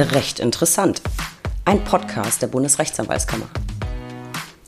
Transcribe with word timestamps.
Recht 0.00 0.38
interessant. 0.38 1.02
Ein 1.64 1.82
Podcast 1.82 2.40
der 2.40 2.46
Bundesrechtsanwaltskammer. 2.46 3.48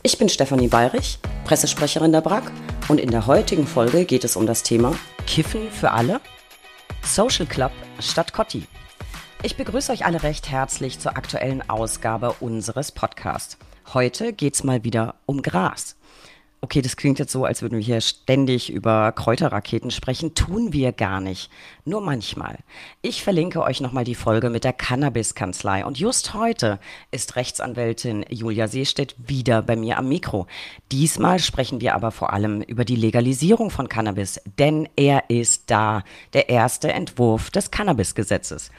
Ich 0.03 0.19
bin 0.19 0.29
Stefanie 0.29 0.67
Bayrich, 0.67 1.21
Pressesprecherin 1.45 2.11
der 2.11 2.21
BRAG 2.21 2.51
und 2.89 2.99
in 2.99 3.13
der 3.13 3.29
heutigen 3.29 3.69
Folge 3.69 4.07
geht 4.07 4.25
es 4.25 4.35
um 4.35 4.45
das 4.45 4.65
Thema 4.65 4.93
Kiffen 5.29 5.71
für 5.71 5.93
alle? 5.93 6.21
Social 7.05 7.47
Club 7.47 7.71
statt 8.01 8.33
Cotti. 8.33 8.67
Ich 9.45 9.57
begrüße 9.57 9.93
euch 9.93 10.05
alle 10.05 10.25
recht 10.25 10.51
herzlich 10.51 10.99
zur 10.99 11.17
aktuellen 11.17 11.63
Ausgabe 11.71 12.35
unseres 12.41 12.91
Podcasts. 12.91 13.57
Heute 13.95 14.33
geht's 14.33 14.65
mal 14.65 14.83
wieder 14.83 15.15
um 15.27 15.43
Gras. 15.43 15.95
Okay, 16.63 16.83
das 16.83 16.99
klingt 16.99 17.19
jetzt 17.19 17.33
so, 17.33 17.47
als 17.47 17.63
würden 17.63 17.79
wir 17.79 17.85
hier 17.85 18.03
ständig 18.03 18.71
über 18.71 19.13
Kräuterraketen 19.13 19.91
sprechen. 19.91 20.35
Tun 20.35 20.75
wir 20.75 20.93
gar 20.93 21.23
nicht. 21.23 21.51
Nur 21.87 22.03
manchmal. 22.03 22.59
Ich 23.01 23.23
verlinke 23.23 23.63
euch 23.63 23.81
nochmal 23.81 24.05
die 24.05 24.15
Folge 24.15 24.51
mit 24.51 24.65
der 24.65 24.75
Cannabis-Kanzlei. 24.75 25.87
Und 25.87 25.99
just 25.99 26.35
heute 26.35 26.79
ist 27.11 27.37
Rechtsanwältin 27.37 28.27
Julia 28.29 28.69
Seestedt 28.69 29.17
wieder 29.17 29.63
bei 29.63 29.75
mir 29.75 29.97
am 29.97 30.11
Mikro. 30.11 30.47
Diesmal 30.93 31.39
sprechen 31.39 31.81
wir 31.81 31.95
aber 31.95 32.11
vor 32.11 32.31
allem 32.35 32.61
über 32.61 32.85
die 32.85 32.97
Legalisierung 32.97 33.71
von 33.71 33.89
Cannabis, 33.89 34.39
denn 34.59 34.87
er 34.97 35.31
ist 35.31 35.71
da, 35.71 36.05
der 36.35 36.51
erste 36.51 36.93
Entwurf 36.93 37.51
des 37.51 37.71
Cannabis-Gesetzes. 37.71 38.71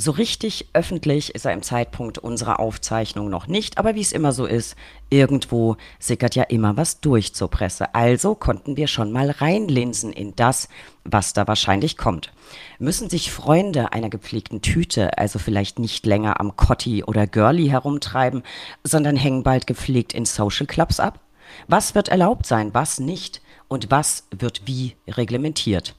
So 0.00 0.12
richtig 0.12 0.70
öffentlich 0.72 1.34
ist 1.34 1.44
er 1.44 1.52
im 1.52 1.62
Zeitpunkt 1.62 2.16
unserer 2.16 2.58
Aufzeichnung 2.58 3.28
noch 3.28 3.48
nicht, 3.48 3.76
aber 3.76 3.94
wie 3.96 4.00
es 4.00 4.12
immer 4.12 4.32
so 4.32 4.46
ist, 4.46 4.74
irgendwo 5.10 5.76
sickert 5.98 6.34
ja 6.34 6.44
immer 6.44 6.78
was 6.78 7.02
durch 7.02 7.34
zur 7.34 7.50
Presse. 7.50 7.94
Also 7.94 8.34
konnten 8.34 8.78
wir 8.78 8.86
schon 8.86 9.12
mal 9.12 9.30
reinlinsen 9.30 10.10
in 10.10 10.34
das, 10.36 10.70
was 11.04 11.34
da 11.34 11.46
wahrscheinlich 11.46 11.98
kommt. 11.98 12.32
Müssen 12.78 13.10
sich 13.10 13.30
Freunde 13.30 13.92
einer 13.92 14.08
gepflegten 14.08 14.62
Tüte 14.62 15.18
also 15.18 15.38
vielleicht 15.38 15.78
nicht 15.78 16.06
länger 16.06 16.40
am 16.40 16.56
Cotti 16.56 17.04
oder 17.04 17.26
Girlie 17.26 17.70
herumtreiben, 17.70 18.42
sondern 18.82 19.16
hängen 19.16 19.42
bald 19.42 19.66
gepflegt 19.66 20.14
in 20.14 20.24
Social 20.24 20.66
Clubs 20.66 20.98
ab? 20.98 21.20
Was 21.68 21.94
wird 21.94 22.08
erlaubt 22.08 22.46
sein, 22.46 22.72
was 22.72 23.00
nicht? 23.00 23.42
Und 23.68 23.90
was 23.90 24.26
wird 24.30 24.62
wie 24.64 24.96
reglementiert? 25.06 25.94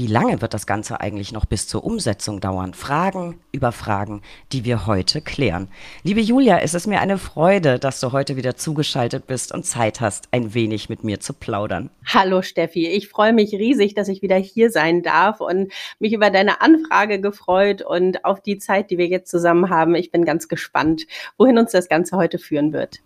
Wie 0.00 0.06
lange 0.06 0.40
wird 0.40 0.54
das 0.54 0.66
Ganze 0.66 0.98
eigentlich 1.02 1.30
noch 1.30 1.44
bis 1.44 1.68
zur 1.68 1.84
Umsetzung 1.84 2.40
dauern? 2.40 2.72
Fragen 2.72 3.38
über 3.52 3.70
Fragen, 3.70 4.22
die 4.50 4.64
wir 4.64 4.86
heute 4.86 5.20
klären. 5.20 5.68
Liebe 6.04 6.22
Julia, 6.22 6.60
es 6.60 6.72
ist 6.72 6.86
mir 6.86 7.02
eine 7.02 7.18
Freude, 7.18 7.78
dass 7.78 8.00
du 8.00 8.10
heute 8.10 8.36
wieder 8.36 8.56
zugeschaltet 8.56 9.26
bist 9.26 9.52
und 9.52 9.66
Zeit 9.66 10.00
hast, 10.00 10.28
ein 10.30 10.54
wenig 10.54 10.88
mit 10.88 11.04
mir 11.04 11.20
zu 11.20 11.34
plaudern. 11.34 11.90
Hallo 12.06 12.40
Steffi, 12.40 12.88
ich 12.88 13.10
freue 13.10 13.34
mich 13.34 13.52
riesig, 13.52 13.92
dass 13.92 14.08
ich 14.08 14.22
wieder 14.22 14.36
hier 14.36 14.70
sein 14.70 15.02
darf 15.02 15.42
und 15.42 15.70
mich 15.98 16.14
über 16.14 16.30
deine 16.30 16.62
Anfrage 16.62 17.20
gefreut 17.20 17.82
und 17.82 18.24
auf 18.24 18.40
die 18.40 18.56
Zeit, 18.56 18.90
die 18.90 18.96
wir 18.96 19.06
jetzt 19.06 19.30
zusammen 19.30 19.68
haben. 19.68 19.94
Ich 19.94 20.10
bin 20.10 20.24
ganz 20.24 20.48
gespannt, 20.48 21.06
wohin 21.36 21.58
uns 21.58 21.72
das 21.72 21.90
Ganze 21.90 22.16
heute 22.16 22.38
führen 22.38 22.72
wird. 22.72 23.00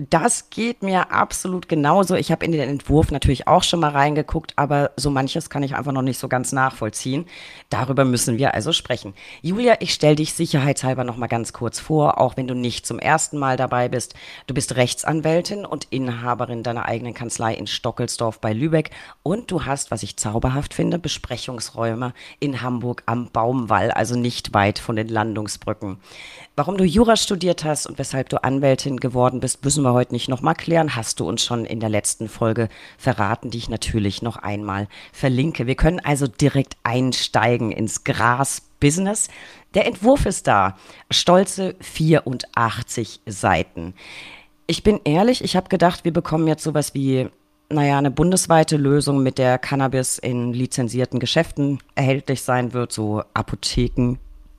Das 0.00 0.48
geht 0.50 0.84
mir 0.84 1.10
absolut 1.10 1.68
genauso. 1.68 2.14
Ich 2.14 2.30
habe 2.30 2.44
in 2.44 2.52
den 2.52 2.60
Entwurf 2.60 3.10
natürlich 3.10 3.48
auch 3.48 3.64
schon 3.64 3.80
mal 3.80 3.90
reingeguckt, 3.90 4.52
aber 4.54 4.92
so 4.96 5.10
manches 5.10 5.50
kann 5.50 5.64
ich 5.64 5.74
einfach 5.74 5.90
noch 5.90 6.02
nicht 6.02 6.20
so 6.20 6.28
ganz 6.28 6.52
nachvollziehen. 6.52 7.26
Darüber 7.68 8.04
müssen 8.04 8.38
wir 8.38 8.54
also 8.54 8.72
sprechen. 8.72 9.12
Julia, 9.42 9.74
ich 9.80 9.92
stelle 9.92 10.14
dich 10.14 10.34
sicherheitshalber 10.34 11.02
noch 11.02 11.16
mal 11.16 11.26
ganz 11.26 11.52
kurz 11.52 11.80
vor, 11.80 12.20
auch 12.20 12.36
wenn 12.36 12.46
du 12.46 12.54
nicht 12.54 12.86
zum 12.86 13.00
ersten 13.00 13.38
Mal 13.38 13.56
dabei 13.56 13.88
bist. 13.88 14.14
Du 14.46 14.54
bist 14.54 14.76
Rechtsanwältin 14.76 15.66
und 15.66 15.88
Inhaberin 15.90 16.62
deiner 16.62 16.86
eigenen 16.86 17.12
Kanzlei 17.12 17.54
in 17.54 17.66
Stockelsdorf 17.66 18.40
bei 18.40 18.52
Lübeck 18.52 18.92
und 19.24 19.50
du 19.50 19.64
hast, 19.64 19.90
was 19.90 20.04
ich 20.04 20.16
zauberhaft 20.16 20.74
finde, 20.74 21.00
Besprechungsräume 21.00 22.14
in 22.38 22.62
Hamburg 22.62 23.02
am 23.06 23.30
Baumwall, 23.32 23.90
also 23.90 24.14
nicht 24.14 24.54
weit 24.54 24.78
von 24.78 24.94
den 24.94 25.08
Landungsbrücken. 25.08 25.98
Warum 26.54 26.76
du 26.76 26.84
Jura 26.84 27.16
studiert 27.16 27.64
hast 27.64 27.86
und 27.86 27.98
weshalb 27.98 28.28
du 28.28 28.42
Anwältin 28.42 28.98
geworden 28.98 29.40
bist, 29.40 29.64
müssen 29.64 29.84
wir 29.84 29.87
heute 29.92 30.12
nicht 30.12 30.28
nochmal 30.28 30.54
klären. 30.54 30.96
Hast 30.96 31.20
du 31.20 31.28
uns 31.28 31.44
schon 31.44 31.64
in 31.64 31.80
der 31.80 31.88
letzten 31.88 32.28
Folge 32.28 32.68
verraten, 32.96 33.50
die 33.50 33.58
ich 33.58 33.68
natürlich 33.68 34.22
noch 34.22 34.36
einmal 34.36 34.88
verlinke. 35.12 35.66
Wir 35.66 35.74
können 35.74 36.00
also 36.00 36.26
direkt 36.26 36.76
einsteigen 36.82 37.72
ins 37.72 38.04
Gras-Business. 38.04 39.28
Der 39.74 39.86
Entwurf 39.86 40.26
ist 40.26 40.46
da. 40.46 40.76
Stolze 41.10 41.76
84 41.80 43.20
Seiten. 43.26 43.94
Ich 44.66 44.82
bin 44.82 45.00
ehrlich, 45.04 45.42
ich 45.42 45.56
habe 45.56 45.68
gedacht, 45.68 46.04
wir 46.04 46.12
bekommen 46.12 46.46
jetzt 46.46 46.62
sowas 46.62 46.94
wie 46.94 47.28
naja, 47.70 47.98
eine 47.98 48.10
bundesweite 48.10 48.76
Lösung, 48.76 49.22
mit 49.22 49.38
der 49.38 49.58
Cannabis 49.58 50.18
in 50.18 50.52
lizenzierten 50.52 51.20
Geschäften 51.20 51.80
erhältlich 51.94 52.42
sein 52.42 52.72
wird, 52.72 52.92
so 52.92 53.22
Apotheken, 53.34 54.16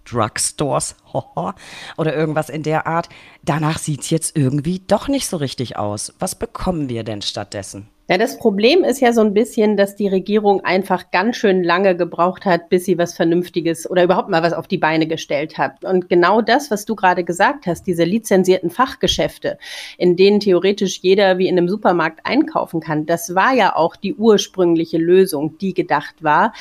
Drugstores 0.10 0.96
oder 1.98 2.16
irgendwas 2.16 2.50
in 2.50 2.64
der 2.64 2.88
Art. 2.88 3.10
Danach 3.44 3.78
sieht 3.78 4.02
es 4.02 4.10
jetzt 4.10 4.38
irgendwie 4.38 4.80
doch 4.80 5.08
nicht 5.08 5.28
so 5.28 5.38
richtig 5.38 5.78
aus. 5.78 6.14
Was 6.20 6.36
bekommen 6.36 6.90
wir 6.90 7.04
denn 7.04 7.22
stattdessen? 7.22 7.90
Ja, 8.10 8.18
das 8.18 8.40
Problem 8.40 8.84
ist 8.84 9.02
ja 9.02 9.14
so 9.14 9.22
ein 9.22 9.36
bisschen, 9.36 9.78
dass 9.78 9.96
die 9.96 10.08
Regierung 10.08 10.62
einfach 10.62 11.12
ganz 11.12 11.38
schön 11.38 11.64
lange 11.64 11.96
gebraucht 11.96 12.44
hat, 12.44 12.68
bis 12.70 12.86
sie 12.86 12.98
was 12.98 13.14
Vernünftiges 13.14 13.88
oder 13.88 14.04
überhaupt 14.04 14.30
mal 14.30 14.42
was 14.42 14.54
auf 14.54 14.68
die 14.68 14.80
Beine 14.80 15.06
gestellt 15.06 15.60
hat. 15.60 15.86
Und 15.86 16.10
genau 16.10 16.42
das, 16.42 16.72
was 16.72 16.86
du 16.86 16.96
gerade 16.96 17.24
gesagt 17.24 17.68
hast, 17.68 17.84
diese 17.84 18.06
lizenzierten 18.06 18.72
Fachgeschäfte, 18.72 19.60
in 20.00 20.16
denen 20.16 20.40
theoretisch 20.40 21.02
jeder 21.04 21.38
wie 21.38 21.48
in 21.48 21.56
einem 21.56 21.70
Supermarkt 21.70 22.22
einkaufen 22.24 22.80
kann, 22.80 23.06
das 23.06 23.36
war 23.36 23.54
ja 23.54 23.76
auch 23.76 23.96
die 23.96 24.16
ursprüngliche 24.16 24.98
Lösung, 24.98 25.60
die 25.60 25.76
gedacht 25.76 26.24
war. 26.24 26.54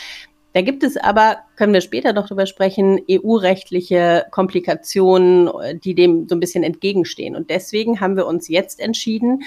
Da 0.54 0.62
gibt 0.62 0.82
es 0.82 0.96
aber, 0.96 1.38
können 1.56 1.74
wir 1.74 1.82
später 1.82 2.12
noch 2.12 2.26
drüber 2.26 2.46
sprechen, 2.46 3.00
EU-rechtliche 3.10 4.26
Komplikationen, 4.30 5.50
die 5.84 5.94
dem 5.94 6.26
so 6.28 6.34
ein 6.34 6.40
bisschen 6.40 6.64
entgegenstehen. 6.64 7.36
Und 7.36 7.50
deswegen 7.50 8.00
haben 8.00 8.16
wir 8.16 8.26
uns 8.26 8.48
jetzt 8.48 8.80
entschieden, 8.80 9.42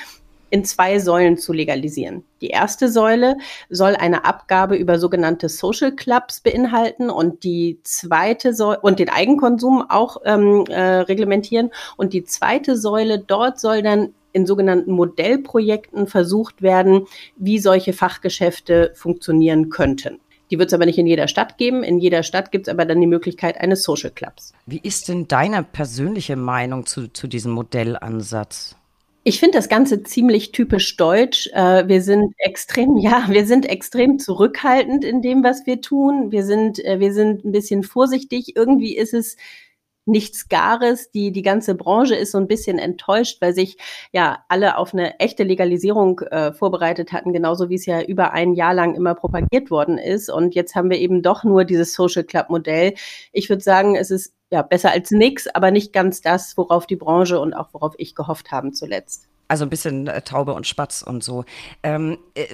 in 0.51 0.65
zwei 0.65 0.99
Säulen 0.99 1.37
zu 1.37 1.53
legalisieren. 1.53 2.23
Die 2.41 2.49
erste 2.49 2.89
Säule 2.89 3.37
soll 3.69 3.95
eine 3.95 4.25
Abgabe 4.25 4.75
über 4.75 4.99
sogenannte 4.99 5.49
Social 5.49 5.93
Clubs 5.93 6.41
beinhalten 6.41 7.09
und 7.09 7.43
die 7.43 7.79
zweite 7.83 8.53
Säule 8.53 8.79
und 8.81 8.99
den 8.99 9.09
Eigenkonsum 9.09 9.85
auch 9.89 10.17
ähm, 10.25 10.65
äh, 10.67 10.81
reglementieren. 10.81 11.71
Und 11.95 12.13
die 12.13 12.25
zweite 12.25 12.77
Säule, 12.77 13.17
dort 13.17 13.59
soll 13.59 13.81
dann 13.81 14.13
in 14.33 14.45
sogenannten 14.45 14.91
Modellprojekten 14.91 16.07
versucht 16.07 16.61
werden, 16.61 17.07
wie 17.37 17.59
solche 17.59 17.93
Fachgeschäfte 17.93 18.91
funktionieren 18.95 19.69
könnten. 19.69 20.19
Die 20.51 20.59
wird 20.59 20.67
es 20.67 20.73
aber 20.73 20.85
nicht 20.85 20.99
in 20.99 21.07
jeder 21.07 21.29
Stadt 21.29 21.57
geben. 21.57 21.81
In 21.81 21.97
jeder 21.97 22.23
Stadt 22.23 22.51
gibt 22.51 22.67
es 22.67 22.71
aber 22.71 22.85
dann 22.85 22.99
die 22.99 23.07
Möglichkeit 23.07 23.59
eines 23.59 23.83
Social 23.83 24.11
Clubs. 24.11 24.53
Wie 24.65 24.81
ist 24.83 25.07
denn 25.07 25.27
deine 25.27 25.63
persönliche 25.63 26.35
Meinung 26.35 26.85
zu, 26.85 27.07
zu 27.07 27.27
diesem 27.27 27.53
Modellansatz? 27.53 28.75
Ich 29.23 29.39
finde 29.39 29.59
das 29.59 29.69
Ganze 29.69 30.03
ziemlich 30.03 30.51
typisch 30.51 30.97
deutsch. 30.97 31.47
Äh, 31.53 31.87
wir 31.87 32.01
sind 32.01 32.33
extrem, 32.37 32.97
ja, 33.01 33.25
wir 33.29 33.45
sind 33.45 33.65
extrem 33.65 34.19
zurückhaltend 34.19 35.05
in 35.05 35.21
dem, 35.21 35.43
was 35.43 35.65
wir 35.65 35.79
tun. 35.79 36.31
Wir 36.31 36.43
sind, 36.43 36.83
äh, 36.83 36.99
wir 36.99 37.13
sind 37.13 37.45
ein 37.45 37.51
bisschen 37.51 37.83
vorsichtig. 37.83 38.55
Irgendwie 38.55 38.97
ist 38.97 39.13
es 39.13 39.37
nichts 40.11 40.49
Gares. 40.49 41.09
Die, 41.11 41.31
die 41.31 41.41
ganze 41.41 41.75
Branche 41.75 42.15
ist 42.15 42.31
so 42.31 42.37
ein 42.37 42.47
bisschen 42.47 42.77
enttäuscht, 42.77 43.41
weil 43.41 43.53
sich 43.53 43.77
ja 44.11 44.43
alle 44.49 44.77
auf 44.77 44.93
eine 44.93 45.19
echte 45.19 45.43
Legalisierung 45.43 46.19
äh, 46.19 46.53
vorbereitet 46.53 47.11
hatten, 47.11 47.33
genauso 47.33 47.69
wie 47.69 47.75
es 47.75 47.85
ja 47.85 48.01
über 48.01 48.33
ein 48.33 48.53
Jahr 48.53 48.73
lang 48.73 48.93
immer 48.95 49.15
propagiert 49.15 49.71
worden 49.71 49.97
ist. 49.97 50.29
Und 50.29 50.53
jetzt 50.53 50.75
haben 50.75 50.89
wir 50.89 50.99
eben 50.99 51.23
doch 51.23 51.43
nur 51.43 51.65
dieses 51.65 51.93
Social 51.93 52.23
Club 52.23 52.49
Modell. 52.49 52.93
Ich 53.31 53.49
würde 53.49 53.63
sagen, 53.63 53.95
es 53.95 54.11
ist 54.11 54.33
ja 54.51 54.61
besser 54.61 54.91
als 54.91 55.11
nichts, 55.11 55.47
aber 55.47 55.71
nicht 55.71 55.93
ganz 55.93 56.21
das, 56.21 56.55
worauf 56.57 56.85
die 56.85 56.97
Branche 56.97 57.39
und 57.39 57.53
auch 57.53 57.73
worauf 57.73 57.95
ich 57.97 58.13
gehofft 58.15 58.51
haben 58.51 58.73
zuletzt. 58.73 59.30
Also 59.51 59.65
ein 59.65 59.69
bisschen 59.69 60.07
äh, 60.07 60.21
Taube 60.21 60.53
und 60.53 60.65
Spatz 60.65 61.01
und 61.01 61.25
so. 61.25 61.43
Ähm, 61.83 62.17
äh, 62.35 62.45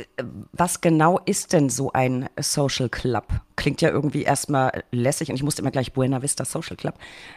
was 0.51 0.81
genau 0.81 1.19
ist 1.25 1.53
denn 1.53 1.69
so 1.69 1.91
ein 1.93 2.27
Social 2.39 2.89
Club? 2.89 3.27
Klingt 3.55 3.81
ja 3.81 3.91
irgendwie 3.91 4.23
erstmal 4.23 4.83
lässig 4.89 5.29
und 5.29 5.35
ich 5.35 5.43
musste 5.43 5.61
immer 5.61 5.69
gleich 5.69 5.93
Buena 5.93 6.23
Vista 6.23 6.43
Social 6.43 6.75
Club. 6.75 6.95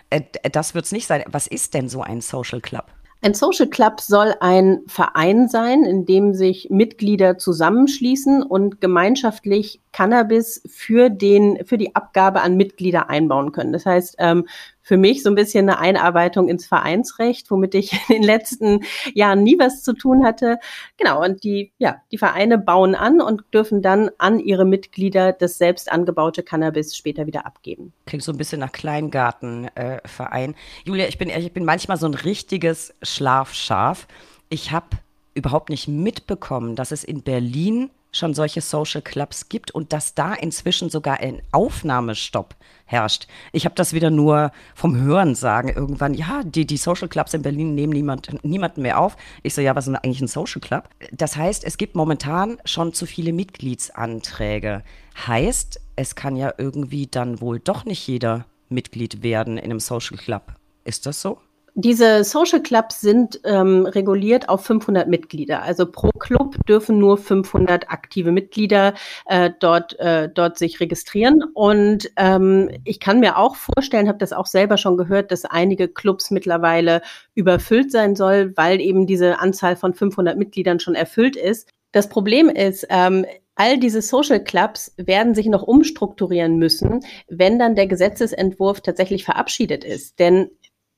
Äh, 0.08 0.22
das 0.50 0.74
wird 0.74 0.86
es 0.86 0.92
nicht 0.92 1.06
sein. 1.06 1.24
Was 1.30 1.46
ist 1.46 1.74
denn 1.74 1.90
so 1.90 2.00
ein 2.00 2.22
Social 2.22 2.62
Club? 2.62 2.86
Ein 3.20 3.34
Social 3.34 3.68
Club 3.68 4.00
soll 4.00 4.34
ein 4.40 4.80
Verein 4.86 5.46
sein, 5.46 5.84
in 5.84 6.06
dem 6.06 6.32
sich 6.32 6.68
Mitglieder 6.70 7.36
zusammenschließen 7.36 8.42
und 8.42 8.80
gemeinschaftlich 8.80 9.82
Cannabis 9.92 10.62
für 10.70 11.10
den, 11.10 11.66
für 11.66 11.76
die 11.76 11.94
Abgabe 11.94 12.40
an 12.40 12.56
Mitglieder 12.56 13.10
einbauen 13.10 13.52
können. 13.52 13.74
Das 13.74 13.84
heißt, 13.84 14.16
ähm, 14.20 14.46
für 14.90 14.96
mich 14.96 15.22
so 15.22 15.28
ein 15.28 15.36
bisschen 15.36 15.68
eine 15.68 15.78
Einarbeitung 15.78 16.48
ins 16.48 16.66
Vereinsrecht, 16.66 17.48
womit 17.52 17.76
ich 17.76 17.92
in 18.08 18.16
den 18.16 18.22
letzten 18.24 18.80
Jahren 19.14 19.44
nie 19.44 19.56
was 19.56 19.84
zu 19.84 19.92
tun 19.92 20.24
hatte. 20.24 20.58
Genau. 20.96 21.22
Und 21.22 21.44
die, 21.44 21.70
ja, 21.78 22.02
die 22.10 22.18
Vereine 22.18 22.58
bauen 22.58 22.96
an 22.96 23.20
und 23.20 23.44
dürfen 23.54 23.82
dann 23.82 24.10
an 24.18 24.40
ihre 24.40 24.64
Mitglieder 24.64 25.32
das 25.32 25.58
selbst 25.58 25.92
angebaute 25.92 26.42
Cannabis 26.42 26.96
später 26.96 27.28
wieder 27.28 27.46
abgeben. 27.46 27.92
Klingt 28.06 28.24
so 28.24 28.32
ein 28.32 28.36
bisschen 28.36 28.58
nach 28.58 28.72
Kleingartenverein. 28.72 30.50
Äh, 30.50 30.54
Julia, 30.84 31.06
ich 31.06 31.18
bin 31.18 31.30
ich 31.30 31.52
bin 31.52 31.64
manchmal 31.64 31.96
so 31.96 32.06
ein 32.06 32.14
richtiges 32.14 32.92
Schlafschaf. 33.00 34.08
Ich 34.48 34.72
habe 34.72 34.88
überhaupt 35.34 35.70
nicht 35.70 35.86
mitbekommen, 35.86 36.74
dass 36.74 36.90
es 36.90 37.04
in 37.04 37.22
Berlin 37.22 37.90
schon 38.12 38.34
solche 38.34 38.60
Social 38.60 39.02
Clubs 39.02 39.48
gibt 39.48 39.70
und 39.70 39.92
dass 39.92 40.14
da 40.14 40.34
inzwischen 40.34 40.90
sogar 40.90 41.20
ein 41.20 41.42
Aufnahmestopp 41.52 42.56
herrscht. 42.86 43.26
Ich 43.52 43.64
habe 43.64 43.74
das 43.74 43.92
wieder 43.92 44.10
nur 44.10 44.50
vom 44.74 44.96
Hören 44.96 45.34
sagen 45.34 45.68
irgendwann, 45.68 46.14
ja, 46.14 46.42
die, 46.44 46.66
die 46.66 46.76
Social 46.76 47.08
Clubs 47.08 47.34
in 47.34 47.42
Berlin 47.42 47.74
nehmen 47.74 47.92
niemand, 47.92 48.44
niemanden 48.44 48.82
mehr 48.82 48.98
auf. 48.98 49.16
Ich 49.42 49.54
so, 49.54 49.60
ja, 49.60 49.76
was 49.76 49.86
ist 49.86 49.92
denn 49.92 49.96
eigentlich 49.96 50.20
ein 50.20 50.28
Social 50.28 50.60
Club? 50.60 50.88
Das 51.12 51.36
heißt, 51.36 51.64
es 51.64 51.78
gibt 51.78 51.94
momentan 51.94 52.58
schon 52.64 52.92
zu 52.92 53.06
viele 53.06 53.32
Mitgliedsanträge. 53.32 54.82
Heißt, 55.26 55.80
es 55.96 56.14
kann 56.14 56.36
ja 56.36 56.52
irgendwie 56.58 57.06
dann 57.06 57.40
wohl 57.40 57.60
doch 57.60 57.84
nicht 57.84 58.06
jeder 58.06 58.46
Mitglied 58.68 59.22
werden 59.22 59.56
in 59.56 59.64
einem 59.64 59.80
Social 59.80 60.16
Club. 60.16 60.54
Ist 60.84 61.06
das 61.06 61.20
so? 61.20 61.38
Diese 61.74 62.24
Social 62.24 62.62
Clubs 62.62 63.00
sind 63.00 63.40
ähm, 63.44 63.86
reguliert 63.86 64.48
auf 64.48 64.64
500 64.64 65.08
Mitglieder. 65.08 65.62
Also 65.62 65.90
pro 65.90 66.10
Club 66.10 66.56
dürfen 66.66 66.98
nur 66.98 67.16
500 67.16 67.90
aktive 67.90 68.32
Mitglieder 68.32 68.94
äh, 69.26 69.50
dort, 69.60 69.98
äh, 70.00 70.28
dort 70.28 70.58
sich 70.58 70.80
registrieren. 70.80 71.42
Und 71.54 72.10
ähm, 72.16 72.70
ich 72.84 73.00
kann 73.00 73.20
mir 73.20 73.38
auch 73.38 73.56
vorstellen, 73.56 74.08
habe 74.08 74.18
das 74.18 74.32
auch 74.32 74.46
selber 74.46 74.76
schon 74.76 74.96
gehört, 74.96 75.30
dass 75.30 75.44
einige 75.44 75.88
Clubs 75.88 76.30
mittlerweile 76.30 77.02
überfüllt 77.34 77.92
sein 77.92 78.16
soll, 78.16 78.52
weil 78.56 78.80
eben 78.80 79.06
diese 79.06 79.38
Anzahl 79.38 79.76
von 79.76 79.94
500 79.94 80.36
Mitgliedern 80.36 80.80
schon 80.80 80.94
erfüllt 80.94 81.36
ist. 81.36 81.68
Das 81.92 82.08
Problem 82.08 82.48
ist, 82.48 82.86
ähm, 82.88 83.26
all 83.56 83.78
diese 83.78 84.00
Social 84.00 84.42
Clubs 84.42 84.94
werden 84.96 85.34
sich 85.34 85.46
noch 85.46 85.62
umstrukturieren 85.62 86.56
müssen, 86.56 87.00
wenn 87.28 87.58
dann 87.58 87.74
der 87.74 87.86
Gesetzesentwurf 87.86 88.80
tatsächlich 88.80 89.24
verabschiedet 89.24 89.84
ist. 89.84 90.18
Denn 90.18 90.50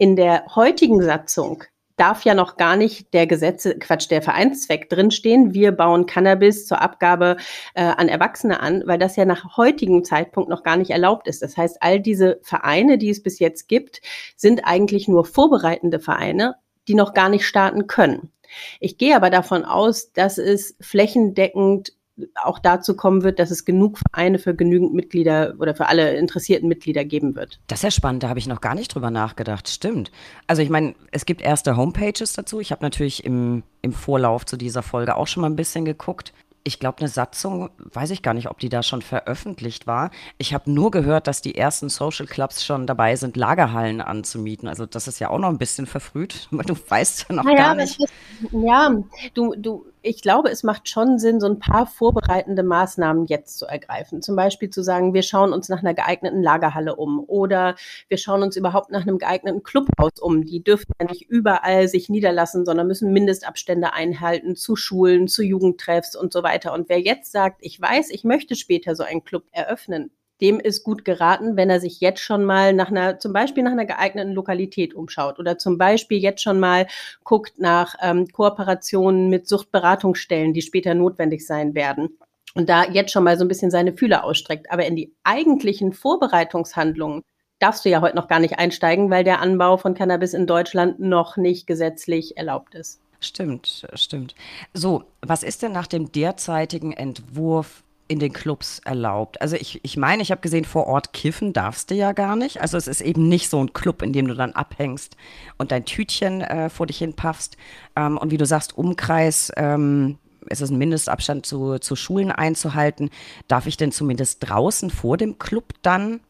in 0.02 0.16
der 0.16 0.46
heutigen 0.56 1.00
Satzung 1.00 1.62
darf 1.96 2.24
ja 2.24 2.34
noch 2.34 2.56
gar 2.56 2.74
nicht 2.74 3.14
der 3.14 3.28
Gesetze, 3.28 3.78
Quatsch, 3.78 4.10
der 4.10 4.20
Vereinszweck 4.20 4.88
drinstehen. 4.88 5.54
Wir 5.54 5.70
bauen 5.70 6.06
Cannabis 6.06 6.66
zur 6.66 6.82
Abgabe 6.82 7.36
äh, 7.74 7.84
an 7.84 8.08
Erwachsene 8.08 8.58
an, 8.58 8.82
weil 8.84 8.98
das 8.98 9.14
ja 9.14 9.24
nach 9.24 9.56
heutigem 9.56 10.02
Zeitpunkt 10.02 10.50
noch 10.50 10.64
gar 10.64 10.76
nicht 10.76 10.90
erlaubt 10.90 11.28
ist. 11.28 11.40
Das 11.40 11.56
heißt, 11.56 11.84
all 11.84 12.00
diese 12.00 12.40
Vereine, 12.42 12.98
die 12.98 13.10
es 13.10 13.22
bis 13.22 13.38
jetzt 13.38 13.68
gibt, 13.68 14.00
sind 14.34 14.62
eigentlich 14.64 15.06
nur 15.06 15.24
vorbereitende 15.24 16.00
Vereine, 16.00 16.56
die 16.88 16.96
noch 16.96 17.14
gar 17.14 17.28
nicht 17.28 17.46
starten 17.46 17.86
können. 17.86 18.32
Ich 18.80 18.98
gehe 18.98 19.14
aber 19.14 19.30
davon 19.30 19.64
aus, 19.64 20.10
dass 20.10 20.36
es 20.36 20.76
flächendeckend 20.80 21.92
auch 22.34 22.58
dazu 22.58 22.94
kommen 22.94 23.22
wird, 23.22 23.38
dass 23.38 23.50
es 23.50 23.64
genug 23.64 23.98
Vereine 23.98 24.38
für 24.38 24.54
genügend 24.54 24.92
Mitglieder 24.92 25.54
oder 25.58 25.74
für 25.74 25.86
alle 25.86 26.16
interessierten 26.16 26.68
Mitglieder 26.68 27.04
geben 27.04 27.34
wird. 27.34 27.60
Das 27.68 27.78
ist 27.78 27.84
ja 27.84 27.90
spannend, 27.90 28.22
da 28.22 28.28
habe 28.28 28.38
ich 28.38 28.46
noch 28.46 28.60
gar 28.60 28.74
nicht 28.74 28.94
drüber 28.94 29.10
nachgedacht. 29.10 29.68
Stimmt. 29.68 30.10
Also 30.46 30.62
ich 30.62 30.68
meine, 30.68 30.94
es 31.10 31.26
gibt 31.26 31.40
erste 31.40 31.76
Homepages 31.76 32.34
dazu. 32.34 32.60
Ich 32.60 32.70
habe 32.70 32.82
natürlich 32.82 33.24
im, 33.24 33.62
im 33.80 33.92
Vorlauf 33.92 34.44
zu 34.44 34.56
dieser 34.56 34.82
Folge 34.82 35.16
auch 35.16 35.26
schon 35.26 35.40
mal 35.40 35.50
ein 35.50 35.56
bisschen 35.56 35.84
geguckt 35.84 36.32
ich 36.64 36.78
glaube, 36.78 36.98
eine 36.98 37.08
Satzung, 37.08 37.70
weiß 37.78 38.10
ich 38.10 38.22
gar 38.22 38.34
nicht, 38.34 38.48
ob 38.48 38.58
die 38.58 38.68
da 38.68 38.82
schon 38.82 39.02
veröffentlicht 39.02 39.86
war. 39.86 40.10
Ich 40.38 40.54
habe 40.54 40.70
nur 40.70 40.90
gehört, 40.90 41.26
dass 41.26 41.42
die 41.42 41.56
ersten 41.56 41.88
Social 41.88 42.26
Clubs 42.26 42.64
schon 42.64 42.86
dabei 42.86 43.16
sind, 43.16 43.36
Lagerhallen 43.36 44.00
anzumieten. 44.00 44.68
Also 44.68 44.86
das 44.86 45.08
ist 45.08 45.18
ja 45.18 45.30
auch 45.30 45.38
noch 45.38 45.48
ein 45.48 45.58
bisschen 45.58 45.86
verfrüht, 45.86 46.48
weil 46.50 46.64
du 46.66 46.74
weißt 46.74 47.26
ja 47.28 47.34
noch 47.34 47.44
naja, 47.44 47.56
gar 47.56 47.74
nicht. 47.74 48.00
Ist, 48.00 48.12
ja, 48.52 48.94
du, 49.34 49.54
du, 49.56 49.86
ich 50.02 50.20
glaube, 50.20 50.50
es 50.50 50.62
macht 50.62 50.88
schon 50.88 51.18
Sinn, 51.18 51.40
so 51.40 51.46
ein 51.46 51.58
paar 51.58 51.86
vorbereitende 51.86 52.62
Maßnahmen 52.62 53.26
jetzt 53.26 53.58
zu 53.58 53.66
ergreifen. 53.66 54.20
Zum 54.20 54.36
Beispiel 54.36 54.70
zu 54.70 54.82
sagen, 54.82 55.14
wir 55.14 55.22
schauen 55.22 55.52
uns 55.52 55.68
nach 55.68 55.80
einer 55.80 55.94
geeigneten 55.94 56.42
Lagerhalle 56.42 56.96
um 56.96 57.22
oder 57.26 57.76
wir 58.08 58.18
schauen 58.18 58.42
uns 58.42 58.56
überhaupt 58.56 58.90
nach 58.90 59.02
einem 59.02 59.18
geeigneten 59.18 59.62
Clubhaus 59.62 60.18
um. 60.20 60.44
Die 60.44 60.62
dürfen 60.62 60.92
ja 61.00 61.06
nicht 61.06 61.28
überall 61.28 61.88
sich 61.88 62.08
niederlassen, 62.08 62.64
sondern 62.64 62.86
müssen 62.86 63.12
Mindestabstände 63.12 63.92
einhalten 63.92 64.56
zu 64.56 64.76
Schulen, 64.76 65.28
zu 65.28 65.42
Jugendtreffs 65.42 66.16
und 66.16 66.32
so 66.32 66.42
weiter. 66.42 66.72
Und 66.72 66.88
wer 66.88 67.00
jetzt 67.00 67.32
sagt, 67.32 67.58
ich 67.60 67.80
weiß, 67.80 68.10
ich 68.10 68.24
möchte 68.24 68.56
später 68.56 68.96
so 68.96 69.04
einen 69.04 69.24
Club 69.24 69.44
eröffnen, 69.52 70.10
dem 70.42 70.58
ist 70.60 70.82
gut 70.82 71.04
geraten, 71.04 71.56
wenn 71.56 71.70
er 71.70 71.80
sich 71.80 72.00
jetzt 72.00 72.20
schon 72.20 72.44
mal 72.44 72.74
nach 72.74 72.90
einer, 72.90 73.18
zum 73.18 73.32
Beispiel 73.32 73.62
nach 73.62 73.72
einer 73.72 73.86
geeigneten 73.86 74.32
Lokalität 74.32 74.92
umschaut 74.92 75.38
oder 75.38 75.56
zum 75.56 75.78
Beispiel 75.78 76.18
jetzt 76.18 76.42
schon 76.42 76.58
mal 76.58 76.88
guckt 77.24 77.58
nach 77.58 77.94
ähm, 78.02 78.26
Kooperationen 78.28 79.30
mit 79.30 79.48
Suchtberatungsstellen, 79.48 80.52
die 80.52 80.62
später 80.62 80.94
notwendig 80.94 81.46
sein 81.46 81.74
werden. 81.74 82.18
Und 82.54 82.68
da 82.68 82.84
jetzt 82.84 83.12
schon 83.12 83.24
mal 83.24 83.38
so 83.38 83.44
ein 83.44 83.48
bisschen 83.48 83.70
seine 83.70 83.94
Fühler 83.94 84.24
ausstreckt. 84.24 84.70
Aber 84.70 84.84
in 84.84 84.96
die 84.96 85.14
eigentlichen 85.22 85.92
Vorbereitungshandlungen 85.92 87.22
darfst 87.60 87.84
du 87.84 87.88
ja 87.88 88.00
heute 88.00 88.16
noch 88.16 88.28
gar 88.28 88.40
nicht 88.40 88.58
einsteigen, 88.58 89.10
weil 89.10 89.24
der 89.24 89.40
Anbau 89.40 89.76
von 89.76 89.94
Cannabis 89.94 90.34
in 90.34 90.46
Deutschland 90.46 90.98
noch 90.98 91.36
nicht 91.36 91.66
gesetzlich 91.66 92.36
erlaubt 92.36 92.74
ist. 92.74 93.00
Stimmt, 93.20 93.86
stimmt. 93.94 94.34
So, 94.74 95.04
was 95.20 95.44
ist 95.44 95.62
denn 95.62 95.70
nach 95.70 95.86
dem 95.86 96.10
derzeitigen 96.10 96.92
Entwurf 96.92 97.84
in 98.12 98.18
den 98.18 98.32
Clubs 98.32 98.80
erlaubt. 98.84 99.40
Also 99.40 99.56
ich, 99.56 99.80
ich 99.82 99.96
meine, 99.96 100.22
ich 100.22 100.30
habe 100.30 100.40
gesehen, 100.40 100.64
vor 100.64 100.86
Ort 100.86 101.12
kiffen 101.12 101.52
darfst 101.52 101.90
du 101.90 101.94
ja 101.94 102.12
gar 102.12 102.36
nicht. 102.36 102.60
Also 102.60 102.76
es 102.76 102.86
ist 102.86 103.00
eben 103.00 103.28
nicht 103.28 103.48
so 103.48 103.62
ein 103.62 103.72
Club, 103.72 104.02
in 104.02 104.12
dem 104.12 104.28
du 104.28 104.34
dann 104.34 104.52
abhängst 104.52 105.16
und 105.58 105.72
dein 105.72 105.84
Tütchen 105.84 106.42
äh, 106.42 106.68
vor 106.68 106.86
dich 106.86 106.98
hin 106.98 107.14
paffst. 107.14 107.56
Ähm, 107.96 108.18
und 108.18 108.30
wie 108.30 108.36
du 108.36 108.46
sagst, 108.46 108.76
Umkreis, 108.76 109.50
ähm, 109.56 110.18
ist 110.48 110.60
es 110.60 110.70
ein 110.70 110.78
Mindestabstand 110.78 111.46
zu, 111.46 111.78
zu 111.78 111.96
Schulen 111.96 112.30
einzuhalten. 112.30 113.10
Darf 113.48 113.66
ich 113.66 113.76
denn 113.76 113.92
zumindest 113.92 114.38
draußen 114.40 114.90
vor 114.90 115.16
dem 115.16 115.38
Club 115.38 115.74
dann 115.82 116.20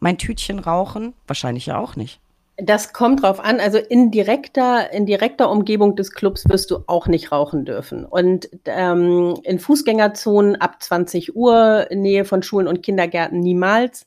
mein 0.00 0.18
Tütchen 0.18 0.58
rauchen? 0.58 1.14
Wahrscheinlich 1.26 1.66
ja 1.66 1.78
auch 1.78 1.96
nicht. 1.96 2.20
Das 2.56 2.92
kommt 2.92 3.22
drauf 3.22 3.40
an. 3.40 3.58
Also 3.58 3.78
in 3.78 4.10
direkter, 4.10 4.92
in 4.92 5.06
direkter 5.06 5.50
Umgebung 5.50 5.96
des 5.96 6.12
Clubs 6.12 6.48
wirst 6.48 6.70
du 6.70 6.84
auch 6.86 7.08
nicht 7.08 7.32
rauchen 7.32 7.64
dürfen. 7.64 8.04
Und 8.04 8.48
ähm, 8.66 9.34
in 9.42 9.58
Fußgängerzonen 9.58 10.56
ab 10.56 10.80
20 10.80 11.34
Uhr, 11.34 11.88
Nähe 11.90 12.24
von 12.24 12.42
Schulen 12.42 12.68
und 12.68 12.82
Kindergärten 12.82 13.40
niemals. 13.40 14.06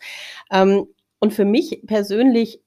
Ähm, 0.51 0.87
und 1.19 1.33
für 1.33 1.45
mich 1.45 1.81
persönlich 1.87 2.61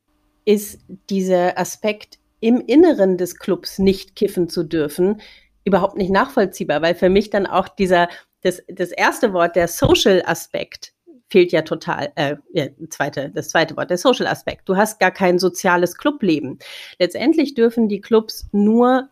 ist 0.44 0.80
dieser 1.08 1.58
Aspekt, 1.58 2.18
im 2.40 2.60
Inneren 2.66 3.18
des 3.18 3.36
Clubs 3.36 3.78
nicht 3.78 4.16
kiffen 4.16 4.48
zu 4.48 4.64
dürfen, 4.64 5.20
überhaupt 5.64 5.96
nicht 5.96 6.10
nachvollziehbar, 6.10 6.82
weil 6.82 6.94
für 6.94 7.10
mich 7.10 7.30
dann 7.30 7.46
auch 7.46 7.68
dieser, 7.68 8.08
das, 8.40 8.62
das 8.68 8.90
erste 8.90 9.32
Wort, 9.32 9.56
der 9.56 9.68
Social-Aspekt, 9.68 10.94
fehlt 11.30 11.52
ja 11.52 11.62
total, 11.62 12.12
äh, 12.16 12.36
zweite, 12.88 13.30
das 13.30 13.48
zweite 13.48 13.76
Wort, 13.76 13.90
der 13.90 13.98
Social 13.98 14.26
Aspekt. 14.26 14.68
Du 14.68 14.76
hast 14.76 14.98
gar 14.98 15.12
kein 15.12 15.38
soziales 15.38 15.96
Clubleben. 15.96 16.58
Letztendlich 16.98 17.54
dürfen 17.54 17.88
die 17.88 18.00
Clubs 18.00 18.48
nur 18.52 19.08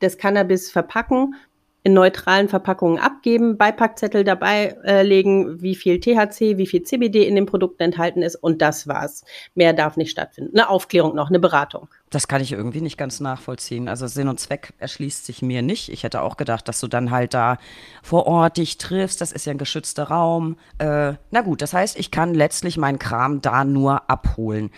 das 0.00 0.18
Cannabis 0.18 0.70
verpacken 0.70 1.34
in 1.82 1.94
neutralen 1.94 2.48
Verpackungen 2.48 2.98
abgeben, 2.98 3.56
Beipackzettel 3.56 4.22
dabei 4.22 4.76
äh, 4.84 5.02
legen, 5.02 5.62
wie 5.62 5.74
viel 5.74 5.98
THC, 5.98 6.58
wie 6.58 6.66
viel 6.66 6.82
CBD 6.82 7.26
in 7.26 7.34
den 7.34 7.46
Produkten 7.46 7.82
enthalten 7.82 8.22
ist 8.22 8.36
und 8.36 8.60
das 8.60 8.86
war's. 8.86 9.24
Mehr 9.54 9.72
darf 9.72 9.96
nicht 9.96 10.10
stattfinden. 10.10 10.56
Eine 10.56 10.68
Aufklärung 10.68 11.14
noch, 11.14 11.30
eine 11.30 11.40
Beratung. 11.40 11.88
Das 12.10 12.28
kann 12.28 12.42
ich 12.42 12.52
irgendwie 12.52 12.80
nicht 12.80 12.98
ganz 12.98 13.20
nachvollziehen. 13.20 13.88
Also 13.88 14.08
Sinn 14.08 14.28
und 14.28 14.40
Zweck 14.40 14.74
erschließt 14.78 15.24
sich 15.24 15.42
mir 15.42 15.62
nicht. 15.62 15.90
Ich 15.90 16.02
hätte 16.02 16.22
auch 16.22 16.36
gedacht, 16.36 16.68
dass 16.68 16.80
du 16.80 16.88
dann 16.88 17.10
halt 17.10 17.34
da 17.34 17.56
vor 18.02 18.26
Ort 18.26 18.58
dich 18.58 18.78
triffst. 18.78 19.20
Das 19.20 19.32
ist 19.32 19.46
ja 19.46 19.52
ein 19.52 19.58
geschützter 19.58 20.04
Raum. 20.04 20.56
Äh, 20.78 21.14
na 21.30 21.40
gut, 21.42 21.62
das 21.62 21.72
heißt, 21.72 21.98
ich 21.98 22.10
kann 22.10 22.34
letztlich 22.34 22.76
meinen 22.76 22.98
Kram 22.98 23.40
da 23.40 23.64
nur 23.64 24.10
abholen. 24.10 24.70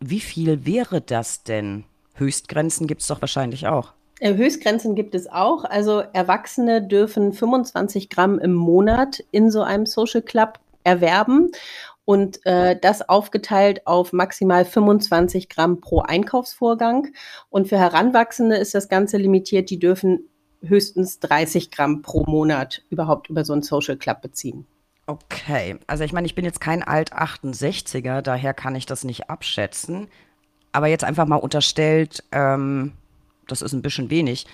Wie 0.00 0.20
viel 0.20 0.64
wäre 0.64 1.00
das 1.00 1.42
denn? 1.44 1.84
Höchstgrenzen 2.14 2.86
gibt 2.86 3.02
es 3.02 3.06
doch 3.06 3.20
wahrscheinlich 3.20 3.68
auch. 3.68 3.92
Äh, 4.20 4.34
Höchstgrenzen 4.34 4.94
gibt 4.94 5.14
es 5.14 5.30
auch. 5.30 5.64
Also 5.64 6.02
Erwachsene 6.12 6.82
dürfen 6.82 7.32
25 7.32 8.08
Gramm 8.08 8.38
im 8.38 8.54
Monat 8.54 9.24
in 9.30 9.50
so 9.50 9.62
einem 9.62 9.86
Social 9.86 10.22
Club 10.22 10.58
erwerben 10.84 11.50
und 12.04 12.44
äh, 12.46 12.74
das 12.80 13.06
aufgeteilt 13.08 13.86
auf 13.86 14.12
maximal 14.12 14.64
25 14.64 15.48
Gramm 15.48 15.80
pro 15.80 16.00
Einkaufsvorgang. 16.00 17.08
Und 17.50 17.68
für 17.68 17.78
Heranwachsende 17.78 18.56
ist 18.56 18.74
das 18.74 18.88
Ganze 18.88 19.18
limitiert. 19.18 19.68
Die 19.70 19.78
dürfen 19.78 20.28
höchstens 20.62 21.20
30 21.20 21.70
Gramm 21.70 22.02
pro 22.02 22.24
Monat 22.24 22.82
überhaupt 22.88 23.28
über 23.28 23.44
so 23.44 23.52
einen 23.52 23.62
Social 23.62 23.96
Club 23.96 24.22
beziehen. 24.22 24.66
Okay, 25.06 25.78
also 25.86 26.04
ich 26.04 26.12
meine, 26.12 26.26
ich 26.26 26.34
bin 26.34 26.44
jetzt 26.44 26.60
kein 26.60 26.82
Alt-68er, 26.82 28.20
daher 28.20 28.52
kann 28.52 28.74
ich 28.74 28.84
das 28.84 29.04
nicht 29.04 29.30
abschätzen. 29.30 30.08
Aber 30.72 30.86
jetzt 30.86 31.04
einfach 31.04 31.26
mal 31.26 31.36
unterstellt, 31.36 32.24
ähm, 32.30 32.92
das 33.50 33.62
ist 33.62 33.72
ein 33.72 33.82
bisschen 33.82 34.10
wenig. 34.10 34.46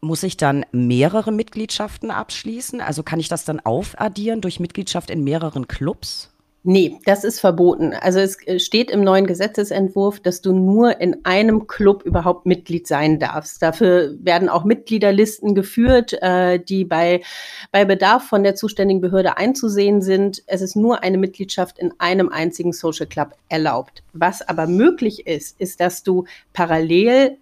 Muss 0.00 0.22
ich 0.22 0.36
dann 0.36 0.64
mehrere 0.70 1.32
Mitgliedschaften 1.32 2.10
abschließen? 2.10 2.80
Also 2.80 3.02
kann 3.02 3.18
ich 3.18 3.28
das 3.28 3.44
dann 3.44 3.60
aufaddieren 3.60 4.40
durch 4.40 4.60
Mitgliedschaft 4.60 5.10
in 5.10 5.24
mehreren 5.24 5.66
Clubs? 5.66 6.30
Nee, 6.64 6.98
das 7.04 7.24
ist 7.24 7.40
verboten. 7.40 7.94
Also 7.94 8.18
es 8.18 8.46
äh, 8.46 8.58
steht 8.58 8.90
im 8.90 9.02
neuen 9.02 9.26
Gesetzesentwurf, 9.26 10.20
dass 10.20 10.42
du 10.42 10.52
nur 10.52 11.00
in 11.00 11.24
einem 11.24 11.66
Club 11.68 12.02
überhaupt 12.02 12.46
Mitglied 12.46 12.86
sein 12.86 13.20
darfst. 13.20 13.62
Dafür 13.62 14.16
werden 14.20 14.48
auch 14.48 14.64
Mitgliederlisten 14.64 15.54
geführt, 15.54 16.12
äh, 16.20 16.58
die 16.58 16.84
bei, 16.84 17.22
bei 17.70 17.84
Bedarf 17.84 18.24
von 18.24 18.42
der 18.42 18.56
zuständigen 18.56 19.00
Behörde 19.00 19.36
einzusehen 19.36 20.02
sind. 20.02 20.42
Es 20.46 20.60
ist 20.60 20.74
nur 20.74 21.02
eine 21.02 21.16
Mitgliedschaft 21.16 21.78
in 21.78 21.94
einem 21.98 22.28
einzigen 22.28 22.72
Social 22.72 23.06
Club 23.06 23.34
erlaubt. 23.48 24.02
Was 24.12 24.42
aber 24.46 24.66
möglich 24.66 25.26
ist, 25.26 25.60
ist, 25.60 25.80
dass 25.80 26.02
du 26.02 26.24
parallel 26.52 27.38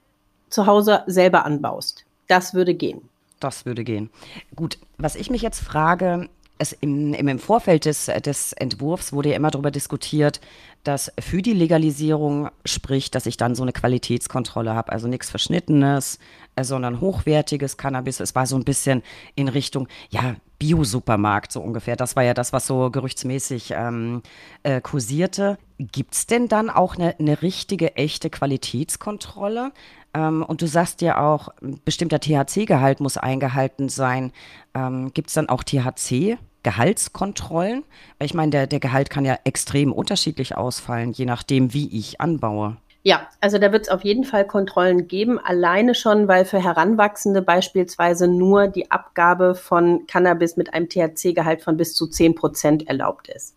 zu 0.50 0.66
Hause 0.66 1.02
selber 1.06 1.44
anbaust. 1.44 2.04
Das 2.26 2.54
würde 2.54 2.74
gehen. 2.74 3.08
Das 3.40 3.66
würde 3.66 3.84
gehen. 3.84 4.10
Gut, 4.54 4.78
was 4.98 5.14
ich 5.14 5.30
mich 5.30 5.42
jetzt 5.42 5.60
frage, 5.60 6.28
es 6.58 6.72
im, 6.72 7.12
im 7.12 7.38
Vorfeld 7.38 7.84
des, 7.84 8.06
des 8.06 8.52
Entwurfs 8.54 9.12
wurde 9.12 9.30
ja 9.30 9.36
immer 9.36 9.50
darüber 9.50 9.70
diskutiert, 9.70 10.40
dass 10.84 11.12
für 11.18 11.42
die 11.42 11.52
Legalisierung 11.52 12.48
spricht, 12.64 13.14
dass 13.14 13.26
ich 13.26 13.36
dann 13.36 13.54
so 13.54 13.62
eine 13.62 13.72
Qualitätskontrolle 13.72 14.74
habe. 14.74 14.92
Also 14.92 15.08
nichts 15.08 15.30
Verschnittenes, 15.30 16.18
äh, 16.54 16.64
sondern 16.64 17.00
hochwertiges 17.00 17.76
Cannabis. 17.76 18.20
Es 18.20 18.34
war 18.34 18.46
so 18.46 18.56
ein 18.56 18.64
bisschen 18.64 19.02
in 19.34 19.48
Richtung, 19.48 19.88
ja, 20.10 20.36
Bio-Supermarkt 20.58 21.52
so 21.52 21.60
ungefähr. 21.60 21.96
Das 21.96 22.16
war 22.16 22.22
ja 22.22 22.32
das, 22.32 22.52
was 22.52 22.66
so 22.66 22.90
gerüchtsmäßig 22.90 23.72
ähm, 23.76 24.22
äh, 24.62 24.80
kursierte. 24.80 25.58
Gibt 25.78 26.14
es 26.14 26.26
denn 26.26 26.48
dann 26.48 26.70
auch 26.70 26.94
eine, 26.94 27.18
eine 27.18 27.42
richtige, 27.42 27.96
echte 27.96 28.30
Qualitätskontrolle? 28.30 29.72
Ähm, 30.16 30.42
und 30.42 30.62
du 30.62 30.66
sagst 30.66 31.02
ja 31.02 31.20
auch, 31.20 31.50
ein 31.62 31.78
bestimmter 31.84 32.18
THC-Gehalt 32.18 32.98
muss 33.00 33.18
eingehalten 33.18 33.90
sein. 33.90 34.32
Ähm, 34.74 35.12
Gibt 35.12 35.28
es 35.28 35.34
dann 35.34 35.50
auch 35.50 35.62
THC-Gehaltskontrollen? 35.62 37.84
Weil 38.18 38.26
ich 38.26 38.34
meine, 38.34 38.50
der, 38.50 38.66
der 38.66 38.80
Gehalt 38.80 39.10
kann 39.10 39.26
ja 39.26 39.38
extrem 39.44 39.92
unterschiedlich 39.92 40.56
ausfallen, 40.56 41.12
je 41.12 41.26
nachdem, 41.26 41.74
wie 41.74 41.96
ich 41.96 42.20
anbaue. 42.20 42.78
Ja, 43.02 43.28
also 43.40 43.58
da 43.58 43.70
wird 43.70 43.82
es 43.82 43.88
auf 43.88 44.02
jeden 44.02 44.24
Fall 44.24 44.44
Kontrollen 44.44 45.06
geben, 45.06 45.38
alleine 45.38 45.94
schon, 45.94 46.26
weil 46.26 46.44
für 46.44 46.60
Heranwachsende 46.60 47.40
beispielsweise 47.40 48.26
nur 48.26 48.66
die 48.66 48.90
Abgabe 48.90 49.54
von 49.54 50.08
Cannabis 50.08 50.56
mit 50.56 50.74
einem 50.74 50.88
THC-Gehalt 50.88 51.62
von 51.62 51.76
bis 51.76 51.94
zu 51.94 52.08
10 52.08 52.34
Prozent 52.34 52.88
erlaubt 52.88 53.28
ist. 53.28 53.54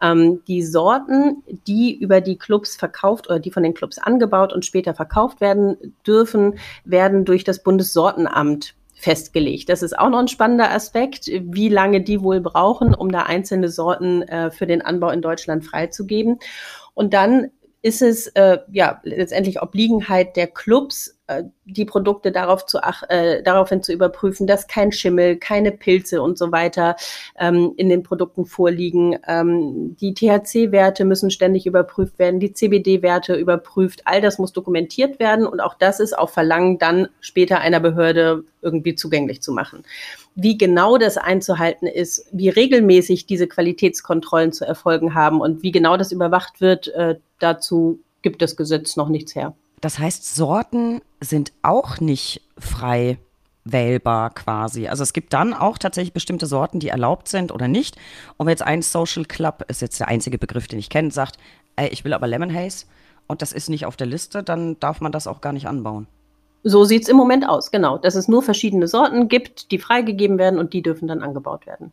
Ähm, 0.00 0.42
die 0.46 0.62
Sorten, 0.62 1.42
die 1.66 1.98
über 1.98 2.20
die 2.20 2.38
Clubs 2.38 2.76
verkauft 2.76 3.28
oder 3.28 3.38
die 3.38 3.50
von 3.50 3.62
den 3.62 3.74
Clubs 3.74 3.98
angebaut 3.98 4.52
und 4.52 4.64
später 4.64 4.94
verkauft 4.94 5.40
werden 5.40 5.94
dürfen, 6.06 6.58
werden 6.84 7.24
durch 7.24 7.44
das 7.44 7.62
Bundessortenamt 7.62 8.74
festgelegt. 8.94 9.68
Das 9.68 9.82
ist 9.82 9.98
auch 9.98 10.10
noch 10.10 10.18
ein 10.18 10.28
spannender 10.28 10.72
Aspekt, 10.72 11.26
wie 11.26 11.68
lange 11.68 12.00
die 12.00 12.22
wohl 12.22 12.40
brauchen, 12.40 12.94
um 12.94 13.10
da 13.12 13.22
einzelne 13.22 13.68
Sorten 13.68 14.22
äh, 14.22 14.50
für 14.50 14.66
den 14.66 14.82
Anbau 14.82 15.10
in 15.10 15.22
Deutschland 15.22 15.64
freizugeben. 15.64 16.38
Und 16.94 17.14
dann 17.14 17.50
ist 17.80 18.02
es 18.02 18.26
äh, 18.28 18.58
ja 18.72 19.00
letztendlich 19.04 19.62
Obliegenheit 19.62 20.36
der 20.36 20.48
Clubs, 20.48 21.17
die 21.64 21.84
Produkte 21.84 22.32
darauf 22.32 22.64
zu 22.64 22.82
ach, 22.82 23.02
äh, 23.08 23.42
daraufhin 23.42 23.82
zu 23.82 23.92
überprüfen, 23.92 24.46
dass 24.46 24.66
kein 24.66 24.92
Schimmel, 24.92 25.36
keine 25.36 25.72
Pilze 25.72 26.22
und 26.22 26.38
so 26.38 26.52
weiter 26.52 26.96
ähm, 27.38 27.74
in 27.76 27.88
den 27.88 28.02
Produkten 28.02 28.46
vorliegen. 28.46 29.18
Ähm, 29.26 29.96
die 30.00 30.14
THC-Werte 30.14 31.04
müssen 31.04 31.30
ständig 31.30 31.66
überprüft 31.66 32.18
werden, 32.18 32.40
die 32.40 32.54
CBD-Werte 32.54 33.34
überprüft. 33.34 34.02
All 34.06 34.20
das 34.22 34.38
muss 34.38 34.52
dokumentiert 34.52 35.18
werden 35.18 35.46
und 35.46 35.60
auch 35.60 35.74
das 35.74 36.00
ist 36.00 36.16
auf 36.16 36.32
Verlangen 36.32 36.78
dann 36.78 37.08
später 37.20 37.60
einer 37.60 37.80
Behörde 37.80 38.44
irgendwie 38.62 38.94
zugänglich 38.94 39.42
zu 39.42 39.52
machen. 39.52 39.84
Wie 40.34 40.56
genau 40.56 40.96
das 40.96 41.18
einzuhalten 41.18 41.86
ist, 41.86 42.26
wie 42.32 42.48
regelmäßig 42.48 43.26
diese 43.26 43.46
Qualitätskontrollen 43.46 44.52
zu 44.52 44.64
erfolgen 44.64 45.14
haben 45.14 45.40
und 45.40 45.62
wie 45.62 45.72
genau 45.72 45.96
das 45.96 46.10
überwacht 46.10 46.60
wird, 46.60 46.88
äh, 46.88 47.16
dazu 47.38 48.00
gibt 48.22 48.40
das 48.40 48.56
Gesetz 48.56 48.96
noch 48.96 49.08
nichts 49.08 49.34
her. 49.34 49.54
Das 49.80 49.98
heißt, 49.98 50.34
Sorten 50.34 51.00
sind 51.20 51.52
auch 51.62 52.00
nicht 52.00 52.42
frei 52.58 53.18
wählbar 53.64 54.30
quasi. 54.30 54.88
Also 54.88 55.02
es 55.02 55.12
gibt 55.12 55.32
dann 55.32 55.54
auch 55.54 55.78
tatsächlich 55.78 56.12
bestimmte 56.12 56.46
Sorten, 56.46 56.80
die 56.80 56.88
erlaubt 56.88 57.28
sind 57.28 57.52
oder 57.52 57.68
nicht. 57.68 57.96
Und 58.36 58.46
wenn 58.46 58.52
jetzt 58.52 58.62
ein 58.62 58.82
Social 58.82 59.24
Club, 59.24 59.64
ist 59.68 59.82
jetzt 59.82 60.00
der 60.00 60.08
einzige 60.08 60.38
Begriff, 60.38 60.66
den 60.66 60.78
ich 60.78 60.90
kenne, 60.90 61.10
sagt, 61.10 61.36
ey, 61.76 61.88
ich 61.88 62.04
will 62.04 62.14
aber 62.14 62.26
Lemon 62.26 62.54
Haze 62.54 62.86
und 63.26 63.42
das 63.42 63.52
ist 63.52 63.68
nicht 63.68 63.86
auf 63.86 63.96
der 63.96 64.06
Liste, 64.06 64.42
dann 64.42 64.78
darf 64.80 65.00
man 65.00 65.12
das 65.12 65.26
auch 65.26 65.40
gar 65.40 65.52
nicht 65.52 65.68
anbauen. 65.68 66.06
So 66.64 66.84
sieht 66.84 67.02
es 67.02 67.08
im 67.08 67.16
Moment 67.16 67.48
aus, 67.48 67.70
genau. 67.70 67.98
Dass 67.98 68.14
es 68.14 68.26
nur 68.26 68.42
verschiedene 68.42 68.88
Sorten 68.88 69.28
gibt, 69.28 69.70
die 69.70 69.78
freigegeben 69.78 70.38
werden 70.38 70.58
und 70.58 70.72
die 70.72 70.82
dürfen 70.82 71.06
dann 71.06 71.22
angebaut 71.22 71.66
werden. 71.66 71.92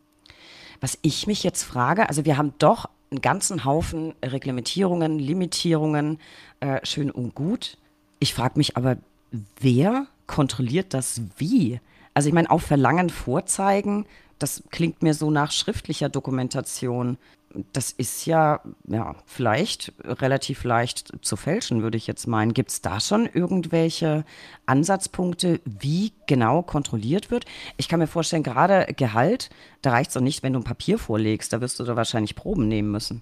Was 0.81 0.97
ich 1.01 1.27
mich 1.27 1.43
jetzt 1.43 1.63
frage, 1.63 2.09
also 2.09 2.25
wir 2.25 2.37
haben 2.37 2.53
doch 2.57 2.89
einen 3.11 3.21
ganzen 3.21 3.65
Haufen 3.65 4.13
Reglementierungen, 4.23 5.19
Limitierungen, 5.19 6.19
äh, 6.59 6.85
schön 6.85 7.11
und 7.11 7.35
gut. 7.35 7.77
Ich 8.19 8.33
frage 8.33 8.57
mich 8.57 8.77
aber, 8.77 8.97
wer 9.59 10.07
kontrolliert 10.27 10.93
das 10.93 11.21
wie? 11.37 11.79
Also 12.13 12.29
ich 12.29 12.33
meine, 12.33 12.49
auf 12.49 12.63
Verlangen 12.63 13.09
vorzeigen, 13.09 14.05
das 14.39 14.63
klingt 14.69 15.03
mir 15.03 15.13
so 15.13 15.31
nach 15.31 15.51
schriftlicher 15.51 16.09
Dokumentation 16.09 17.17
das 17.73 17.91
ist 17.91 18.25
ja, 18.25 18.61
ja, 18.87 19.15
vielleicht 19.25 19.93
relativ 20.03 20.63
leicht 20.63 21.11
zu 21.21 21.35
fälschen, 21.35 21.83
würde 21.83 21.97
ich 21.97 22.07
jetzt 22.07 22.27
meinen. 22.27 22.53
Gibt 22.53 22.71
es 22.71 22.81
da 22.81 22.99
schon 22.99 23.27
irgendwelche 23.27 24.25
Ansatzpunkte, 24.65 25.61
wie 25.65 26.13
genau 26.27 26.61
kontrolliert 26.61 27.31
wird? 27.31 27.45
Ich 27.77 27.87
kann 27.87 27.99
mir 27.99 28.07
vorstellen, 28.07 28.43
gerade 28.43 28.93
Gehalt, 28.95 29.49
da 29.81 29.91
reicht 29.91 30.09
es 30.09 30.13
doch 30.15 30.21
nicht, 30.21 30.43
wenn 30.43 30.53
du 30.53 30.59
ein 30.59 30.63
Papier 30.63 30.97
vorlegst. 30.97 31.53
Da 31.53 31.61
wirst 31.61 31.79
du 31.79 31.83
da 31.83 31.95
wahrscheinlich 31.95 32.35
Proben 32.35 32.67
nehmen 32.67 32.91
müssen. 32.91 33.21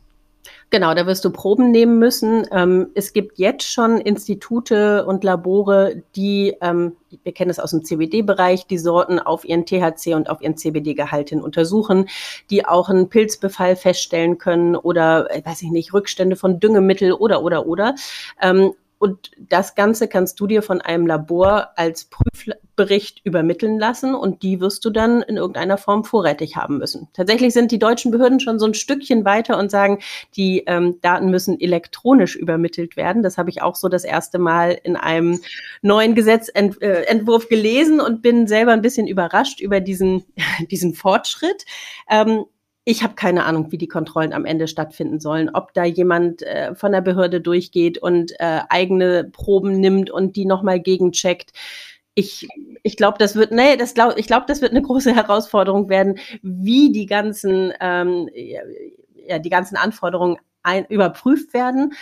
Genau, 0.69 0.93
da 0.93 1.05
wirst 1.05 1.23
du 1.23 1.31
Proben 1.31 1.71
nehmen 1.71 1.99
müssen. 1.99 2.47
Ähm, 2.51 2.87
es 2.95 3.13
gibt 3.13 3.37
jetzt 3.37 3.71
schon 3.71 3.99
Institute 3.99 5.05
und 5.05 5.23
Labore, 5.23 6.03
die, 6.15 6.55
ähm, 6.61 6.95
wir 7.23 7.31
kennen 7.31 7.51
es 7.51 7.59
aus 7.59 7.71
dem 7.71 7.83
CBD-Bereich, 7.83 8.65
die 8.65 8.77
Sorten 8.77 9.19
auf 9.19 9.45
ihren 9.45 9.65
THC 9.65 10.15
und 10.15 10.29
auf 10.29 10.41
ihren 10.41 10.57
CBD-Gehalt 10.57 11.29
hin 11.29 11.41
untersuchen, 11.41 12.09
die 12.49 12.65
auch 12.65 12.89
einen 12.89 13.09
Pilzbefall 13.09 13.75
feststellen 13.75 14.37
können 14.37 14.75
oder, 14.75 15.29
äh, 15.31 15.45
weiß 15.45 15.61
ich 15.61 15.69
nicht, 15.69 15.93
Rückstände 15.93 16.35
von 16.35 16.59
Düngemittel 16.59 17.13
oder, 17.13 17.43
oder, 17.43 17.67
oder. 17.67 17.95
Ähm, 18.41 18.73
und 19.03 19.31
das 19.37 19.75
Ganze 19.75 20.07
kannst 20.07 20.39
du 20.39 20.47
dir 20.47 20.61
von 20.61 20.79
einem 20.79 21.05
Labor 21.05 21.71
als 21.75 22.05
Prüfbericht 22.05 23.19
übermitteln 23.25 23.77
lassen 23.77 24.15
und 24.15 24.43
die 24.43 24.61
wirst 24.61 24.85
du 24.85 24.91
dann 24.91 25.21
in 25.21 25.35
irgendeiner 25.35 25.77
Form 25.77 26.05
vorrätig 26.05 26.55
haben 26.55 26.77
müssen. 26.77 27.09
Tatsächlich 27.11 27.51
sind 27.51 27.73
die 27.73 27.79
deutschen 27.79 28.11
Behörden 28.11 28.39
schon 28.39 28.59
so 28.59 28.65
ein 28.65 28.73
Stückchen 28.73 29.25
weiter 29.25 29.57
und 29.57 29.69
sagen, 29.69 29.99
die 30.37 30.63
ähm, 30.67 31.01
Daten 31.01 31.29
müssen 31.29 31.59
elektronisch 31.59 32.37
übermittelt 32.37 32.95
werden. 32.95 33.23
Das 33.23 33.37
habe 33.37 33.49
ich 33.49 33.61
auch 33.61 33.75
so 33.75 33.89
das 33.89 34.05
erste 34.05 34.39
Mal 34.39 34.79
in 34.81 34.95
einem 34.95 35.41
neuen 35.81 36.15
Gesetzentwurf 36.15 37.49
gelesen 37.49 37.99
und 37.99 38.21
bin 38.21 38.47
selber 38.47 38.71
ein 38.71 38.81
bisschen 38.81 39.07
überrascht 39.07 39.59
über 39.59 39.81
diesen, 39.81 40.23
diesen 40.71 40.93
Fortschritt. 40.93 41.65
Ähm, 42.09 42.45
ich 42.85 43.03
habe 43.03 43.15
keine 43.15 43.45
Ahnung, 43.45 43.71
wie 43.71 43.77
die 43.77 43.87
Kontrollen 43.87 44.33
am 44.33 44.45
Ende 44.45 44.67
stattfinden 44.67 45.19
sollen. 45.19 45.49
Ob 45.53 45.73
da 45.73 45.85
jemand 45.85 46.41
äh, 46.43 46.75
von 46.75 46.91
der 46.91 47.01
Behörde 47.01 47.39
durchgeht 47.39 47.97
und 47.97 48.33
äh, 48.39 48.61
eigene 48.69 49.23
Proben 49.23 49.79
nimmt 49.79 50.11
und 50.11 50.35
die 50.35 50.45
nochmal 50.45 50.79
gegencheckt. 50.81 51.51
Ich, 52.15 52.47
ich 52.83 52.97
glaube, 52.97 53.17
das 53.17 53.35
wird, 53.35 53.51
nee, 53.51 53.77
das 53.77 53.93
glaub, 53.93 54.17
ich 54.17 54.27
glaube, 54.27 54.45
das 54.47 54.61
wird 54.61 54.71
eine 54.71 54.81
große 54.81 55.15
Herausforderung 55.15 55.89
werden, 55.89 56.19
wie 56.41 56.91
die 56.91 57.05
ganzen, 57.05 57.71
ähm, 57.79 58.29
ja, 58.33 59.39
die 59.39 59.49
ganzen 59.49 59.77
Anforderungen 59.77 60.37
ein, 60.63 60.85
überprüft 60.85 61.53
werden. 61.53 61.93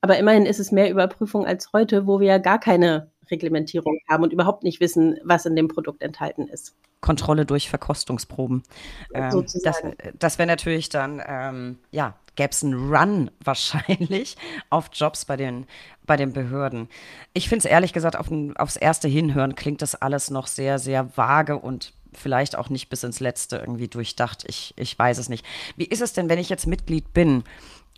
Aber 0.00 0.18
immerhin 0.18 0.46
ist 0.46 0.60
es 0.60 0.70
mehr 0.70 0.90
Überprüfung 0.90 1.46
als 1.46 1.72
heute, 1.72 2.06
wo 2.06 2.20
wir 2.20 2.28
ja 2.28 2.38
gar 2.38 2.60
keine 2.60 3.10
Reglementierung 3.30 3.98
haben 4.08 4.22
und 4.24 4.32
überhaupt 4.32 4.64
nicht 4.64 4.80
wissen, 4.80 5.18
was 5.24 5.46
in 5.46 5.56
dem 5.56 5.68
Produkt 5.68 6.02
enthalten 6.02 6.48
ist. 6.48 6.74
Kontrolle 7.00 7.44
durch 7.44 7.68
Verkostungsproben. 7.68 8.62
Ähm, 9.12 9.44
das 9.62 9.82
das 10.18 10.38
wäre 10.38 10.46
natürlich 10.46 10.88
dann, 10.88 11.22
ähm, 11.26 11.78
ja, 11.90 12.14
gäbe 12.36 12.50
es 12.50 12.64
einen 12.64 12.94
Run 12.94 13.30
wahrscheinlich 13.44 14.36
auf 14.70 14.88
Jobs 14.92 15.24
bei 15.24 15.36
den, 15.36 15.66
bei 16.06 16.16
den 16.16 16.32
Behörden. 16.32 16.88
Ich 17.32 17.48
finde 17.48 17.66
es 17.66 17.70
ehrlich 17.70 17.92
gesagt, 17.92 18.16
auf 18.16 18.30
ein, 18.30 18.56
aufs 18.56 18.76
erste 18.76 19.08
Hinhören 19.08 19.54
klingt 19.54 19.82
das 19.82 19.94
alles 19.94 20.30
noch 20.30 20.46
sehr, 20.46 20.78
sehr 20.78 21.16
vage 21.16 21.58
und 21.58 21.92
vielleicht 22.12 22.56
auch 22.56 22.70
nicht 22.70 22.88
bis 22.88 23.04
ins 23.04 23.20
Letzte 23.20 23.56
irgendwie 23.56 23.88
durchdacht. 23.88 24.44
Ich, 24.46 24.72
ich 24.76 24.98
weiß 24.98 25.18
es 25.18 25.28
nicht. 25.28 25.44
Wie 25.76 25.84
ist 25.84 26.00
es 26.00 26.12
denn, 26.12 26.28
wenn 26.28 26.38
ich 26.38 26.48
jetzt 26.48 26.66
Mitglied 26.66 27.12
bin? 27.12 27.44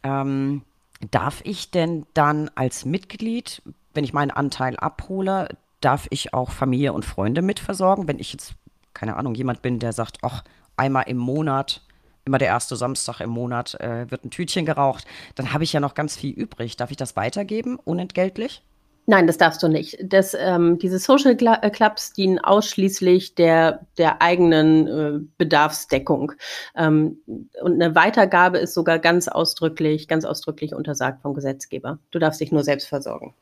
Ähm, 0.03 0.63
darf 1.11 1.43
ich 1.45 1.71
denn 1.71 2.07
dann 2.15 2.51
als 2.55 2.85
Mitglied, 2.85 3.63
wenn 3.97 4.05
ich 4.05 4.13
meinen 4.13 4.31
Anteil 4.31 4.77
abhole, 4.77 5.49
darf 5.81 6.07
ich 6.11 6.33
auch 6.35 6.51
Familie 6.51 6.93
und 6.93 7.05
Freunde 7.05 7.43
mitversorgen, 7.43 8.09
wenn 8.09 8.19
ich 8.19 8.33
jetzt 8.33 8.55
keine 8.97 9.17
Ahnung, 9.17 9.35
jemand 9.35 9.63
bin, 9.63 9.79
der 9.79 9.93
sagt, 9.93 10.19
ach, 10.23 10.43
einmal 10.77 11.05
im 11.07 11.19
Monat, 11.19 11.83
immer 12.25 12.39
der 12.39 12.49
erste 12.49 12.77
Samstag 12.77 13.21
im 13.21 13.31
Monat 13.31 13.79
äh, 13.79 14.11
wird 14.11 14.25
ein 14.25 14.31
Tütchen 14.31 14.67
geraucht, 14.67 15.05
dann 15.35 15.53
habe 15.53 15.65
ich 15.65 15.73
ja 15.73 15.81
noch 15.81 15.95
ganz 15.95 16.17
viel 16.17 16.33
übrig. 16.33 16.77
Darf 16.77 16.91
ich 16.91 16.97
das 16.97 17.15
weitergeben, 17.15 17.79
unentgeltlich? 17.85 18.63
Nein, 19.09 19.29
das 19.29 19.39
darfst 19.39 19.63
du 19.63 19.69
nicht. 19.69 19.99
Das, 20.03 20.35
ähm, 20.35 20.81
diese 20.81 20.99
Social 20.99 21.37
äh, 21.41 21.71
Clubs 21.71 22.13
dienen 22.13 22.41
ausschließlich 22.41 23.37
der, 23.37 23.87
der 23.99 24.21
eigenen 24.21 24.89
äh, 24.89 25.21
Bedarfsdeckung. 25.39 26.33
Ähm, 26.75 27.21
und 27.63 27.75
eine 27.75 27.95
Weitergabe 27.95 28.59
ist 28.59 28.75
sogar 28.75 28.99
ganz 28.99 29.29
ausdrücklich, 29.29 30.09
ganz 30.09 30.25
ausdrücklich 30.25 30.75
untersagt 30.75 31.23
vom 31.23 31.35
Gesetzgeber. 31.35 32.01
Du 32.11 32.19
darfst 32.19 32.41
dich 32.41 32.51
nur 32.51 32.65
selbst 32.65 32.89
versorgen. 32.89 33.35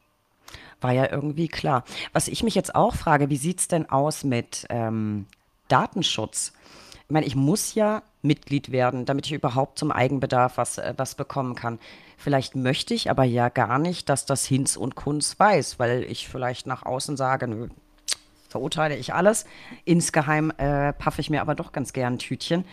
War 0.85 0.93
ja 0.93 1.11
irgendwie 1.11 1.49
klar. 1.49 1.83
Was 2.13 2.29
ich 2.29 2.43
mich 2.43 2.55
jetzt 2.55 2.75
auch 2.75 2.95
frage, 2.95 3.31
wie 3.31 3.39
sieht 3.39 3.59
es 3.59 3.69
denn 3.69 3.89
aus 3.89 4.23
mit 4.23 4.67
ähm, 4.69 5.25
Datenschutz. 5.69 6.53
Ich 7.07 7.11
meine, 7.11 7.25
ich 7.25 7.35
muss 7.35 7.75
ja 7.75 8.03
Mitglied 8.21 8.71
werden, 8.71 9.07
damit 9.07 9.25
ich 9.25 9.33
überhaupt 9.33 9.79
zum 9.79 9.91
Eigenbedarf 9.91 10.59
was, 10.59 10.77
äh, 10.77 10.93
was 10.99 11.15
bekommen 11.15 11.55
kann. 11.55 11.79
Vielleicht 12.19 12.55
möchte 12.55 12.93
ich 12.93 13.09
aber 13.09 13.25
ja 13.25 13.49
gar 13.49 13.79
nicht, 13.79 14.11
dass 14.11 14.27
das 14.27 14.45
Hinz 14.45 14.77
und 14.77 14.95
Kunz 14.95 15.41
weiß, 15.41 15.79
weil 15.79 16.05
ich 16.05 16.29
vielleicht 16.29 16.67
nach 16.67 16.85
außen 16.85 17.17
sage, 17.17 17.49
nö, 17.49 17.69
verurteile 18.51 18.95
ich 18.95 19.15
alles. 19.15 19.47
Insgeheim 19.87 20.53
äh, 20.59 20.93
paffe 20.93 21.23
ich 21.23 21.31
mir 21.31 21.41
aber 21.41 21.55
doch 21.55 21.73
ganz 21.73 21.95
gern 21.95 22.17
ein 22.17 22.19
Tütchen. 22.19 22.67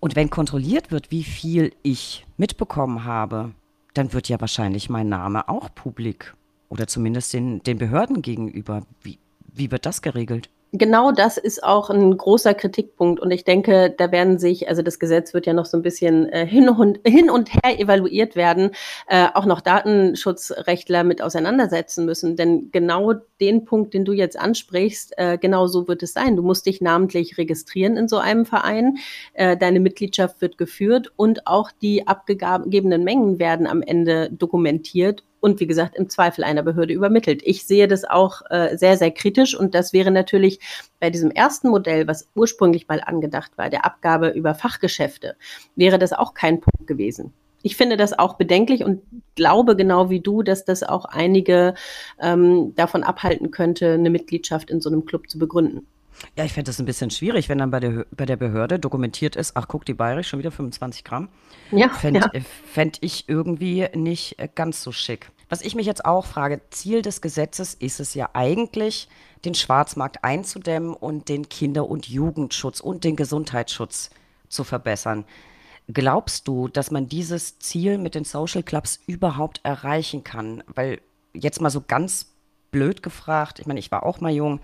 Und 0.00 0.16
wenn 0.16 0.30
kontrolliert 0.30 0.90
wird, 0.90 1.12
wie 1.12 1.22
viel 1.22 1.72
ich 1.84 2.26
mitbekommen 2.38 3.04
habe, 3.04 3.52
dann 3.94 4.12
wird 4.12 4.28
ja 4.28 4.40
wahrscheinlich 4.40 4.90
mein 4.90 5.08
Name 5.08 5.48
auch 5.48 5.72
publik. 5.72 6.34
Oder 6.70 6.86
zumindest 6.86 7.34
den, 7.34 7.62
den 7.62 7.76
Behörden 7.76 8.22
gegenüber. 8.22 8.86
Wie, 9.02 9.18
wie 9.52 9.70
wird 9.70 9.84
das 9.84 10.00
geregelt? 10.00 10.48
genau 10.72 11.10
das 11.12 11.36
ist 11.36 11.64
auch 11.64 11.90
ein 11.90 12.16
großer 12.16 12.54
Kritikpunkt. 12.54 13.20
Und 13.20 13.30
ich 13.30 13.44
denke, 13.44 13.92
da 13.96 14.12
werden 14.12 14.38
sich, 14.38 14.68
also 14.68 14.82
das 14.82 14.98
Gesetz 14.98 15.34
wird 15.34 15.46
ja 15.46 15.52
noch 15.52 15.66
so 15.66 15.76
ein 15.76 15.82
bisschen 15.82 16.28
äh, 16.28 16.46
hin, 16.46 16.68
und, 16.68 17.00
hin 17.06 17.30
und 17.30 17.52
her 17.52 17.78
evaluiert 17.78 18.36
werden, 18.36 18.70
äh, 19.08 19.28
auch 19.34 19.46
noch 19.46 19.60
Datenschutzrechtler 19.60 21.04
mit 21.04 21.22
auseinandersetzen 21.22 22.04
müssen. 22.04 22.36
Denn 22.36 22.70
genau 22.70 23.14
den 23.40 23.64
Punkt, 23.64 23.94
den 23.94 24.04
du 24.04 24.12
jetzt 24.12 24.38
ansprichst, 24.38 25.14
äh, 25.16 25.38
genau 25.38 25.66
so 25.66 25.88
wird 25.88 26.02
es 26.02 26.12
sein. 26.12 26.36
Du 26.36 26.42
musst 26.42 26.66
dich 26.66 26.80
namentlich 26.80 27.38
registrieren 27.38 27.96
in 27.96 28.08
so 28.08 28.18
einem 28.18 28.46
Verein. 28.46 28.98
Äh, 29.34 29.56
deine 29.56 29.80
Mitgliedschaft 29.80 30.40
wird 30.40 30.58
geführt 30.58 31.12
und 31.16 31.46
auch 31.46 31.70
die 31.82 32.06
abgegebenen 32.06 33.02
Mengen 33.02 33.38
werden 33.38 33.66
am 33.66 33.82
Ende 33.82 34.30
dokumentiert 34.30 35.24
und 35.40 35.60
wie 35.60 35.66
gesagt 35.66 35.96
im 35.96 36.08
Zweifel 36.08 36.44
einer 36.44 36.62
Behörde 36.62 36.94
übermittelt. 36.94 37.42
Ich 37.44 37.66
sehe 37.66 37.88
das 37.88 38.04
auch 38.04 38.42
äh, 38.50 38.76
sehr, 38.76 38.96
sehr 38.96 39.10
kritisch 39.10 39.58
und 39.58 39.74
das 39.74 39.92
wäre 39.92 40.10
natürlich 40.10 40.60
bei 41.00 41.10
diesem 41.10 41.30
ersten 41.30 41.68
Modell, 41.68 42.06
was 42.06 42.28
ursprünglich 42.34 42.88
mal 42.88 43.00
angedacht 43.00 43.52
war, 43.56 43.70
der 43.70 43.84
Abgabe 43.84 44.28
über 44.28 44.54
Fachgeschäfte, 44.54 45.36
wäre 45.76 45.98
das 45.98 46.12
auch 46.12 46.34
kein 46.34 46.60
Punkt 46.60 46.86
gewesen. 46.86 47.32
Ich 47.62 47.76
finde 47.76 47.96
das 47.96 48.18
auch 48.18 48.34
bedenklich 48.34 48.84
und 48.84 49.02
glaube 49.34 49.76
genau 49.76 50.08
wie 50.08 50.20
du, 50.20 50.42
dass 50.42 50.64
das 50.64 50.82
auch 50.82 51.04
einige 51.04 51.74
ähm, 52.18 52.74
davon 52.74 53.02
abhalten 53.02 53.50
könnte, 53.50 53.92
eine 53.92 54.10
Mitgliedschaft 54.10 54.70
in 54.70 54.80
so 54.80 54.88
einem 54.88 55.04
Club 55.04 55.28
zu 55.28 55.38
begründen. 55.38 55.86
Ja, 56.36 56.44
ich 56.44 56.52
fände 56.52 56.68
das 56.68 56.78
ein 56.78 56.86
bisschen 56.86 57.10
schwierig, 57.10 57.48
wenn 57.48 57.58
dann 57.58 57.70
bei 57.70 57.80
der, 57.80 58.06
bei 58.10 58.26
der 58.26 58.36
Behörde 58.36 58.78
dokumentiert 58.78 59.36
ist, 59.36 59.56
ach 59.56 59.68
guck, 59.68 59.84
die 59.84 59.94
Bayerisch 59.94 60.28
schon 60.28 60.38
wieder 60.38 60.50
25 60.50 61.04
Gramm. 61.04 61.28
Ja. 61.70 61.88
Fände 61.88 62.20
ja. 62.20 62.40
fänd 62.72 62.98
ich 63.00 63.28
irgendwie 63.28 63.88
nicht 63.94 64.38
äh, 64.38 64.48
ganz 64.54 64.82
so 64.82 64.92
schick. 64.92 65.30
Was 65.48 65.62
ich 65.62 65.74
mich 65.74 65.86
jetzt 65.86 66.04
auch 66.04 66.26
frage, 66.26 66.60
Ziel 66.70 67.02
des 67.02 67.20
Gesetzes 67.20 67.74
ist 67.74 68.00
es 68.00 68.14
ja 68.14 68.30
eigentlich, 68.34 69.08
den 69.44 69.54
Schwarzmarkt 69.54 70.22
einzudämmen 70.22 70.94
und 70.94 71.28
den 71.28 71.48
Kinder- 71.48 71.88
und 71.88 72.08
Jugendschutz 72.08 72.80
und 72.80 73.04
den 73.04 73.16
Gesundheitsschutz 73.16 74.10
zu 74.48 74.64
verbessern. 74.64 75.24
Glaubst 75.88 76.46
du, 76.46 76.68
dass 76.68 76.90
man 76.90 77.08
dieses 77.08 77.58
Ziel 77.58 77.98
mit 77.98 78.14
den 78.14 78.24
Social 78.24 78.62
Clubs 78.62 79.00
überhaupt 79.06 79.60
erreichen 79.64 80.22
kann? 80.22 80.62
Weil 80.68 81.00
jetzt 81.32 81.60
mal 81.60 81.70
so 81.70 81.80
ganz 81.80 82.26
blöd 82.70 83.02
gefragt, 83.02 83.58
ich 83.58 83.66
meine, 83.66 83.80
ich 83.80 83.90
war 83.90 84.04
auch 84.04 84.20
mal 84.20 84.30
jung, 84.30 84.60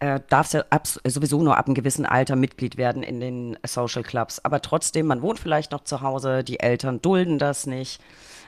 äh, 0.00 0.20
darfst 0.28 0.54
ja 0.54 0.64
ab, 0.70 0.86
sowieso 0.86 1.42
nur 1.42 1.56
ab 1.56 1.66
einem 1.66 1.74
gewissen 1.74 2.04
Alter 2.04 2.36
Mitglied 2.36 2.76
werden 2.76 3.02
in 3.02 3.20
den 3.20 3.58
Social 3.64 4.02
Clubs. 4.02 4.44
Aber 4.44 4.60
trotzdem, 4.62 5.06
man 5.06 5.22
wohnt 5.22 5.38
vielleicht 5.38 5.72
noch 5.72 5.84
zu 5.84 6.00
Hause, 6.00 6.42
die 6.42 6.60
Eltern 6.60 7.00
dulden 7.00 7.38
das 7.38 7.66
nicht 7.66 8.00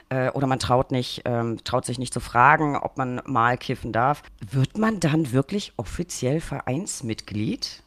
äh, 0.09 0.29
oder 0.31 0.47
man 0.47 0.59
traut, 0.59 0.91
nicht, 0.91 1.21
ähm, 1.25 1.63
traut 1.63 1.85
sich 1.85 1.99
nicht 1.99 2.13
zu 2.13 2.19
fragen, 2.19 2.75
ob 2.75 2.97
man 2.97 3.21
mal 3.25 3.57
kiffen 3.57 3.91
darf. 3.91 4.23
Wird 4.51 4.77
man 4.77 4.99
dann 4.99 5.31
wirklich 5.31 5.73
offiziell 5.77 6.39
Vereinsmitglied? 6.39 7.83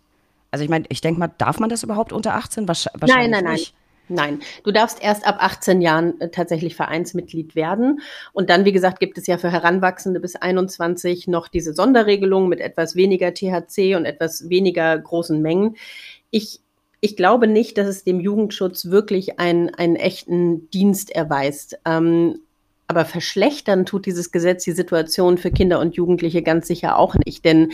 Also 0.51 0.65
ich 0.65 0.71
meine, 0.71 0.87
ich 0.89 1.01
denke 1.01 1.21
mal, 1.21 1.31
darf 1.39 1.59
man 1.59 1.69
das 1.69 1.83
überhaupt 1.83 2.13
unter 2.13 2.35
18? 2.35 2.67
Wahrscheinlich 2.69 3.15
nein, 3.15 3.31
nein, 3.31 3.45
nein. 3.45 3.53
Nicht. 3.55 3.75
Nein, 3.75 3.86
du 4.65 4.73
darfst 4.73 5.03
erst 5.03 5.27
ab 5.27 5.37
18 5.41 5.81
Jahren 5.81 6.21
äh, 6.21 6.31
tatsächlich 6.31 6.77
Vereinsmitglied 6.77 7.55
werden. 7.55 8.01
Und 8.33 8.51
dann, 8.51 8.65
wie 8.65 8.73
gesagt, 8.73 9.01
gibt 9.01 9.19
es 9.19 9.27
ja 9.27 9.39
für 9.39 9.51
Heranwachsende 9.51 10.21
bis 10.21 10.37
21 10.37 11.29
noch 11.29 11.49
diese 11.49 11.75
Sonderregelung 11.75 12.49
mit 12.49 12.61
etwas 12.61 12.97
weniger 12.97 13.35
THC 13.35 13.97
und 13.97 14.05
etwas 14.05 14.49
weniger 14.49 14.99
großen 14.99 15.41
Mengen. 15.41 15.77
Ich, 16.31 16.61
ich 17.01 17.17
glaube 17.17 17.47
nicht, 17.47 17.79
dass 17.79 17.87
es 17.87 18.05
dem 18.05 18.21
Jugendschutz 18.21 18.87
wirklich 18.87 19.39
einen, 19.39 19.75
einen 19.75 19.97
echten 19.97 20.71
Dienst 20.71 21.11
erweist. 21.11 21.79
Ähm, 21.85 22.41
aber 22.89 23.05
verschlechtern 23.05 23.85
tut 23.85 24.07
dieses 24.07 24.31
Gesetz 24.31 24.65
die 24.65 24.73
Situation 24.73 25.39
für 25.39 25.51
Kinder 25.51 25.81
und 25.81 25.97
Jugendliche 25.97 26.43
ganz 26.43 26.69
sicher 26.69 26.97
auch 26.99 27.17
nicht. 27.25 27.45
Denn 27.45 27.73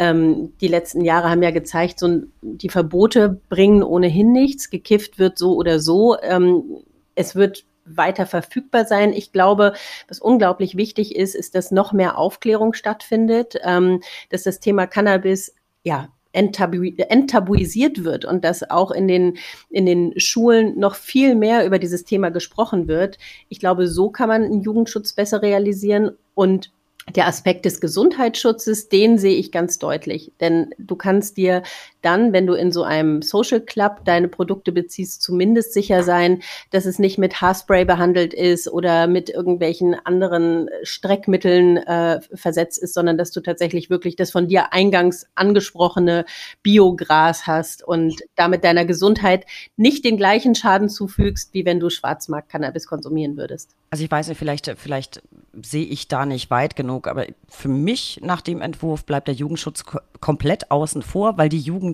ähm, 0.00 0.54
die 0.62 0.68
letzten 0.68 1.04
Jahre 1.04 1.28
haben 1.28 1.42
ja 1.42 1.50
gezeigt, 1.50 1.98
so 1.98 2.22
die 2.40 2.70
Verbote 2.70 3.38
bringen 3.50 3.82
ohnehin 3.82 4.32
nichts. 4.32 4.70
Gekifft 4.70 5.18
wird 5.18 5.38
so 5.38 5.54
oder 5.56 5.78
so. 5.78 6.16
Ähm, 6.22 6.78
es 7.14 7.36
wird 7.36 7.66
weiter 7.84 8.24
verfügbar 8.24 8.86
sein. 8.86 9.12
Ich 9.12 9.30
glaube, 9.30 9.74
was 10.08 10.18
unglaublich 10.18 10.74
wichtig 10.74 11.14
ist, 11.16 11.34
ist, 11.34 11.54
dass 11.54 11.70
noch 11.70 11.92
mehr 11.92 12.16
Aufklärung 12.16 12.72
stattfindet, 12.72 13.56
ähm, 13.62 14.00
dass 14.30 14.42
das 14.42 14.58
Thema 14.58 14.86
Cannabis 14.86 15.54
ja 15.82 16.08
enttabu 16.32 16.84
enttabuisiert 16.96 18.02
wird 18.02 18.24
und 18.24 18.42
dass 18.42 18.70
auch 18.70 18.92
in 18.92 19.06
den, 19.06 19.36
in 19.68 19.84
den 19.84 20.18
Schulen 20.18 20.78
noch 20.78 20.94
viel 20.94 21.34
mehr 21.34 21.66
über 21.66 21.78
dieses 21.78 22.04
Thema 22.04 22.30
gesprochen 22.30 22.88
wird. 22.88 23.18
Ich 23.50 23.60
glaube, 23.60 23.86
so 23.86 24.08
kann 24.08 24.28
man 24.28 24.44
einen 24.44 24.62
Jugendschutz 24.62 25.12
besser 25.12 25.42
realisieren 25.42 26.12
und 26.34 26.70
der 27.16 27.26
Aspekt 27.26 27.64
des 27.64 27.80
Gesundheitsschutzes, 27.80 28.88
den 28.88 29.18
sehe 29.18 29.36
ich 29.36 29.52
ganz 29.52 29.78
deutlich. 29.78 30.32
Denn 30.40 30.74
du 30.78 30.96
kannst 30.96 31.36
dir 31.36 31.62
dann, 32.02 32.32
wenn 32.32 32.46
du 32.46 32.54
in 32.54 32.72
so 32.72 32.82
einem 32.82 33.22
Social 33.22 33.60
Club 33.60 34.04
deine 34.04 34.28
Produkte 34.28 34.72
beziehst, 34.72 35.22
zumindest 35.22 35.72
sicher 35.72 36.02
sein, 36.02 36.42
dass 36.70 36.86
es 36.86 36.98
nicht 36.98 37.18
mit 37.18 37.40
Haarspray 37.40 37.84
behandelt 37.84 38.34
ist 38.34 38.68
oder 38.68 39.06
mit 39.06 39.30
irgendwelchen 39.30 39.94
anderen 40.04 40.68
Streckmitteln 40.82 41.78
äh, 41.78 42.20
versetzt 42.34 42.78
ist, 42.78 42.94
sondern 42.94 43.18
dass 43.18 43.30
du 43.30 43.40
tatsächlich 43.40 43.90
wirklich 43.90 44.16
das 44.16 44.30
von 44.30 44.48
dir 44.48 44.72
eingangs 44.72 45.26
angesprochene 45.34 46.24
Biogras 46.62 47.46
hast 47.46 47.86
und 47.86 48.20
damit 48.36 48.64
deiner 48.64 48.84
Gesundheit 48.84 49.46
nicht 49.76 50.04
den 50.04 50.16
gleichen 50.16 50.54
Schaden 50.54 50.88
zufügst, 50.88 51.54
wie 51.54 51.64
wenn 51.64 51.80
du 51.80 51.90
Schwarzmarkt-Cannabis 51.90 52.86
konsumieren 52.86 53.36
würdest. 53.36 53.74
Also 53.90 54.04
ich 54.04 54.10
weiß 54.10 54.28
nicht, 54.28 54.38
vielleicht, 54.38 54.72
vielleicht 54.76 55.22
sehe 55.62 55.84
ich 55.84 56.06
da 56.08 56.24
nicht 56.24 56.50
weit 56.50 56.76
genug, 56.76 57.08
aber 57.08 57.26
für 57.48 57.68
mich 57.68 58.20
nach 58.22 58.40
dem 58.40 58.60
Entwurf 58.60 59.04
bleibt 59.04 59.26
der 59.26 59.34
Jugendschutz 59.34 59.84
komplett 60.20 60.70
außen 60.70 61.02
vor, 61.02 61.38
weil 61.38 61.48
die 61.48 61.58
Jugend 61.58 61.89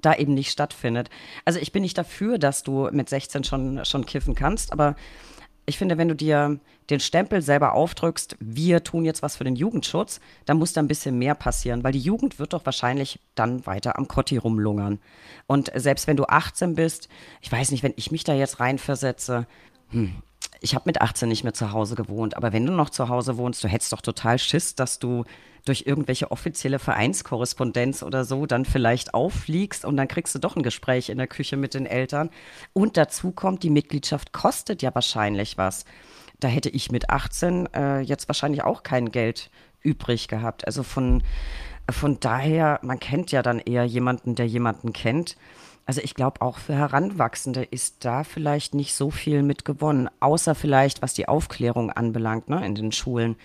da 0.00 0.14
eben 0.14 0.34
nicht 0.34 0.50
stattfindet. 0.50 1.10
Also 1.44 1.58
ich 1.58 1.72
bin 1.72 1.82
nicht 1.82 1.98
dafür, 1.98 2.38
dass 2.38 2.62
du 2.62 2.88
mit 2.92 3.08
16 3.08 3.44
schon, 3.44 3.84
schon 3.84 4.06
kiffen 4.06 4.34
kannst, 4.34 4.72
aber 4.72 4.94
ich 5.68 5.76
finde, 5.76 5.98
wenn 5.98 6.08
du 6.08 6.14
dir 6.14 6.58
den 6.88 7.00
Stempel 7.00 7.42
selber 7.42 7.74
aufdrückst, 7.74 8.36
wir 8.40 8.82
tun 8.84 9.04
jetzt 9.04 9.22
was 9.22 9.36
für 9.36 9.44
den 9.44 9.54
Jugendschutz, 9.54 10.18
dann 10.46 10.56
muss 10.56 10.72
da 10.72 10.80
ein 10.80 10.88
bisschen 10.88 11.18
mehr 11.18 11.34
passieren, 11.34 11.84
weil 11.84 11.92
die 11.92 12.00
Jugend 12.00 12.38
wird 12.38 12.54
doch 12.54 12.64
wahrscheinlich 12.64 13.20
dann 13.34 13.66
weiter 13.66 13.98
am 13.98 14.08
Kotti 14.08 14.38
rumlungern. 14.38 14.98
Und 15.46 15.70
selbst 15.74 16.06
wenn 16.06 16.16
du 16.16 16.24
18 16.24 16.74
bist, 16.74 17.10
ich 17.42 17.52
weiß 17.52 17.70
nicht, 17.70 17.82
wenn 17.82 17.92
ich 17.96 18.10
mich 18.10 18.24
da 18.24 18.32
jetzt 18.32 18.60
reinversetze, 18.60 19.46
hm, 19.90 20.22
ich 20.60 20.74
habe 20.74 20.84
mit 20.86 21.00
18 21.00 21.28
nicht 21.28 21.44
mehr 21.44 21.54
zu 21.54 21.72
Hause 21.72 21.94
gewohnt, 21.94 22.36
aber 22.36 22.52
wenn 22.52 22.66
du 22.66 22.72
noch 22.72 22.90
zu 22.90 23.08
Hause 23.08 23.36
wohnst, 23.36 23.62
du 23.62 23.68
hättest 23.68 23.92
doch 23.92 24.00
total 24.00 24.38
Schiss, 24.38 24.74
dass 24.74 24.98
du 24.98 25.24
durch 25.64 25.84
irgendwelche 25.86 26.30
offizielle 26.30 26.78
Vereinskorrespondenz 26.78 28.02
oder 28.02 28.24
so 28.24 28.46
dann 28.46 28.64
vielleicht 28.64 29.14
auffliegst 29.14 29.84
und 29.84 29.96
dann 29.96 30.08
kriegst 30.08 30.34
du 30.34 30.38
doch 30.38 30.56
ein 30.56 30.62
Gespräch 30.62 31.10
in 31.10 31.18
der 31.18 31.26
Küche 31.26 31.56
mit 31.56 31.74
den 31.74 31.86
Eltern. 31.86 32.30
Und 32.72 32.96
dazu 32.96 33.32
kommt, 33.32 33.62
die 33.62 33.70
Mitgliedschaft 33.70 34.32
kostet 34.32 34.82
ja 34.82 34.94
wahrscheinlich 34.94 35.58
was. 35.58 35.84
Da 36.40 36.48
hätte 36.48 36.70
ich 36.70 36.90
mit 36.90 37.10
18 37.10 37.72
äh, 37.74 38.00
jetzt 38.00 38.28
wahrscheinlich 38.28 38.62
auch 38.62 38.82
kein 38.82 39.10
Geld 39.10 39.50
übrig 39.82 40.28
gehabt. 40.28 40.66
Also 40.66 40.82
von, 40.82 41.22
von 41.90 42.18
daher, 42.20 42.80
man 42.82 42.98
kennt 42.98 43.32
ja 43.32 43.42
dann 43.42 43.58
eher 43.58 43.84
jemanden, 43.84 44.34
der 44.34 44.46
jemanden 44.46 44.92
kennt. 44.92 45.36
Also 45.88 46.02
ich 46.02 46.14
glaube, 46.14 46.42
auch 46.42 46.58
für 46.58 46.74
Heranwachsende 46.74 47.62
ist 47.64 48.04
da 48.04 48.22
vielleicht 48.22 48.74
nicht 48.74 48.94
so 48.94 49.10
viel 49.10 49.42
mit 49.42 49.64
gewonnen, 49.64 50.10
außer 50.20 50.54
vielleicht, 50.54 51.00
was 51.00 51.14
die 51.14 51.28
Aufklärung 51.28 51.90
anbelangt 51.90 52.50
ne, 52.50 52.64
in 52.66 52.74
den 52.74 52.92
Schulen. 52.92 53.36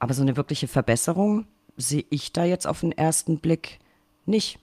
Aber 0.00 0.12
so 0.12 0.22
eine 0.22 0.36
wirkliche 0.36 0.66
Verbesserung 0.66 1.46
sehe 1.76 2.04
ich 2.10 2.32
da 2.32 2.44
jetzt 2.44 2.66
auf 2.66 2.80
den 2.80 2.90
ersten 2.90 3.38
Blick 3.38 3.78
nicht. 4.26 4.58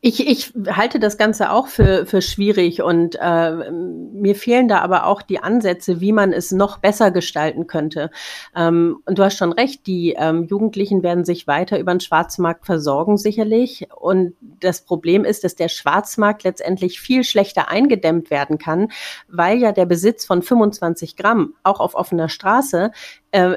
Ich, 0.00 0.26
ich 0.26 0.52
halte 0.68 0.98
das 0.98 1.16
Ganze 1.16 1.50
auch 1.50 1.66
für, 1.66 2.06
für 2.06 2.22
schwierig 2.22 2.82
und 2.82 3.16
äh, 3.20 3.70
mir 3.70 4.34
fehlen 4.34 4.68
da 4.68 4.80
aber 4.80 5.06
auch 5.06 5.22
die 5.22 5.38
Ansätze, 5.38 6.00
wie 6.00 6.12
man 6.12 6.32
es 6.32 6.52
noch 6.52 6.78
besser 6.78 7.10
gestalten 7.10 7.66
könnte. 7.66 8.10
Ähm, 8.54 8.98
und 9.06 9.18
du 9.18 9.24
hast 9.24 9.36
schon 9.36 9.52
recht, 9.52 9.86
die 9.86 10.14
ähm, 10.16 10.44
Jugendlichen 10.44 11.02
werden 11.02 11.24
sich 11.24 11.46
weiter 11.46 11.78
über 11.78 11.92
den 11.92 12.00
Schwarzmarkt 12.00 12.66
versorgen, 12.66 13.16
sicherlich. 13.16 13.88
Und 13.94 14.34
das 14.40 14.84
Problem 14.84 15.24
ist, 15.24 15.44
dass 15.44 15.54
der 15.54 15.68
Schwarzmarkt 15.68 16.44
letztendlich 16.44 17.00
viel 17.00 17.24
schlechter 17.24 17.68
eingedämmt 17.68 18.30
werden 18.30 18.58
kann, 18.58 18.88
weil 19.28 19.58
ja 19.58 19.72
der 19.72 19.86
Besitz 19.86 20.24
von 20.24 20.42
25 20.42 21.16
Gramm 21.16 21.54
auch 21.62 21.80
auf 21.80 21.94
offener 21.94 22.28
Straße 22.28 22.90
äh, 23.30 23.56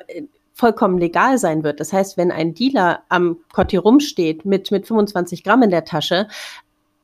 vollkommen 0.57 0.97
legal 0.97 1.37
sein 1.37 1.63
wird. 1.63 1.79
Das 1.79 1.93
heißt, 1.93 2.17
wenn 2.17 2.31
ein 2.31 2.53
Dealer 2.53 3.03
am 3.09 3.37
Kotti 3.53 3.77
rumsteht 3.77 4.45
mit, 4.45 4.71
mit 4.71 4.87
25 4.87 5.43
Gramm 5.43 5.63
in 5.63 5.69
der 5.69 5.85
Tasche, 5.85 6.27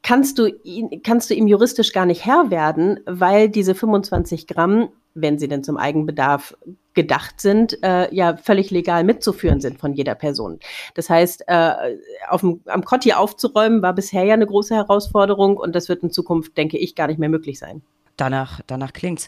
kannst 0.02 0.40
du, 0.40 0.48
ihn, 0.64 1.02
kannst 1.04 1.30
du 1.30 1.36
ihm 1.36 1.48
juristisch 1.48 1.94
gar 1.94 2.06
nicht 2.06 2.26
Herr 2.26 2.50
werden, 2.50 3.00
weil 3.06 3.50
diese 3.50 3.76
25 3.76 4.48
Gramm 4.48 4.90
wenn 5.16 5.38
sie 5.38 5.48
denn 5.48 5.64
zum 5.64 5.78
Eigenbedarf 5.78 6.56
gedacht 6.94 7.42
sind, 7.42 7.82
äh, 7.84 8.14
ja 8.14 8.38
völlig 8.38 8.72
legal 8.72 9.04
mitzuführen 9.04 9.62
sind 9.62 9.80
von 9.80 9.94
jeder 9.94 10.16
Person. 10.16 10.60
Das 10.94 11.10
heißt, 11.10 11.46
äh, 11.48 11.98
auf 12.30 12.42
dem, 12.42 12.62
am 12.66 12.84
Kotti 12.84 13.14
aufzuräumen 13.14 13.82
war 13.82 13.94
bisher 13.94 14.24
ja 14.24 14.34
eine 14.34 14.46
große 14.46 14.76
Herausforderung 14.76 15.58
und 15.58 15.76
das 15.76 15.90
wird 15.90 16.04
in 16.04 16.12
Zukunft, 16.12 16.58
denke 16.58 16.78
ich, 16.78 16.96
gar 16.96 17.08
nicht 17.08 17.20
mehr 17.20 17.30
möglich 17.30 17.60
sein. 17.60 17.82
Danach, 18.18 18.62
danach 18.68 18.94
klingt's. 18.94 19.28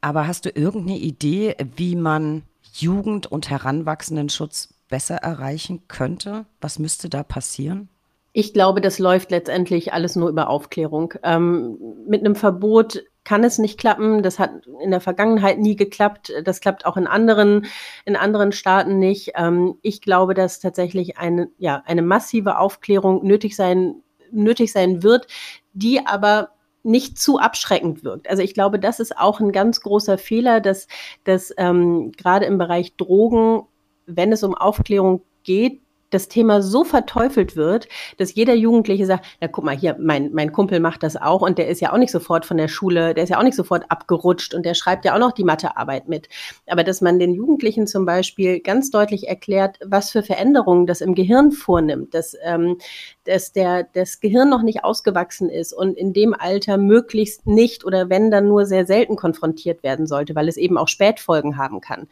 Aber 0.00 0.26
hast 0.26 0.44
du 0.44 0.50
irgendeine 0.50 0.98
Idee, 0.98 1.54
wie 1.76 1.94
man 1.94 2.42
Jugend- 2.74 3.26
und 3.26 3.50
Heranwachsendenschutz 3.50 4.74
besser 4.88 5.16
erreichen 5.16 5.82
könnte? 5.88 6.46
Was 6.60 6.78
müsste 6.78 7.08
da 7.08 7.22
passieren? 7.22 7.88
Ich 8.32 8.52
glaube, 8.52 8.80
das 8.80 8.98
läuft 8.98 9.30
letztendlich 9.30 9.92
alles 9.92 10.16
nur 10.16 10.28
über 10.28 10.50
Aufklärung. 10.50 11.14
Ähm, 11.22 11.78
mit 12.08 12.20
einem 12.20 12.34
Verbot 12.34 13.04
kann 13.22 13.44
es 13.44 13.58
nicht 13.58 13.78
klappen. 13.78 14.24
Das 14.24 14.40
hat 14.40 14.50
in 14.82 14.90
der 14.90 15.00
Vergangenheit 15.00 15.58
nie 15.58 15.76
geklappt. 15.76 16.32
Das 16.42 16.60
klappt 16.60 16.84
auch 16.84 16.96
in 16.96 17.06
anderen, 17.06 17.66
in 18.04 18.16
anderen 18.16 18.50
Staaten 18.50 18.98
nicht. 18.98 19.32
Ähm, 19.36 19.78
ich 19.82 20.00
glaube, 20.00 20.34
dass 20.34 20.58
tatsächlich 20.58 21.16
eine, 21.16 21.48
ja, 21.58 21.82
eine 21.86 22.02
massive 22.02 22.58
Aufklärung 22.58 23.24
nötig 23.24 23.54
sein, 23.54 24.02
nötig 24.32 24.72
sein 24.72 25.04
wird, 25.04 25.28
die 25.72 26.04
aber 26.04 26.53
nicht 26.84 27.18
zu 27.18 27.38
abschreckend 27.38 28.04
wirkt. 28.04 28.28
Also 28.28 28.42
ich 28.42 28.54
glaube, 28.54 28.78
das 28.78 29.00
ist 29.00 29.16
auch 29.18 29.40
ein 29.40 29.52
ganz 29.52 29.80
großer 29.80 30.18
Fehler, 30.18 30.60
dass, 30.60 30.86
dass 31.24 31.52
ähm, 31.56 32.12
gerade 32.12 32.44
im 32.44 32.58
Bereich 32.58 32.96
Drogen, 32.96 33.62
wenn 34.06 34.32
es 34.32 34.42
um 34.42 34.54
Aufklärung 34.54 35.22
geht, 35.42 35.80
das 36.14 36.28
Thema 36.28 36.62
so 36.62 36.84
verteufelt 36.84 37.56
wird, 37.56 37.88
dass 38.18 38.34
jeder 38.34 38.54
Jugendliche 38.54 39.04
sagt, 39.04 39.26
ja, 39.40 39.48
guck 39.48 39.64
mal 39.64 39.76
hier, 39.76 39.96
mein, 39.98 40.32
mein 40.32 40.52
Kumpel 40.52 40.78
macht 40.78 41.02
das 41.02 41.16
auch 41.16 41.42
und 41.42 41.58
der 41.58 41.68
ist 41.68 41.80
ja 41.80 41.92
auch 41.92 41.98
nicht 41.98 42.12
sofort 42.12 42.46
von 42.46 42.56
der 42.56 42.68
Schule, 42.68 43.14
der 43.14 43.24
ist 43.24 43.30
ja 43.30 43.38
auch 43.38 43.42
nicht 43.42 43.56
sofort 43.56 43.90
abgerutscht 43.90 44.54
und 44.54 44.64
der 44.64 44.74
schreibt 44.74 45.04
ja 45.04 45.14
auch 45.14 45.18
noch 45.18 45.32
die 45.32 45.44
Mathearbeit 45.44 46.08
mit. 46.08 46.28
Aber 46.66 46.84
dass 46.84 47.00
man 47.00 47.18
den 47.18 47.34
Jugendlichen 47.34 47.86
zum 47.86 48.06
Beispiel 48.06 48.60
ganz 48.60 48.90
deutlich 48.90 49.28
erklärt, 49.28 49.78
was 49.84 50.10
für 50.10 50.22
Veränderungen 50.22 50.86
das 50.86 51.00
im 51.00 51.14
Gehirn 51.14 51.50
vornimmt, 51.50 52.14
dass, 52.14 52.36
ähm, 52.44 52.78
dass 53.24 53.52
der, 53.52 53.84
das 53.84 54.20
Gehirn 54.20 54.48
noch 54.48 54.62
nicht 54.62 54.84
ausgewachsen 54.84 55.48
ist 55.48 55.72
und 55.72 55.96
in 55.96 56.12
dem 56.12 56.34
Alter 56.34 56.76
möglichst 56.76 57.46
nicht 57.46 57.84
oder 57.84 58.10
wenn 58.10 58.30
dann 58.30 58.48
nur 58.48 58.66
sehr 58.66 58.86
selten 58.86 59.16
konfrontiert 59.16 59.82
werden 59.82 60.06
sollte, 60.06 60.34
weil 60.34 60.48
es 60.48 60.56
eben 60.56 60.78
auch 60.78 60.88
Spätfolgen 60.88 61.56
haben 61.56 61.80
kann. 61.80 62.06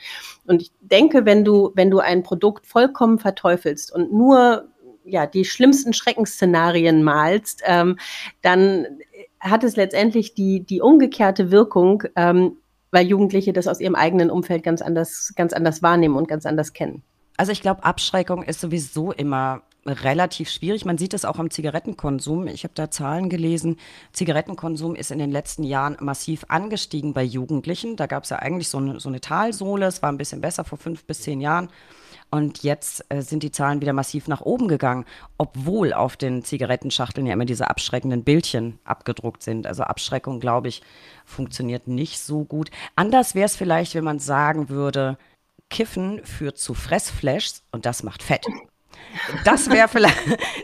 Und 0.47 0.63
ich 0.63 0.73
denke, 0.81 1.25
wenn 1.25 1.45
du, 1.45 1.73
wenn 1.75 1.91
du 1.91 1.99
ein 2.01 2.23
Produkt 2.23 2.67
vollkommen 2.67 3.19
verteufelst 3.19 3.95
und 3.95 4.13
nur 4.13 4.69
ja, 5.05 5.27
die 5.27 5.45
schlimmsten 5.45 5.93
Schreckensszenarien 5.93 7.03
malst, 7.03 7.63
ähm, 7.67 7.99
dann 8.41 8.87
hat 9.41 9.65
es 9.65 9.77
letztendlich 9.77 10.35
die, 10.35 10.65
die 10.65 10.81
umgekehrte 10.81 11.51
Wirkung, 11.51 12.05
ähm, 12.17 12.59
weil 12.93 13.07
Jugendliche 13.07 13.53
das 13.53 13.67
aus 13.67 13.81
ihrem 13.81 13.95
eigenen 13.95 14.31
Umfeld 14.31 14.63
ganz 14.63 14.83
anders, 14.83 15.33
ganz 15.35 15.53
anders 15.53 15.83
wahrnehmen 15.83 16.17
und 16.17 16.29
ganz 16.29 16.47
anders 16.47 16.73
kennen. 16.73 17.03
Also 17.37 17.51
ich 17.51 17.63
glaube, 17.63 17.83
Abschreckung 17.85 18.43
ist 18.43 18.61
sowieso 18.61 19.13
immer 19.13 19.63
relativ 19.87 20.51
schwierig. 20.51 20.85
Man 20.85 20.99
sieht 20.99 21.15
es 21.15 21.25
auch 21.25 21.39
am 21.39 21.51
Zigarettenkonsum. 21.51 22.47
Ich 22.47 22.65
habe 22.65 22.75
da 22.75 22.91
Zahlen 22.91 23.29
gelesen. 23.29 23.77
Zigarettenkonsum 24.13 24.95
ist 24.95 25.11
in 25.11 25.19
den 25.19 25.31
letzten 25.31 25.65
Jahren 25.65 25.97
massiv 26.01 26.45
angestiegen 26.49 27.13
bei 27.13 27.23
Jugendlichen. 27.23 27.97
Da 27.97 28.07
gab 28.07 28.25
es 28.25 28.31
ja 28.31 28.37
eigentlich 28.39 28.69
so 28.69 28.79
eine, 28.79 29.01
so 29.01 29.09
eine 29.09 29.21
Talsohle. 29.21 29.87
Es 29.87 30.03
war 30.03 30.13
ein 30.13 30.19
bisschen 30.19 30.41
besser 30.41 30.65
vor 30.65 30.79
fünf 30.79 31.05
bis 31.05 31.23
zehn 31.23 31.41
Jahren. 31.41 31.69
Und 32.31 32.63
jetzt 32.63 33.05
äh, 33.11 33.21
sind 33.21 33.43
die 33.43 33.51
Zahlen 33.51 33.83
wieder 33.83 33.93
massiv 33.93 34.27
nach 34.27 34.41
oben 34.41 34.67
gegangen, 34.67 35.05
obwohl 35.37 35.93
auf 35.93 36.17
den 36.17 36.43
Zigarettenschachteln 36.43 37.27
ja 37.27 37.35
immer 37.35 37.45
diese 37.45 37.69
abschreckenden 37.69 38.25
Bildchen 38.25 38.79
abgedruckt 38.85 39.43
sind. 39.43 39.67
Also 39.67 39.83
Abschreckung, 39.83 40.41
glaube 40.41 40.69
ich, 40.69 40.81
funktioniert 41.27 41.89
nicht 41.89 42.21
so 42.21 42.45
gut. 42.45 42.71
Anders 42.97 43.35
wäre 43.35 43.45
es 43.45 43.57
vielleicht, 43.57 43.95
wenn 43.95 44.05
man 44.05 44.19
sagen 44.19 44.71
würde, 44.71 45.19
Kiffen 45.69 46.25
führt 46.25 46.57
zu 46.57 46.73
Fressflashs 46.73 47.65
und 47.71 47.85
das 47.85 48.03
macht 48.03 48.23
Fett. 48.23 48.47
Das 49.45 49.71
wäre 49.71 49.89
vielleicht, 49.89 50.17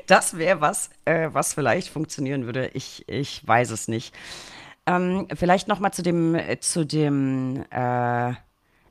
das 0.07 0.37
wäre 0.37 0.61
was, 0.61 0.91
äh, 1.05 1.29
was 1.33 1.55
vielleicht 1.55 1.89
funktionieren 1.89 2.47
würde. 2.47 2.71
Ich, 2.75 3.05
ich 3.09 3.47
weiß 3.47 3.71
es 3.71 3.89
nicht. 3.89 4.15
Ähm, 4.87 5.29
vielleicht 5.35 5.69
noch 5.69 5.81
mal 5.81 5.93
zu 5.93 6.03
dem, 6.03 6.35
äh, 6.35 6.59
zu 6.61 6.85
dem, 6.85 7.65
äh, 7.71 8.33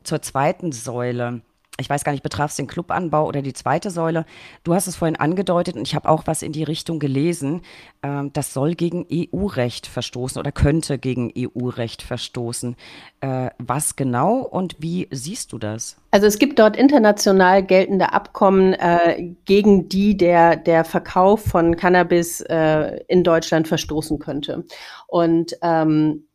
zur 0.04 0.22
zweiten 0.22 0.72
Säule 0.72 1.42
ich 1.80 1.90
weiß 1.90 2.04
gar 2.04 2.12
nicht, 2.12 2.24
betraf 2.24 2.52
es 2.52 2.58
den 2.58 2.68
Clubanbau 2.68 3.28
oder 3.28 3.42
die 3.42 3.54
zweite 3.54 3.92
Säule. 3.92 4.26
Du 4.64 4.74
hast 4.74 4.88
es 4.88 4.96
vorhin 4.96 5.16
angedeutet 5.16 5.76
und 5.76 5.88
ich 5.88 5.96
habe 5.96 6.10
auch 6.10 6.24
was 6.26 6.42
in 6.42 6.52
die 6.52 6.64
Richtung 6.64 7.00
gelesen. 7.00 7.62
Ähm, 8.02 8.32
das 8.34 8.54
soll 8.54 8.74
gegen 8.74 9.06
EU-Recht 9.12 9.86
verstoßen 9.86 10.40
oder 10.40 10.52
könnte 10.52 10.98
gegen 10.98 11.32
EU-Recht 11.38 12.02
verstoßen. 12.02 12.76
Äh, 13.22 13.50
was 13.60 13.96
genau 13.96 14.40
und 14.40 14.76
wie 14.80 15.08
siehst 15.12 15.54
du 15.54 15.60
das? 15.60 15.98
Also 16.10 16.26
es 16.26 16.40
gibt 16.40 16.58
dort 16.58 16.76
international 16.76 17.64
geltende 17.64 18.12
Abkommen, 18.12 18.74
äh, 18.74 19.34
gegen 19.46 19.88
die 19.88 20.18
der, 20.18 20.56
der 20.56 20.84
Verkauf 20.84 21.44
von 21.44 21.76
Cannabis 21.76 22.42
äh, 22.42 23.02
in 23.08 23.24
Deutschland 23.24 23.68
verstoßen 23.68 24.18
könnte. 24.18 24.66
Und 25.08 25.56
ähm, 25.62 26.28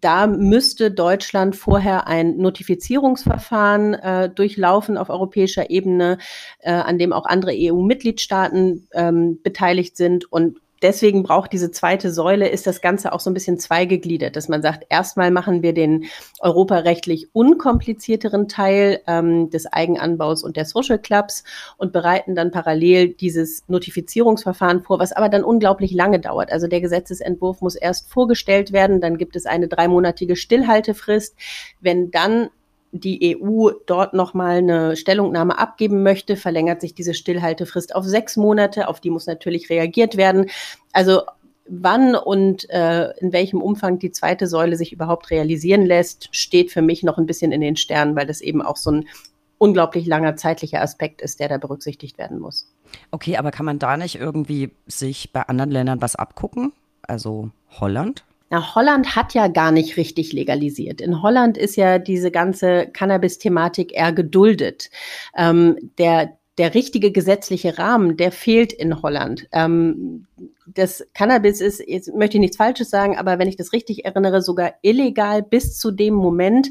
da 0.00 0.26
müsste 0.26 0.90
Deutschland 0.90 1.56
vorher 1.56 2.06
ein 2.06 2.36
Notifizierungsverfahren 2.38 3.94
äh, 3.94 4.30
durchlaufen 4.30 4.96
auf 4.96 5.10
europäischer 5.10 5.70
Ebene, 5.70 6.18
äh, 6.60 6.72
an 6.72 6.98
dem 6.98 7.12
auch 7.12 7.26
andere 7.26 7.52
EU-Mitgliedstaaten 7.54 8.88
ähm, 8.92 9.40
beteiligt 9.42 9.96
sind. 9.96 10.30
Und 10.30 10.58
deswegen 10.82 11.22
braucht 11.22 11.52
diese 11.52 11.70
zweite 11.70 12.10
Säule, 12.10 12.48
ist 12.48 12.66
das 12.66 12.80
Ganze 12.80 13.12
auch 13.12 13.20
so 13.20 13.30
ein 13.30 13.34
bisschen 13.34 13.58
zweigegliedert, 13.58 14.36
dass 14.36 14.48
man 14.48 14.62
sagt, 14.62 14.86
erstmal 14.88 15.30
machen 15.30 15.62
wir 15.62 15.72
den 15.72 16.04
europarechtlich 16.40 17.28
unkomplizierteren 17.32 18.48
Teil 18.48 19.00
ähm, 19.06 19.50
des 19.50 19.66
Eigenanbaus 19.66 20.42
und 20.42 20.56
der 20.56 20.64
Social 20.64 20.98
Clubs 20.98 21.44
und 21.76 21.92
bereiten 21.92 22.34
dann 22.34 22.50
parallel 22.50 23.14
dieses 23.14 23.64
Notifizierungsverfahren 23.68 24.82
vor, 24.82 24.98
was 24.98 25.12
aber 25.12 25.28
dann 25.28 25.44
unglaublich 25.44 25.92
lange 25.92 26.20
dauert. 26.20 26.52
Also 26.52 26.66
der 26.66 26.80
Gesetzesentwurf 26.80 27.60
muss 27.60 27.74
erst 27.74 28.10
vorgestellt 28.10 28.72
werden, 28.72 29.00
dann 29.00 29.18
gibt 29.18 29.36
es 29.36 29.46
eine 29.46 29.68
dreimonatige 29.68 30.36
Stillhaltefrist. 30.36 31.36
Wenn 31.80 32.10
dann 32.10 32.50
die 32.92 33.36
EU 33.36 33.70
dort 33.86 34.12
nochmal 34.12 34.58
eine 34.58 34.96
Stellungnahme 34.96 35.58
abgeben 35.58 36.02
möchte, 36.02 36.36
verlängert 36.36 36.82
sich 36.82 36.94
diese 36.94 37.14
Stillhaltefrist 37.14 37.94
auf 37.94 38.04
sechs 38.04 38.36
Monate. 38.36 38.86
Auf 38.86 39.00
die 39.00 39.10
muss 39.10 39.26
natürlich 39.26 39.70
reagiert 39.70 40.18
werden. 40.18 40.50
Also 40.92 41.22
wann 41.66 42.14
und 42.14 42.68
äh, 42.70 43.10
in 43.18 43.32
welchem 43.32 43.62
Umfang 43.62 43.98
die 43.98 44.12
zweite 44.12 44.46
Säule 44.46 44.76
sich 44.76 44.92
überhaupt 44.92 45.30
realisieren 45.30 45.86
lässt, 45.86 46.28
steht 46.32 46.70
für 46.70 46.82
mich 46.82 47.02
noch 47.02 47.16
ein 47.16 47.26
bisschen 47.26 47.50
in 47.50 47.62
den 47.62 47.76
Sternen, 47.76 48.14
weil 48.14 48.26
das 48.26 48.42
eben 48.42 48.60
auch 48.60 48.76
so 48.76 48.90
ein 48.90 49.08
unglaublich 49.56 50.06
langer 50.06 50.36
zeitlicher 50.36 50.82
Aspekt 50.82 51.22
ist, 51.22 51.40
der 51.40 51.48
da 51.48 51.56
berücksichtigt 51.56 52.18
werden 52.18 52.40
muss. 52.40 52.70
Okay, 53.10 53.36
aber 53.36 53.52
kann 53.52 53.64
man 53.64 53.78
da 53.78 53.96
nicht 53.96 54.16
irgendwie 54.16 54.70
sich 54.86 55.32
bei 55.32 55.42
anderen 55.42 55.70
Ländern 55.70 56.02
was 56.02 56.16
abgucken? 56.16 56.72
Also 57.02 57.50
Holland? 57.80 58.24
Na, 58.52 58.74
Holland 58.74 59.16
hat 59.16 59.32
ja 59.32 59.48
gar 59.48 59.72
nicht 59.72 59.96
richtig 59.96 60.34
legalisiert. 60.34 61.00
In 61.00 61.22
Holland 61.22 61.56
ist 61.56 61.74
ja 61.76 61.98
diese 61.98 62.30
ganze 62.30 62.86
Cannabis-Thematik 62.86 63.94
eher 63.94 64.12
geduldet. 64.12 64.90
Ähm, 65.34 65.78
der, 65.96 66.36
der 66.58 66.74
richtige 66.74 67.12
gesetzliche 67.12 67.78
Rahmen, 67.78 68.18
der 68.18 68.30
fehlt 68.30 68.74
in 68.74 69.00
Holland. 69.00 69.48
Ähm, 69.52 70.26
das 70.66 71.02
Cannabis 71.14 71.62
ist, 71.62 71.82
jetzt 71.88 72.14
möchte 72.14 72.36
ich 72.36 72.42
nichts 72.42 72.58
Falsches 72.58 72.90
sagen, 72.90 73.16
aber 73.16 73.38
wenn 73.38 73.48
ich 73.48 73.56
das 73.56 73.72
richtig 73.72 74.04
erinnere, 74.04 74.42
sogar 74.42 74.74
illegal 74.82 75.42
bis 75.42 75.78
zu 75.78 75.90
dem 75.90 76.12
Moment, 76.12 76.68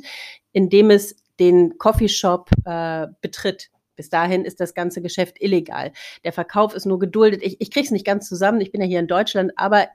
in 0.51 0.69
dem 0.69 0.91
es 0.91 1.15
den 1.39 1.79
Coffeeshop 1.79 2.51
äh, 2.63 3.07
betritt. 3.21 3.71
Bis 3.95 4.09
dahin 4.09 4.45
ist 4.45 4.59
das 4.59 4.75
ganze 4.75 5.01
Geschäft 5.01 5.41
illegal. 5.41 5.93
Der 6.23 6.31
Verkauf 6.31 6.75
ist 6.75 6.85
nur 6.85 6.99
geduldet. 6.99 7.41
Ich, 7.43 7.59
ich 7.59 7.71
kriege 7.71 7.85
es 7.85 7.91
nicht 7.91 8.05
ganz 8.05 8.27
zusammen. 8.27 8.61
Ich 8.61 8.71
bin 8.71 8.81
ja 8.81 8.87
hier 8.87 8.99
in 8.99 9.07
Deutschland, 9.07 9.53
aber 9.55 9.87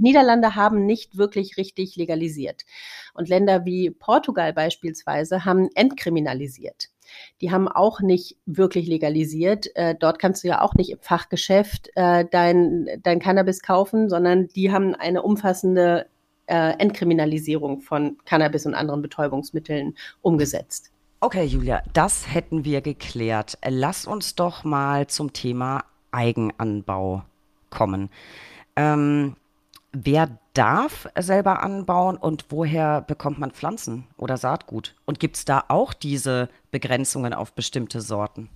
Niederlande 0.00 0.54
haben 0.54 0.86
nicht 0.86 1.16
wirklich 1.16 1.56
richtig 1.56 1.96
legalisiert. 1.96 2.64
Und 3.14 3.28
Länder 3.28 3.64
wie 3.64 3.90
Portugal 3.90 4.52
beispielsweise 4.52 5.44
haben 5.44 5.68
entkriminalisiert. 5.74 6.88
Die 7.40 7.50
haben 7.50 7.68
auch 7.68 8.00
nicht 8.00 8.36
wirklich 8.46 8.86
legalisiert. 8.86 9.74
Äh, 9.76 9.94
dort 9.98 10.18
kannst 10.18 10.42
du 10.42 10.48
ja 10.48 10.62
auch 10.62 10.74
nicht 10.74 10.90
im 10.90 10.98
Fachgeschäft 11.00 11.90
äh, 11.94 12.24
dein, 12.30 12.88
dein 13.02 13.20
Cannabis 13.20 13.62
kaufen, 13.62 14.08
sondern 14.08 14.48
die 14.48 14.72
haben 14.72 14.94
eine 14.94 15.22
umfassende 15.22 16.06
äh, 16.46 16.78
Entkriminalisierung 16.78 17.80
von 17.80 18.18
Cannabis 18.24 18.66
und 18.66 18.74
anderen 18.74 19.02
Betäubungsmitteln 19.02 19.94
umgesetzt. 20.22 20.90
Okay, 21.20 21.44
Julia, 21.44 21.82
das 21.92 22.34
hätten 22.34 22.64
wir 22.64 22.82
geklärt. 22.82 23.58
Lass 23.66 24.06
uns 24.06 24.34
doch 24.34 24.64
mal 24.64 25.06
zum 25.06 25.32
Thema 25.32 25.84
Eigenanbau 26.10 27.22
kommen. 27.70 28.10
Ähm, 28.76 29.36
wer 29.94 30.38
darf 30.52 31.08
selber 31.18 31.62
anbauen 31.62 32.16
und 32.16 32.46
woher 32.50 33.00
bekommt 33.02 33.38
man 33.38 33.50
Pflanzen 33.50 34.06
oder 34.18 34.36
Saatgut? 34.36 34.94
Und 35.04 35.20
gibt 35.20 35.36
es 35.36 35.44
da 35.44 35.64
auch 35.68 35.94
diese 35.94 36.48
Begrenzungen 36.70 37.32
auf 37.32 37.54
bestimmte 37.54 38.00
Sorten? 38.00 38.50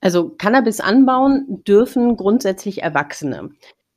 Also 0.00 0.30
Cannabis 0.30 0.80
anbauen 0.80 1.62
dürfen 1.66 2.16
grundsätzlich 2.16 2.82
Erwachsene. 2.82 3.50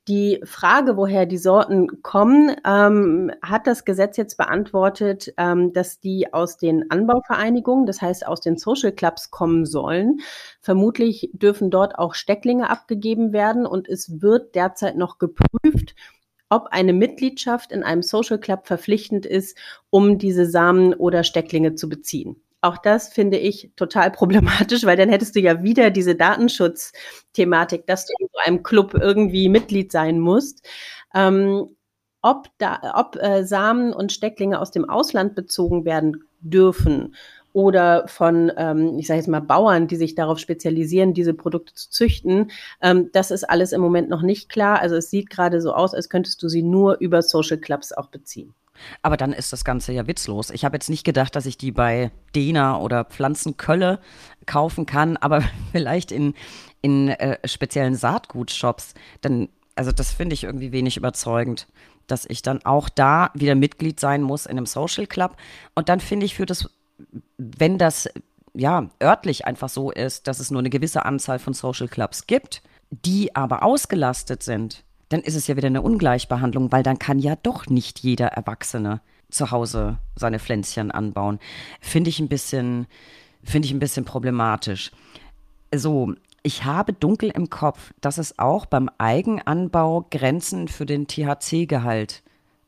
Die 0.08 0.42
Frage, 0.44 0.98
woher 0.98 1.28
die 1.28 1.38
Sorten 1.38 2.02
kommen, 2.02 2.56
ähm, 2.66 3.32
hat 3.44 3.68
das 3.68 3.86
Gesetz 3.86 4.18
jetzt 4.18 4.38
beantwortet, 4.38 5.32
ähm, 5.38 5.72
dass 5.72 6.00
die 6.00 6.34
aus 6.34 6.58
den 6.58 6.90
Anbauvereinigungen, 6.90 7.86
das 7.86 8.02
heißt 8.02 8.26
aus 8.26 8.42
den 8.42 8.58
Social 8.58 8.92
Clubs 8.92 9.30
kommen 9.30 9.68
sollen. 9.68 10.20
Vermutlich 10.62 11.30
dürfen 11.34 11.70
dort 11.70 12.00
auch 12.00 12.16
Stecklinge 12.16 12.72
abgegeben 12.72 13.34
werden 13.34 13.68
und 13.68 13.88
es 13.88 14.20
wird 14.20 14.56
derzeit 14.56 14.98
noch 14.98 15.20
geprüft, 15.20 15.94
ob 16.50 16.68
eine 16.72 16.94
Mitgliedschaft 16.94 17.72
in 17.72 17.84
einem 17.84 18.02
Social 18.02 18.40
Club 18.40 18.68
verpflichtend 18.68 19.26
ist, 19.26 19.58
um 19.90 20.18
diese 20.18 20.46
Samen 20.46 20.94
oder 20.94 21.24
Stecklinge 21.24 21.76
zu 21.76 21.90
beziehen. 21.90 22.42
Auch 22.62 22.78
das 22.78 23.10
finde 23.10 23.38
ich 23.38 23.72
total 23.76 24.12
problematisch, 24.12 24.84
weil 24.84 24.98
dann 24.98 25.10
hättest 25.10 25.36
du 25.36 25.40
ja 25.40 25.64
wieder 25.64 25.92
diese 25.92 26.16
Datenschutzthematik, 26.16 27.88
dass 27.88 28.06
du 28.06 28.14
in 28.20 28.28
so 28.32 28.40
einem 28.44 28.64
Club 28.64 28.94
irgendwie 28.94 29.48
Mitglied 29.48 29.92
sein 29.92 30.20
musst. 30.20 30.68
Ähm, 31.14 31.76
ob 32.22 32.50
da, 32.58 32.94
ob 32.96 33.16
äh, 33.16 33.46
Samen 33.46 33.94
und 33.94 34.12
Stecklinge 34.12 34.60
aus 34.60 34.72
dem 34.72 34.90
Ausland 34.90 35.36
bezogen 35.36 35.86
werden 35.86 36.24
dürfen 36.42 37.16
oder 37.60 38.08
von, 38.08 38.52
ähm, 38.58 38.98
ich 38.98 39.08
sage 39.08 39.20
jetzt 39.20 39.28
mal, 39.28 39.42
Bauern, 39.42 39.88
die 39.88 39.98
sich 39.98 40.16
darauf 40.16 40.40
spezialisieren, 40.40 41.14
diese 41.14 41.34
Produkte 41.34 41.74
zu 41.74 41.90
züchten. 41.90 42.52
Ähm, 42.82 43.10
das 43.12 43.32
ist 43.32 43.44
alles 43.44 43.72
im 43.72 43.82
Moment 43.82 44.10
noch 44.10 44.22
nicht 44.22 44.50
klar. 44.50 44.80
Also 44.80 44.96
es 44.96 45.10
sieht 45.10 45.30
gerade 45.30 45.62
so 45.62 45.74
aus, 45.74 45.94
als 45.94 46.10
könntest 46.10 46.42
du 46.42 46.48
sie 46.48 46.64
nur 46.64 46.98
über 47.00 47.22
Social 47.22 47.58
Clubs 47.58 47.92
auch 47.92 48.08
beziehen. 48.08 48.54
Aber 49.02 49.18
dann 49.18 49.34
ist 49.34 49.52
das 49.52 49.66
Ganze 49.66 49.92
ja 49.92 50.08
witzlos. 50.08 50.52
Ich 50.52 50.64
habe 50.64 50.78
jetzt 50.78 50.90
nicht 50.90 51.04
gedacht, 51.04 51.36
dass 51.36 51.46
ich 51.46 51.58
die 51.58 51.72
bei 51.72 52.12
Dena 52.34 52.80
oder 52.80 53.04
Pflanzenkölle 53.04 54.00
kaufen 54.46 54.86
kann, 54.86 55.18
aber 55.18 55.44
vielleicht 55.72 56.12
in, 56.12 56.34
in 56.82 57.10
äh, 57.10 57.38
speziellen 57.48 57.96
Saatgutshops. 57.96 58.94
Dann, 59.22 59.50
also 59.76 59.92
das 59.92 60.12
finde 60.12 60.34
ich 60.34 60.46
irgendwie 60.46 60.72
wenig 60.72 60.96
überzeugend, 60.96 61.68
dass 62.08 62.26
ich 62.26 62.42
dann 62.42 62.66
auch 62.66 62.90
da 62.90 63.32
wieder 63.34 63.56
Mitglied 63.56 64.00
sein 64.00 64.22
muss 64.22 64.46
in 64.46 64.58
einem 64.58 64.66
Social 64.66 65.08
Club. 65.08 65.36
Und 65.76 65.90
dann 65.90 66.00
finde 66.00 66.26
ich 66.26 66.36
für 66.36 66.46
das, 66.46 66.70
wenn 67.38 67.78
das 67.78 68.10
ja 68.54 68.90
örtlich 69.02 69.46
einfach 69.46 69.70
so 69.70 69.92
ist, 69.92 70.28
dass 70.28 70.40
es 70.40 70.52
nur 70.52 70.60
eine 70.60 70.70
gewisse 70.70 71.06
Anzahl 71.06 71.40
von 71.40 71.54
Social 71.54 71.88
Clubs 71.88 72.28
gibt, 72.28 72.62
die 72.92 73.36
aber 73.36 73.64
ausgelastet 73.64 74.44
sind, 74.44 74.84
dann 75.10 75.22
ist 75.22 75.36
es 75.36 75.48
ja 75.48 75.58
wieder 75.58 75.68
eine 75.68 75.82
Ungleichbehandlung, 75.82 76.72
weil 76.72 76.84
dann 76.84 77.00
kann 77.00 77.20
ja 77.20 77.36
doch 77.36 77.68
nicht 77.68 78.00
jeder 78.00 78.28
Erwachsene 78.28 79.02
zu 79.30 79.52
Hause 79.52 79.98
seine 80.16 80.40
Pflänzchen 80.40 80.92
anbauen. 80.92 81.40
Finde 81.82 82.10
ich 82.10 82.20
ein 82.20 82.30
bisschen, 82.30 82.88
finde 83.44 83.68
ich 83.68 83.74
ein 83.74 83.80
bisschen 83.80 84.06
problematisch. 84.06 84.92
So, 85.74 86.14
ich 86.42 86.64
habe 86.64 86.94
dunkel 86.94 87.30
im 87.30 87.50
Kopf, 87.50 87.94
dass 88.02 88.18
es 88.18 88.40
auch 88.40 88.66
beim 88.66 88.90
Eigenanbau 88.98 90.08
Grenzen 90.10 90.68
für 90.68 90.86
den 90.86 91.08
THC-Gehalt 91.08 92.24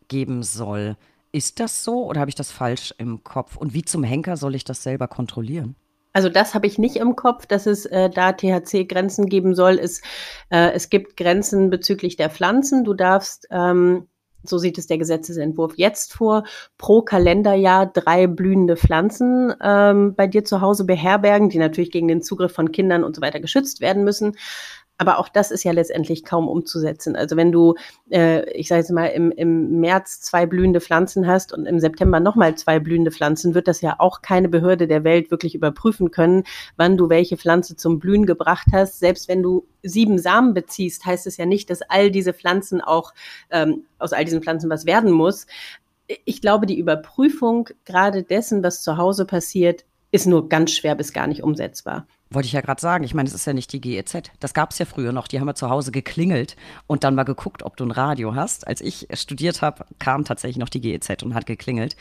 geben 0.08 0.44
soll. 0.44 0.98
Ist 1.32 1.60
das 1.60 1.84
so 1.84 2.06
oder 2.06 2.20
habe 2.20 2.30
ich 2.30 2.36
das 2.36 2.52
falsch 2.52 2.94
im 2.98 3.24
Kopf? 3.24 3.56
Und 3.56 3.74
wie 3.74 3.84
zum 3.84 4.04
Henker 4.04 4.36
soll 4.38 4.56
ich 4.56 4.66
das 4.66 4.84
selber 4.84 5.08
kontrollieren? 5.08 5.76
Also 6.14 6.28
das 6.28 6.54
habe 6.54 6.68
ich 6.68 6.78
nicht 6.78 6.98
im 6.98 7.16
Kopf, 7.16 7.46
dass 7.46 7.66
es 7.66 7.86
äh, 7.86 8.10
da 8.10 8.34
THC-Grenzen 8.34 9.28
geben 9.28 9.56
soll. 9.56 9.80
Es, 9.80 10.02
äh, 10.50 10.72
es 10.74 10.90
gibt 10.90 11.16
Grenzen 11.16 11.70
bezüglich 11.70 12.18
der 12.18 12.30
Pflanzen. 12.30 12.84
Du 12.84 12.94
darfst, 12.94 13.48
ähm, 13.50 14.08
so 14.44 14.58
sieht 14.58 14.78
es 14.78 14.88
der 14.88 14.98
Gesetzesentwurf 14.98 15.78
jetzt 15.78 16.14
vor, 16.14 16.44
pro 16.78 17.02
Kalenderjahr 17.02 17.86
drei 17.86 18.28
blühende 18.28 18.76
Pflanzen 18.76 19.54
ähm, 19.64 20.16
bei 20.16 20.28
dir 20.28 20.44
zu 20.44 20.60
Hause 20.60 20.84
beherbergen, 20.84 21.50
die 21.50 21.60
natürlich 21.60 21.92
gegen 21.92 22.10
den 22.10 22.22
Zugriff 22.22 22.52
von 22.52 22.74
Kindern 22.74 23.06
und 23.06 23.16
so 23.16 23.22
weiter 23.22 23.40
geschützt 23.40 23.80
werden 23.80 24.04
müssen. 24.04 24.36
Aber 25.02 25.18
auch 25.18 25.30
das 25.30 25.50
ist 25.50 25.64
ja 25.64 25.72
letztendlich 25.72 26.24
kaum 26.24 26.48
umzusetzen. 26.48 27.16
Also 27.16 27.36
wenn 27.36 27.52
du, 27.52 27.74
äh, 28.12 28.48
ich 28.52 28.68
sage 28.68 28.82
jetzt 28.82 28.92
mal, 28.92 29.08
im, 29.08 29.32
im 29.32 29.80
März 29.80 30.22
zwei 30.22 30.46
blühende 30.46 30.80
Pflanzen 30.80 31.26
hast 31.26 31.54
und 31.54 31.66
im 31.66 31.80
September 31.80 32.20
nochmal 32.20 32.54
zwei 32.54 32.78
blühende 32.78 33.10
Pflanzen, 33.10 33.56
wird 33.56 33.68
das 33.68 33.82
ja 33.82 33.96
auch 33.98 34.22
keine 34.22 34.48
Behörde 34.48 34.86
der 34.86 35.04
Welt 35.04 35.32
wirklich 35.32 35.56
überprüfen 35.56 36.12
können, 36.12 36.44
wann 36.78 36.98
du 36.98 37.10
welche 37.10 37.36
Pflanze 37.36 37.76
zum 37.76 37.98
Blühen 37.98 38.28
gebracht 38.28 38.68
hast. 38.72 39.00
Selbst 39.00 39.28
wenn 39.28 39.42
du 39.42 39.66
sieben 39.82 40.20
Samen 40.20 40.54
beziehst, 40.54 41.04
heißt 41.04 41.26
es 41.26 41.38
ja 41.38 41.48
nicht, 41.48 41.72
dass 41.72 41.82
all 41.82 42.12
diese 42.12 42.34
Pflanzen 42.34 42.80
auch 42.80 43.16
ähm, 43.50 43.86
aus 43.98 44.14
all 44.14 44.24
diesen 44.24 44.44
Pflanzen 44.44 44.70
was 44.70 44.86
werden 44.86 45.10
muss. 45.10 45.48
Ich 46.26 46.42
glaube, 46.42 46.68
die 46.68 46.78
Überprüfung 46.78 47.70
gerade 47.86 48.22
dessen, 48.22 48.62
was 48.62 48.84
zu 48.84 48.98
Hause 48.98 49.26
passiert, 49.26 49.84
ist 50.12 50.28
nur 50.28 50.48
ganz 50.48 50.74
schwer 50.74 50.94
bis 50.94 51.12
gar 51.12 51.26
nicht 51.26 51.42
umsetzbar. 51.42 52.06
Wollte 52.32 52.46
ich 52.46 52.54
ja 52.54 52.62
gerade 52.62 52.80
sagen. 52.80 53.04
Ich 53.04 53.14
meine, 53.14 53.28
es 53.28 53.36
ist 53.36 53.46
ja 53.46 53.52
nicht 53.52 53.74
die 53.74 53.82
GEZ. 53.82 54.32
Das 54.40 54.54
gab 54.54 54.72
es 54.72 54.80
ja 54.80 54.86
früher 54.86 55.12
noch. 55.12 55.28
Die 55.28 55.40
haben 55.42 55.48
ja 55.48 55.54
zu 55.54 55.70
Hause 55.70 55.92
geklingelt 55.92 56.56
und 56.88 57.04
dann 57.04 57.14
mal 57.14 57.24
geguckt, 57.24 57.62
ob 57.64 57.76
du 57.76 57.84
ein 57.84 57.92
Radio 57.92 58.36
hast. 58.36 58.68
Als 58.68 58.80
ich 58.80 59.08
studiert 59.14 59.62
habe, 59.62 59.86
kam 60.00 60.24
tatsächlich 60.24 60.58
noch 60.58 60.70
die 60.70 60.80
GEZ 60.80 61.24
und 61.24 61.34
hat 61.34 61.46
geklingelt. 61.46 61.98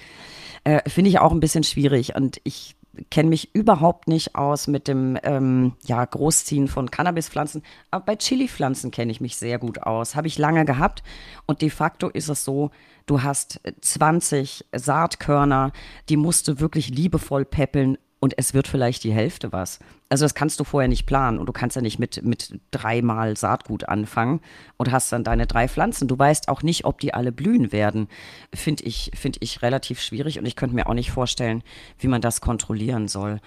Äh, 0.62 0.88
Finde 0.88 1.10
ich 1.10 1.18
auch 1.18 1.32
ein 1.32 1.40
bisschen 1.40 1.64
schwierig. 1.64 2.14
Und 2.14 2.40
ich 2.44 2.76
kenne 3.10 3.28
mich 3.28 3.54
überhaupt 3.54 4.08
nicht 4.08 4.36
aus 4.36 4.66
mit 4.66 4.88
dem 4.88 5.18
ähm, 5.22 5.74
ja, 5.84 6.04
Großziehen 6.04 6.68
von 6.68 6.90
Cannabispflanzen. 6.90 7.62
Aber 7.90 8.04
bei 8.04 8.16
Chili-Pflanzen 8.16 8.90
kenne 8.90 9.10
ich 9.12 9.20
mich 9.20 9.36
sehr 9.36 9.58
gut 9.58 9.82
aus. 9.82 10.14
Habe 10.14 10.28
ich 10.28 10.38
lange 10.38 10.64
gehabt. 10.64 11.02
Und 11.46 11.62
de 11.62 11.70
facto 11.70 12.08
ist 12.08 12.28
es 12.28 12.44
so, 12.44 12.70
du 13.06 13.22
hast 13.22 13.60
20 13.80 14.66
Saatkörner, 14.72 15.72
die 16.08 16.16
musst 16.16 16.48
du 16.48 16.60
wirklich 16.60 16.90
liebevoll 16.90 17.44
peppeln 17.44 17.98
und 18.20 18.34
es 18.36 18.54
wird 18.54 18.68
vielleicht 18.68 19.04
die 19.04 19.12
Hälfte 19.12 19.52
was. 19.52 19.78
Also 20.10 20.24
das 20.24 20.34
kannst 20.34 20.58
du 20.58 20.64
vorher 20.64 20.88
nicht 20.88 21.06
planen 21.06 21.38
und 21.38 21.46
du 21.46 21.52
kannst 21.52 21.76
ja 21.76 21.82
nicht 21.82 22.00
mit, 22.00 22.24
mit 22.24 22.60
dreimal 22.72 23.36
Saatgut 23.36 23.88
anfangen 23.88 24.40
und 24.76 24.90
hast 24.90 25.12
dann 25.12 25.22
deine 25.22 25.46
drei 25.46 25.68
Pflanzen. 25.68 26.08
Du 26.08 26.18
weißt 26.18 26.48
auch 26.48 26.64
nicht, 26.64 26.84
ob 26.84 27.00
die 27.00 27.14
alle 27.14 27.30
blühen 27.30 27.70
werden. 27.70 28.08
Finde 28.52 28.82
ich, 28.84 29.12
finde 29.14 29.38
ich 29.40 29.62
relativ 29.62 30.00
schwierig 30.00 30.40
und 30.40 30.46
ich 30.46 30.56
könnte 30.56 30.74
mir 30.74 30.88
auch 30.88 30.94
nicht 30.94 31.12
vorstellen, 31.12 31.62
wie 32.00 32.08
man 32.08 32.20
das 32.20 32.40
kontrollieren 32.40 33.06
soll. 33.06 33.40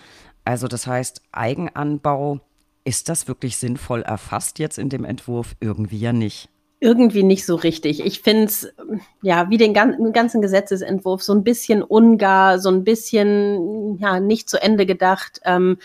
Also 0.46 0.70
das 0.70 0.88
heißt, 0.88 1.22
Eigenanbau, 1.34 2.40
ist 2.86 3.10
das 3.10 3.28
wirklich 3.28 3.58
sinnvoll 3.58 4.02
erfasst 4.02 4.58
jetzt 4.58 4.78
in 4.78 4.88
dem 4.88 5.04
Entwurf? 5.04 5.56
Irgendwie 5.60 6.00
ja 6.00 6.14
nicht 6.14 6.50
irgendwie 6.84 7.24
nicht 7.24 7.46
so 7.46 7.56
richtig. 7.56 8.06
Ich 8.06 8.20
finde 8.20 8.44
es, 8.44 8.74
ja, 9.22 9.50
wie 9.50 9.56
den 9.56 9.74
ganzen 9.74 10.42
Gesetzesentwurf, 10.42 11.24
so 11.24 11.34
ein 11.34 11.46
bisschen 11.46 11.82
ungar, 11.82 12.60
so 12.60 12.68
ein 12.68 12.84
bisschen, 12.84 13.98
ja, 14.00 14.20
nicht 14.20 14.50
zu 14.50 14.62
Ende 14.62 14.86
gedacht. 14.86 15.40
Ähm, 15.46 15.78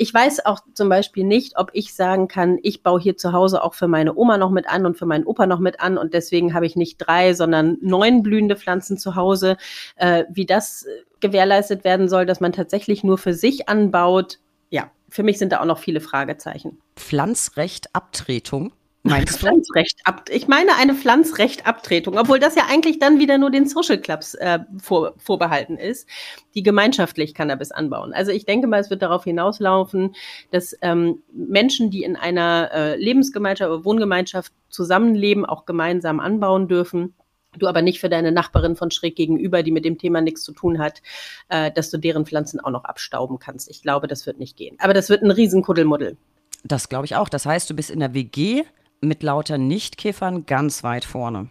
ich 0.00 0.14
weiß 0.14 0.46
auch 0.46 0.60
zum 0.72 0.88
Beispiel 0.88 1.24
nicht, 1.24 1.58
ob 1.58 1.72
ich 1.74 1.92
sagen 1.92 2.26
kann, 2.26 2.58
ich 2.62 2.82
baue 2.82 2.98
hier 2.98 3.18
zu 3.18 3.34
Hause 3.34 3.62
auch 3.62 3.74
für 3.74 3.86
meine 3.86 4.16
Oma 4.16 4.38
noch 4.38 4.50
mit 4.50 4.66
an 4.66 4.86
und 4.86 4.96
für 4.96 5.04
meinen 5.04 5.26
Opa 5.26 5.44
noch 5.44 5.58
mit 5.58 5.80
an 5.80 5.98
und 5.98 6.14
deswegen 6.14 6.54
habe 6.54 6.64
ich 6.64 6.74
nicht 6.74 6.96
drei, 6.96 7.34
sondern 7.34 7.76
neun 7.82 8.22
blühende 8.22 8.56
Pflanzen 8.56 8.96
zu 8.96 9.14
Hause. 9.14 9.58
Äh, 9.96 10.24
wie 10.30 10.46
das 10.46 10.86
gewährleistet 11.20 11.84
werden 11.84 12.08
soll, 12.08 12.24
dass 12.24 12.40
man 12.40 12.52
tatsächlich 12.52 13.04
nur 13.04 13.18
für 13.18 13.34
sich 13.34 13.68
anbaut, 13.68 14.38
ja, 14.70 14.90
für 15.10 15.22
mich 15.22 15.38
sind 15.38 15.52
da 15.52 15.60
auch 15.60 15.66
noch 15.66 15.78
viele 15.78 16.00
Fragezeichen. 16.00 16.78
Pflanzrechtabtretung 16.96 18.72
Meinst 19.02 19.38
Pflanzrecht 19.38 20.00
ab, 20.04 20.28
ich 20.30 20.46
meine 20.46 20.76
eine 20.76 20.94
Pflanzrechtabtretung, 20.94 22.18
obwohl 22.18 22.38
das 22.38 22.54
ja 22.54 22.64
eigentlich 22.68 22.98
dann 22.98 23.18
wieder 23.18 23.38
nur 23.38 23.50
den 23.50 23.66
Social 23.66 23.98
Clubs 23.98 24.34
äh, 24.34 24.58
vor, 24.76 25.14
vorbehalten 25.16 25.78
ist, 25.78 26.06
die 26.54 26.62
gemeinschaftlich 26.62 27.32
Cannabis 27.32 27.72
anbauen. 27.72 28.12
Also 28.12 28.30
ich 28.30 28.44
denke 28.44 28.66
mal, 28.66 28.78
es 28.78 28.90
wird 28.90 29.00
darauf 29.00 29.24
hinauslaufen, 29.24 30.14
dass 30.50 30.76
ähm, 30.82 31.22
Menschen, 31.32 31.90
die 31.90 32.02
in 32.02 32.14
einer 32.14 32.70
äh, 32.74 32.96
Lebensgemeinschaft 32.96 33.70
oder 33.70 33.84
Wohngemeinschaft 33.86 34.52
zusammenleben, 34.68 35.46
auch 35.46 35.64
gemeinsam 35.64 36.20
anbauen 36.20 36.68
dürfen. 36.68 37.14
Du 37.58 37.68
aber 37.68 37.80
nicht 37.80 38.00
für 38.00 38.10
deine 38.10 38.32
Nachbarin 38.32 38.76
von 38.76 38.90
schräg 38.90 39.16
gegenüber, 39.16 39.62
die 39.62 39.72
mit 39.72 39.86
dem 39.86 39.96
Thema 39.96 40.20
nichts 40.20 40.42
zu 40.42 40.52
tun 40.52 40.78
hat, 40.78 41.00
äh, 41.48 41.72
dass 41.72 41.90
du 41.90 41.96
deren 41.96 42.26
Pflanzen 42.26 42.60
auch 42.60 42.70
noch 42.70 42.84
abstauben 42.84 43.38
kannst. 43.38 43.70
Ich 43.70 43.80
glaube, 43.80 44.08
das 44.08 44.26
wird 44.26 44.38
nicht 44.38 44.58
gehen. 44.58 44.76
Aber 44.78 44.92
das 44.92 45.08
wird 45.08 45.22
ein 45.22 45.30
Riesenkuddelmuddel. 45.30 46.18
Das 46.64 46.90
glaube 46.90 47.06
ich 47.06 47.16
auch. 47.16 47.30
Das 47.30 47.46
heißt, 47.46 47.70
du 47.70 47.74
bist 47.74 47.90
in 47.90 48.00
der 48.00 48.12
WG 48.12 48.64
mit 49.00 49.22
lauter 49.22 49.58
Nichtkiffern 49.58 50.46
ganz 50.46 50.82
weit 50.84 51.04
vorne. 51.04 51.48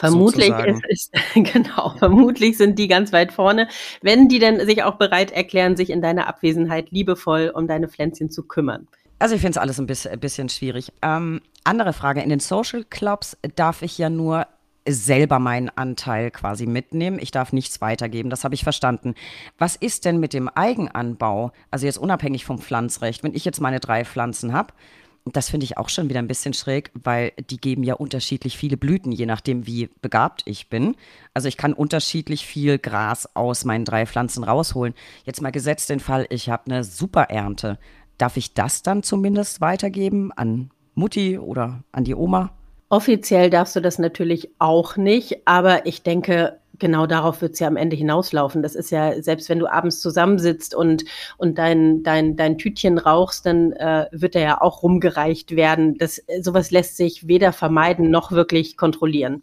Vermutlich 0.00 0.48
ist, 0.48 0.82
ist, 0.88 1.12
genau, 1.34 1.94
vermutlich 1.98 2.56
sind 2.56 2.78
die 2.78 2.88
ganz 2.88 3.12
weit 3.12 3.32
vorne, 3.32 3.68
wenn 4.00 4.28
die 4.28 4.38
denn 4.38 4.64
sich 4.64 4.82
auch 4.82 4.94
bereit 4.94 5.30
erklären, 5.30 5.76
sich 5.76 5.90
in 5.90 6.00
deiner 6.00 6.26
Abwesenheit 6.26 6.90
liebevoll 6.90 7.52
um 7.54 7.66
deine 7.66 7.86
Pflänzchen 7.86 8.30
zu 8.30 8.44
kümmern. 8.44 8.88
Also 9.18 9.34
ich 9.34 9.42
finde 9.42 9.58
es 9.58 9.58
alles 9.58 9.78
ein 9.78 9.86
bisschen, 9.86 10.12
ein 10.12 10.20
bisschen 10.20 10.48
schwierig. 10.48 10.90
Ähm, 11.02 11.42
andere 11.64 11.92
Frage, 11.92 12.22
in 12.22 12.30
den 12.30 12.40
Social 12.40 12.84
Clubs 12.84 13.36
darf 13.56 13.82
ich 13.82 13.98
ja 13.98 14.08
nur 14.08 14.46
selber 14.88 15.38
meinen 15.38 15.68
Anteil 15.68 16.30
quasi 16.30 16.64
mitnehmen. 16.64 17.18
Ich 17.20 17.30
darf 17.30 17.52
nichts 17.52 17.82
weitergeben, 17.82 18.30
das 18.30 18.44
habe 18.44 18.54
ich 18.54 18.64
verstanden. 18.64 19.14
Was 19.58 19.76
ist 19.76 20.06
denn 20.06 20.18
mit 20.18 20.32
dem 20.32 20.48
Eigenanbau? 20.48 21.52
Also 21.70 21.84
jetzt 21.84 21.98
unabhängig 21.98 22.46
vom 22.46 22.58
Pflanzrecht, 22.58 23.22
wenn 23.22 23.34
ich 23.34 23.44
jetzt 23.44 23.60
meine 23.60 23.80
drei 23.80 24.06
Pflanzen 24.06 24.54
habe 24.54 24.72
das 25.24 25.50
finde 25.50 25.64
ich 25.64 25.76
auch 25.76 25.88
schon 25.88 26.08
wieder 26.08 26.18
ein 26.18 26.28
bisschen 26.28 26.54
schräg, 26.54 26.90
weil 26.94 27.32
die 27.50 27.58
geben 27.58 27.82
ja 27.82 27.94
unterschiedlich 27.94 28.56
viele 28.56 28.76
Blüten, 28.76 29.12
je 29.12 29.26
nachdem, 29.26 29.66
wie 29.66 29.90
begabt 30.00 30.42
ich 30.46 30.68
bin. 30.68 30.96
Also 31.34 31.48
ich 31.48 31.56
kann 31.56 31.72
unterschiedlich 31.72 32.46
viel 32.46 32.78
Gras 32.78 33.28
aus 33.34 33.64
meinen 33.64 33.84
drei 33.84 34.06
Pflanzen 34.06 34.44
rausholen. 34.44 34.94
Jetzt 35.24 35.42
mal 35.42 35.52
gesetzt 35.52 35.90
den 35.90 36.00
Fall, 36.00 36.26
ich 36.30 36.48
habe 36.48 36.70
eine 36.70 36.84
super 36.84 37.24
Ernte. 37.24 37.78
Darf 38.18 38.36
ich 38.36 38.54
das 38.54 38.82
dann 38.82 39.02
zumindest 39.02 39.60
weitergeben 39.60 40.32
an 40.32 40.70
Mutti 40.94 41.38
oder 41.38 41.82
an 41.92 42.04
die 42.04 42.14
Oma? 42.14 42.52
Offiziell 42.88 43.50
darfst 43.50 43.76
du 43.76 43.80
das 43.80 43.98
natürlich 43.98 44.50
auch 44.58 44.96
nicht, 44.96 45.46
aber 45.46 45.86
ich 45.86 46.02
denke, 46.02 46.59
genau 46.80 47.06
darauf 47.06 47.40
wird 47.42 47.52
es 47.52 47.60
ja 47.60 47.68
am 47.68 47.76
Ende 47.76 47.94
hinauslaufen. 47.94 48.62
Das 48.62 48.74
ist 48.74 48.90
ja, 48.90 49.22
selbst 49.22 49.48
wenn 49.48 49.58
du 49.58 49.70
abends 49.70 50.00
zusammensitzt 50.00 50.74
und, 50.74 51.04
und 51.36 51.58
dein, 51.58 52.02
dein, 52.02 52.36
dein 52.36 52.58
Tütchen 52.58 52.98
rauchst, 52.98 53.46
dann 53.46 53.72
äh, 53.72 54.06
wird 54.10 54.34
er 54.34 54.42
ja 54.42 54.60
auch 54.60 54.82
rumgereicht 54.82 55.54
werden. 55.54 55.96
Das, 55.98 56.22
sowas 56.40 56.70
lässt 56.70 56.96
sich 56.96 57.28
weder 57.28 57.52
vermeiden 57.52 58.10
noch 58.10 58.32
wirklich 58.32 58.76
kontrollieren. 58.76 59.42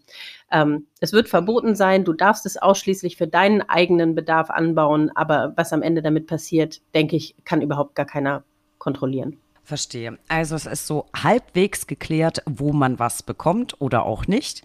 Ähm, 0.52 0.88
es 1.00 1.14
wird 1.14 1.30
verboten 1.30 1.76
sein, 1.76 2.04
du 2.04 2.14
darfst 2.14 2.46
es 2.46 2.58
ausschließlich 2.58 3.18
für 3.18 3.28
deinen 3.28 3.62
eigenen 3.62 4.16
Bedarf 4.16 4.50
anbauen, 4.50 5.12
aber 5.16 5.54
was 5.56 5.74
am 5.74 5.82
Ende 5.82 6.02
damit 6.02 6.28
passiert, 6.28 6.82
denke 6.94 7.16
ich, 7.16 7.36
kann 7.44 7.62
überhaupt 7.62 7.96
gar 7.96 8.06
keiner 8.06 8.44
kontrollieren. 8.78 9.38
Verstehe. 9.64 10.18
Also 10.30 10.56
es 10.56 10.66
ist 10.66 10.88
so 10.88 11.08
halbwegs 11.14 11.88
geklärt, 11.88 12.42
wo 12.46 12.72
man 12.72 13.00
was 13.00 13.22
bekommt 13.22 13.82
oder 13.82 14.06
auch 14.06 14.26
nicht. 14.26 14.64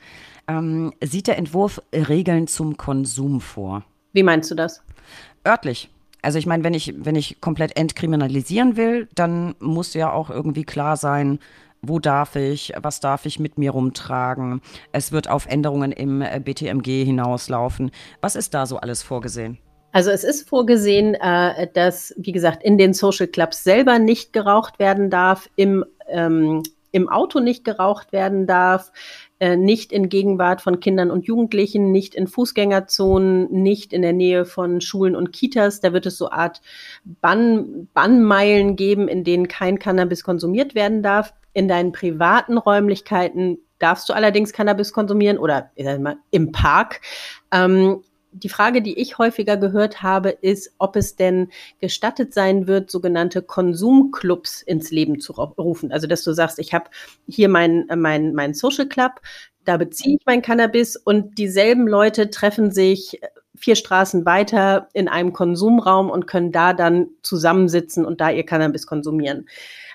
Ähm, 0.53 0.93
sieht 1.03 1.29
der 1.29 1.39
Entwurf 1.39 1.81
Regeln 1.95 2.47
zum 2.47 2.77
Konsum 2.77 3.41
vor? 3.41 3.85
Wie 4.13 4.23
meinst 4.23 4.51
du 4.51 4.55
das? 4.55 4.83
Örtlich. 5.47 5.91
Also 6.21 6.39
ich 6.39 6.47
meine, 6.47 6.63
wenn 6.63 6.75
ich, 6.75 6.95
wenn 6.97 7.17
ich 7.17 7.41
komplett 7.41 7.77
entkriminalisieren 7.77 8.77
will, 8.77 9.09
dann 9.15 9.55
muss 9.59 9.95
ja 9.95 10.13
auch 10.13 10.31
irgendwie 10.31 10.65
klar 10.65 10.97
sein, 10.97 11.39
wo 11.81 11.99
darf 11.99 12.37
ich, 12.37 12.73
was 12.81 13.01
darf 13.01 13.27
ich 13.27 13.41
mit 13.41 13.59
mir 13.59 13.73
rumtragen. 13.73 14.61
Es 14.93 15.11
wird 15.11 15.29
auf 15.29 15.47
Änderungen 15.47 15.91
im 15.91 16.23
äh, 16.23 16.39
BTMG 16.39 17.05
hinauslaufen. 17.05 17.91
Was 18.21 18.37
ist 18.37 18.55
da 18.55 18.67
so 18.67 18.77
alles 18.77 19.03
vorgesehen? 19.03 19.59
Also 19.91 20.11
es 20.11 20.23
ist 20.23 20.49
vorgesehen, 20.49 21.15
äh, 21.15 21.67
dass, 21.73 22.15
wie 22.17 22.33
gesagt, 22.33 22.63
in 22.63 22.79
den 22.79 22.95
Social 22.95 23.27
Clubs 23.27 23.65
selber 23.65 23.99
nicht 23.99 24.33
geraucht 24.33 24.79
werden 24.79 25.11
darf, 25.11 25.51
im, 25.57 25.85
ähm, 26.09 26.63
im 26.93 27.09
Auto 27.09 27.41
nicht 27.41 27.65
geraucht 27.65 28.13
werden 28.13 28.47
darf, 28.47 28.93
äh, 29.43 29.57
nicht 29.57 29.91
in 29.91 30.09
Gegenwart 30.09 30.61
von 30.61 30.79
Kindern 30.79 31.11
und 31.11 31.27
Jugendlichen, 31.27 31.91
nicht 31.91 32.15
in 32.15 32.29
Fußgängerzonen, 32.29 33.51
nicht 33.51 33.93
in 33.93 34.01
der 34.01 34.13
Nähe 34.13 34.45
von 34.45 34.81
Schulen 34.81 35.17
und 35.17 35.33
Kitas. 35.33 35.81
Da 35.81 35.93
wird 35.93 36.07
es 36.07 36.17
so 36.17 36.31
Art 36.31 36.63
Bann, 37.05 37.89
Bannmeilen 37.93 38.77
geben, 38.77 39.09
in 39.09 39.25
denen 39.25 39.49
kein 39.49 39.81
Cannabis 39.81 40.23
konsumiert 40.23 40.77
werden 40.77 41.03
darf. 41.03 41.35
In 41.55 41.67
deinen 41.67 41.91
privaten 41.91 42.57
Räumlichkeiten 42.57 43.59
darfst 43.81 44.09
du 44.09 44.13
allerdings 44.13 44.53
Cannabis 44.53 44.93
konsumieren 44.93 45.39
oder 45.39 45.73
mal, 45.99 46.19
im 46.31 46.53
Park. 46.53 47.01
Ähm, 47.51 48.05
die 48.33 48.49
Frage, 48.49 48.83
die 48.83 48.99
ich 48.99 49.19
häufiger 49.19 49.57
gehört 49.57 50.03
habe, 50.03 50.31
ist, 50.31 50.75
ob 50.79 50.97
es 50.97 51.17
denn 51.17 51.51
gestattet 51.81 52.35
sein 52.35 52.67
wird, 52.67 52.91
sogenannte 52.91 53.43
Konsumclubs 53.43 54.63
ins 54.63 54.91
Leben 54.91 55.21
zu 55.21 55.33
rufen. 55.33 55.93
Also, 55.93 56.07
dass 56.07 56.25
du 56.25 56.33
sagst, 56.33 56.59
ich 56.59 56.75
habe 56.75 56.87
hier 57.29 57.49
mein, 57.49 57.87
mein, 57.95 58.33
mein 58.35 58.55
Social 58.55 58.89
Club, 58.89 59.21
da 59.65 59.77
beziehe 59.77 60.17
ich 60.17 60.27
mein 60.27 60.43
Cannabis 60.43 60.97
und 60.97 61.39
dieselben 61.39 61.87
Leute 61.87 62.31
treffen 62.31 62.73
sich 62.73 63.21
vier 63.55 63.77
Straßen 63.77 64.25
weiter 64.25 64.89
in 64.93 65.09
einem 65.09 65.33
Konsumraum 65.33 66.11
und 66.11 66.27
können 66.27 66.53
da 66.53 66.73
dann 66.73 67.09
zusammensitzen 67.23 68.05
und 68.05 68.21
da 68.21 68.31
ihr 68.31 68.45
Cannabis 68.45 68.87
konsumieren. 68.87 69.47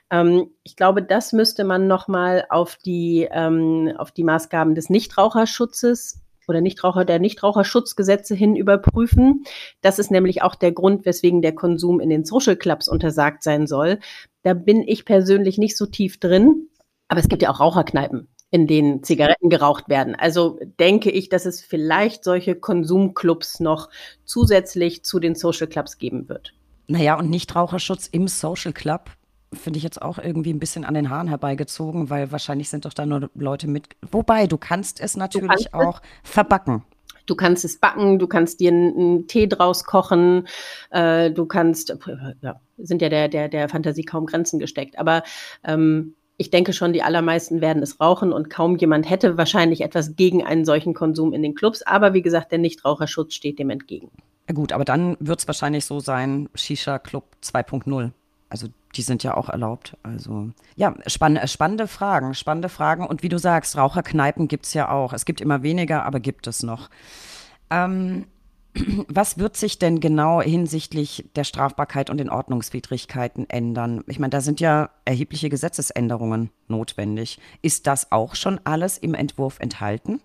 Ähm, 0.10 0.52
ich 0.64 0.76
glaube, 0.76 1.04
das 1.04 1.34
müsste 1.34 1.64
man 1.64 1.88
nochmal 1.88 2.46
auf 2.50 2.78
die, 2.78 3.28
ähm, 3.30 3.94
auf 3.98 4.12
die 4.12 4.24
Maßgaben 4.24 4.76
des 4.76 4.90
Nichtraucherschutzes 4.90 6.22
oder 6.48 6.62
Nichtraucher 6.62 7.06
der 7.06 7.20
Nichtraucherschutzgesetze 7.20 8.36
hin 8.36 8.56
überprüfen. 8.56 9.44
Das 9.82 10.00
ist 10.00 10.12
nämlich 10.12 10.42
auch 10.42 10.56
der 10.56 10.72
Grund, 10.72 11.06
weswegen 11.06 11.42
der 11.42 11.56
Konsum 11.56 12.00
in 12.00 12.10
den 12.10 12.26
Social 12.26 12.56
Clubs 12.56 12.88
untersagt 12.88 13.44
sein 13.44 13.68
soll. 13.68 14.00
Da 14.44 14.54
bin 14.54 14.82
ich 14.82 15.06
persönlich 15.06 15.58
nicht 15.58 15.78
so 15.78 15.86
tief 15.86 16.20
drin, 16.20 16.70
aber 17.08 17.20
es 17.20 17.30
gibt 17.30 17.42
ja 17.42 17.52
auch 17.52 17.60
Raucherkneipen 17.60 18.28
in 18.50 18.68
denen 18.68 19.04
Zigaretten 19.04 19.50
geraucht 19.50 19.90
werden. 19.90 20.16
Also 20.16 20.58
denke 20.80 21.12
ich, 21.12 21.30
dass 21.30 21.46
es 21.46 21.62
vielleicht 21.62 22.24
solche 22.24 22.56
Konsumclubs 22.56 23.60
noch 23.60 23.90
zusätzlich 24.24 25.04
zu 25.04 25.20
den 25.20 25.36
Social 25.36 25.68
Clubs 25.68 25.98
geben 25.98 26.30
wird. 26.30 26.54
Naja, 26.88 27.20
und 27.20 27.30
Nichtraucherschutz 27.30 28.08
im 28.08 28.30
Social 28.30 28.72
Club 28.72 29.12
finde 29.54 29.78
ich 29.78 29.84
jetzt 29.84 30.02
auch 30.02 30.18
irgendwie 30.18 30.52
ein 30.52 30.60
bisschen 30.60 30.86
an 30.86 30.94
den 30.94 31.10
Haaren 31.10 31.28
herbeigezogen, 31.28 32.10
weil 32.10 32.32
wahrscheinlich 32.32 32.70
sind 32.70 32.86
doch 32.86 32.94
da 32.94 33.06
nur 33.06 33.30
Leute 33.36 33.68
mit. 33.68 33.90
Wobei, 34.12 34.48
du 34.48 34.58
kannst 34.58 35.00
es 35.00 35.16
natürlich 35.16 35.50
kannst 35.50 35.74
auch 35.74 36.02
es. 36.24 36.32
verbacken. 36.32 36.84
Du 37.26 37.36
kannst 37.36 37.66
es 37.66 37.78
backen, 37.78 38.20
du 38.20 38.28
kannst 38.28 38.62
dir 38.62 38.72
einen, 38.72 39.28
Tee 39.28 39.48
draus 39.48 39.84
kochen, 39.84 40.48
äh, 40.92 41.30
du 41.30 41.46
kannst, 41.46 41.94
ja, 42.42 42.62
sind 42.78 43.02
ja 43.02 43.10
der, 43.10 43.28
der, 43.28 43.50
der 43.50 43.68
Fantasie 43.68 44.04
kaum 44.04 44.26
Grenzen 44.26 44.60
gesteckt. 44.60 44.98
Aber 44.98 45.24
ähm, 45.66 46.16
ich 46.38 46.52
denke 46.52 46.72
schon, 46.72 46.94
die 46.94 47.04
allermeisten 47.04 47.60
werden 47.60 47.84
es 47.84 48.00
rauchen 48.00 48.32
und 48.32 48.50
kaum 48.50 48.78
jemand 48.78 49.10
hätte 49.10 49.38
wahrscheinlich 49.38 49.82
etwas 49.82 50.16
gegen 50.16 50.46
einen 50.46 50.64
solchen 50.64 50.94
Konsum 50.94 51.34
in 51.34 51.42
den 51.42 51.56
Clubs. 51.56 51.82
Aber 51.82 52.14
wie 52.14 52.22
gesagt, 52.22 52.52
der 52.52 52.60
Nichtraucherschutz 52.60 53.34
steht 53.34 53.60
dem 53.60 53.72
entgegen. 53.72 54.10
Ja 54.48 54.54
gut, 54.54 54.72
aber 54.72 54.86
dann 54.86 55.18
wird 55.20 55.40
es 55.40 55.48
wahrscheinlich 55.48 55.86
so 55.86 56.00
sein, 56.00 56.48
Shisha 56.56 57.00
Club 57.00 57.26
2.0. 57.44 58.12
Also 58.50 58.68
die 58.96 59.02
sind 59.02 59.24
ja 59.24 59.36
auch 59.36 59.50
erlaubt. 59.50 59.98
Also 60.04 60.50
ja, 60.76 60.96
spann 61.08 61.40
spannende 61.48 61.88
Fragen, 61.88 62.34
spannende 62.34 62.70
Fragen. 62.70 63.06
Und 63.06 63.24
wie 63.24 63.30
du 63.30 63.38
sagst, 63.38 63.78
Raucherkneipen 63.78 64.48
gibt 64.48 64.66
es 64.66 64.74
ja 64.74 64.90
auch. 64.90 65.14
Es 65.14 65.26
gibt 65.26 65.42
immer 65.42 65.64
weniger, 65.64 66.06
aber 66.06 66.20
gibt 66.20 66.48
es 66.48 66.64
noch. 66.64 66.90
Ähm, 67.70 68.26
was 69.08 69.38
wird 69.38 69.58
sich 69.58 69.80
denn 69.80 70.00
genau 70.00 70.42
hinsichtlich 70.42 71.30
der 71.36 71.44
Strafbarkeit 71.44 72.10
und 72.10 72.18
den 72.18 72.30
Ordnungswidrigkeiten 72.30 73.50
ändern? 73.50 74.04
Ich 74.08 74.20
meine, 74.20 74.32
da 74.32 74.42
sind 74.42 74.60
ja 74.60 74.90
erhebliche 75.06 75.50
Gesetzesänderungen 75.50 76.50
notwendig. 76.68 77.40
Ist 77.62 77.88
das 77.88 78.12
auch 78.12 78.36
schon 78.36 78.60
alles 78.64 78.98
im 78.98 79.14
Entwurf 79.14 79.60
enthalten? 79.60 80.22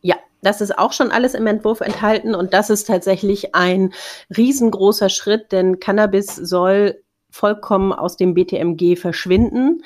Ja, 0.00 0.16
das 0.42 0.60
ist 0.60 0.76
auch 0.76 0.92
schon 0.92 1.12
alles 1.12 1.34
im 1.34 1.46
Entwurf 1.46 1.80
enthalten 1.80 2.34
und 2.34 2.52
das 2.52 2.70
ist 2.70 2.88
tatsächlich 2.88 3.54
ein 3.54 3.92
riesengroßer 4.36 5.08
Schritt, 5.08 5.52
denn 5.52 5.78
Cannabis 5.78 6.34
soll 6.34 7.02
vollkommen 7.32 7.92
aus 7.92 8.16
dem 8.16 8.34
BTMG 8.34 8.96
verschwinden. 8.96 9.82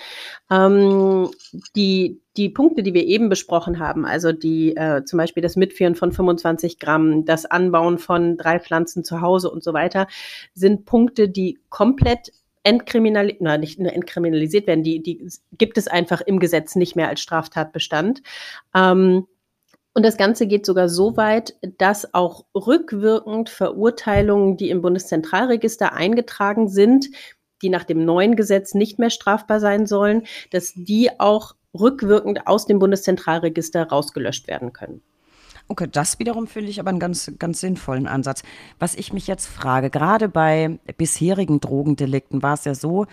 Ähm, 0.50 1.30
die, 1.74 2.20
die 2.36 2.50
Punkte, 2.50 2.82
die 2.82 2.92
wir 2.92 3.06
eben 3.06 3.28
besprochen 3.28 3.78
haben, 3.78 4.04
also 4.04 4.32
die 4.32 4.76
äh, 4.76 5.04
zum 5.04 5.16
Beispiel 5.16 5.42
das 5.42 5.56
Mitführen 5.56 5.94
von 5.94 6.12
25 6.12 6.78
Gramm, 6.78 7.24
das 7.24 7.46
Anbauen 7.46 7.98
von 7.98 8.36
drei 8.36 8.58
Pflanzen 8.58 9.04
zu 9.04 9.20
Hause 9.20 9.50
und 9.50 9.64
so 9.64 9.72
weiter, 9.72 10.08
sind 10.54 10.84
Punkte, 10.84 11.28
die 11.28 11.58
komplett 11.70 12.32
entkriminalisiert, 12.64 13.40
na, 13.40 13.56
nicht 13.56 13.78
nur 13.78 13.92
entkriminalisiert 13.92 14.66
werden, 14.66 14.82
die, 14.82 15.00
die 15.00 15.28
gibt 15.56 15.78
es 15.78 15.86
einfach 15.86 16.20
im 16.20 16.40
Gesetz 16.40 16.74
nicht 16.74 16.96
mehr 16.96 17.08
als 17.08 17.20
Straftatbestand. 17.20 18.22
Ähm, 18.74 19.26
und 19.96 20.04
das 20.04 20.18
Ganze 20.18 20.46
geht 20.46 20.66
sogar 20.66 20.90
so 20.90 21.16
weit, 21.16 21.54
dass 21.78 22.12
auch 22.12 22.44
rückwirkend 22.54 23.48
Verurteilungen, 23.48 24.58
die 24.58 24.68
im 24.68 24.82
Bundeszentralregister 24.82 25.94
eingetragen 25.94 26.68
sind, 26.68 27.06
die 27.62 27.68
nach 27.68 27.84
dem 27.84 28.04
neuen 28.04 28.36
Gesetz 28.36 28.74
nicht 28.74 28.98
mehr 28.98 29.10
strafbar 29.10 29.60
sein 29.60 29.86
sollen, 29.86 30.22
dass 30.50 30.72
die 30.74 31.10
auch 31.18 31.54
rückwirkend 31.74 32.46
aus 32.46 32.66
dem 32.66 32.78
Bundeszentralregister 32.78 33.88
rausgelöscht 33.88 34.48
werden 34.48 34.72
können. 34.72 35.02
Okay, 35.68 35.88
das 35.90 36.18
wiederum 36.18 36.46
finde 36.46 36.70
ich 36.70 36.78
aber 36.78 36.90
einen 36.90 37.00
ganz, 37.00 37.32
ganz 37.38 37.60
sinnvollen 37.60 38.06
Ansatz. 38.06 38.42
Was 38.78 38.94
ich 38.94 39.12
mich 39.12 39.26
jetzt 39.26 39.46
frage, 39.46 39.90
gerade 39.90 40.28
bei 40.28 40.78
bisherigen 40.96 41.60
Drogendelikten 41.60 42.42
war 42.42 42.54
es 42.54 42.64
ja 42.64 42.74
so, 42.74 43.06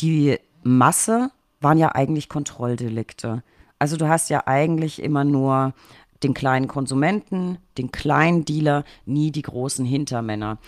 die 0.00 0.38
Masse 0.64 1.30
waren 1.60 1.78
ja 1.78 1.94
eigentlich 1.94 2.28
Kontrolldelikte. 2.28 3.44
Also 3.78 3.96
du 3.96 4.08
hast 4.08 4.30
ja 4.30 4.46
eigentlich 4.46 5.00
immer 5.00 5.22
nur 5.22 5.74
den 6.22 6.34
kleinen 6.34 6.68
Konsumenten, 6.68 7.58
den 7.78 7.92
kleinen 7.92 8.44
Dealer, 8.44 8.84
nie 9.04 9.30
die 9.30 9.42
großen 9.42 9.84
Hintermänner. 9.84 10.58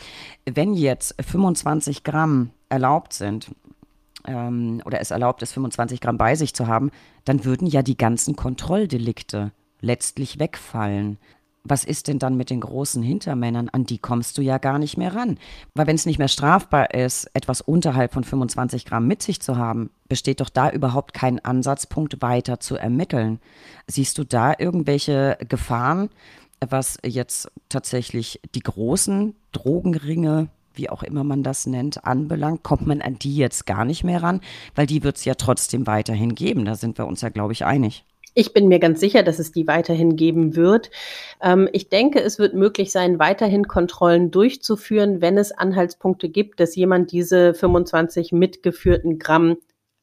Wenn 0.45 0.75
jetzt 0.75 1.15
25 1.23 2.05
Gramm 2.05 2.51
erlaubt 2.69 3.13
sind, 3.13 3.51
ähm, 4.27 4.83
oder 4.85 5.01
es 5.01 5.11
erlaubt 5.11 5.43
ist, 5.43 5.53
25 5.53 6.01
Gramm 6.01 6.19
bei 6.19 6.35
sich 6.35 6.55
zu 6.55 6.67
haben, 6.67 6.91
dann 7.25 7.45
würden 7.45 7.67
ja 7.67 7.83
die 7.83 7.97
ganzen 7.97 8.37
Kontrolldelikte 8.37 9.53
letztlich 9.81 10.39
wegfallen. 10.39 11.19
Was 11.69 11.85
ist 11.85 12.09
denn 12.09 12.19
dann 12.19 12.37
mit 12.37 12.51
den 12.51 12.61
großen 12.61 13.03
Hintermännern? 13.03 13.69
An 13.69 13.85
die 13.85 13.99
kommst 13.99 14.39
du 14.39 14.43
ja 14.43 14.59
gar 14.59 14.79
nicht 14.79 14.97
mehr 14.97 15.15
ran. 15.15 15.39
Weil 15.75 15.87
wenn 15.87 15.97
es 15.97 16.07
nicht 16.07 16.19
mehr 16.19 16.29
strafbar 16.29 16.95
ist, 16.95 17.31
etwas 17.35 17.61
unterhalb 17.61 18.13
von 18.13 18.25
25 18.25 18.85
Gramm 18.85 19.07
mit 19.07 19.23
sich 19.23 19.41
zu 19.41 19.57
haben, 19.57 19.91
besteht 20.09 20.41
doch 20.41 20.51
da 20.51 20.71
überhaupt 20.71 21.15
kein 21.15 21.45
Ansatzpunkt 21.45 22.23
weiter 22.23 22.61
zu 22.61 22.77
ermitteln. 22.77 23.41
Siehst 23.87 24.19
du 24.19 24.25
da 24.25 24.55
irgendwelche 24.59 25.39
Gefahren, 25.49 26.11
was 26.67 26.99
jetzt 27.05 27.51
tatsächlich 27.69 28.41
die 28.55 28.61
großen 28.61 29.35
Drogenringe 29.53 30.49
wie 30.79 30.89
auch 30.89 31.03
immer 31.03 31.25
man 31.25 31.43
das 31.43 31.67
nennt, 31.67 32.05
anbelangt, 32.05 32.63
kommt 32.63 32.87
man 32.87 33.03
an 33.03 33.19
die 33.19 33.37
jetzt 33.37 33.67
gar 33.67 33.85
nicht 33.85 34.05
mehr 34.05 34.23
ran, 34.23 34.41
weil 34.75 34.87
die 34.87 35.03
wird 35.03 35.17
es 35.17 35.25
ja 35.25 35.35
trotzdem 35.35 35.87
weiterhin 35.87 36.35
geben. 36.35 36.65
Da 36.65 36.77
sind 36.77 36.99
wir 36.99 37.07
uns 37.07 37.21
ja, 37.21 37.29
glaube 37.29 37.53
ich, 37.53 37.65
einig. 37.65 38.05
Ich 38.35 38.53
bin 38.53 38.69
mir 38.69 38.79
ganz 38.79 39.01
sicher, 39.01 39.23
dass 39.23 39.39
es 39.39 39.53
die 39.53 39.67
weiterhin 39.67 40.17
geben 40.17 40.57
wird. 40.57 40.91
Ähm, 41.43 41.69
ich 41.73 41.89
denke, 41.89 42.21
es 42.21 42.39
wird 42.39 42.55
möglich 42.55 42.93
sein, 42.93 43.19
weiterhin 43.19 43.67
Kontrollen 43.69 44.31
durchzuführen, 44.31 45.21
wenn 45.21 45.39
es 45.39 45.53
Anhaltspunkte 45.53 46.29
gibt, 46.29 46.61
dass 46.61 46.77
jemand 46.77 47.13
diese 47.13 47.55
25 47.55 48.33
mitgeführten 48.33 49.19
Gramm 49.19 49.57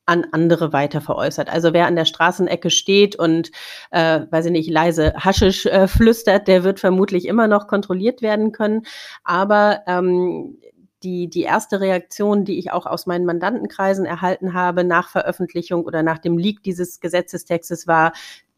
an 0.06 0.26
andere 0.32 0.72
weiter 0.72 1.02
veräußert. 1.02 1.50
Also 1.50 1.74
wer 1.74 1.88
an 1.88 1.96
der 1.96 2.06
Straßenecke 2.06 2.70
steht 2.70 3.16
und, 3.16 3.52
äh, 3.92 4.22
weiß 4.30 4.46
ich 4.46 4.52
nicht, 4.52 4.70
leise 4.70 5.14
Haschisch 5.16 5.66
äh, 5.66 5.88
flüstert, 5.88 6.48
der 6.48 6.64
wird 6.64 6.80
vermutlich 6.80 7.28
immer 7.28 7.48
noch 7.48 7.68
kontrolliert 7.68 8.22
werden 8.22 8.52
können. 8.52 8.84
Aber 9.24 9.82
ähm, 9.88 10.58
die, 11.06 11.30
die 11.30 11.44
erste 11.44 11.80
Reaktion, 11.80 12.44
die 12.44 12.58
ich 12.58 12.72
auch 12.72 12.88
aus 12.88 13.06
meinen 13.06 13.26
Mandantenkreisen 13.26 14.06
erhalten 14.06 14.54
habe 14.54 14.84
nach 14.84 15.10
Veröffentlichung 15.10 15.86
oder 15.86 16.02
nach 16.02 16.18
dem 16.18 16.38
Leak 16.38 16.64
dieses 16.64 17.00
Gesetzestextes 17.00 17.86
war, 17.86 18.12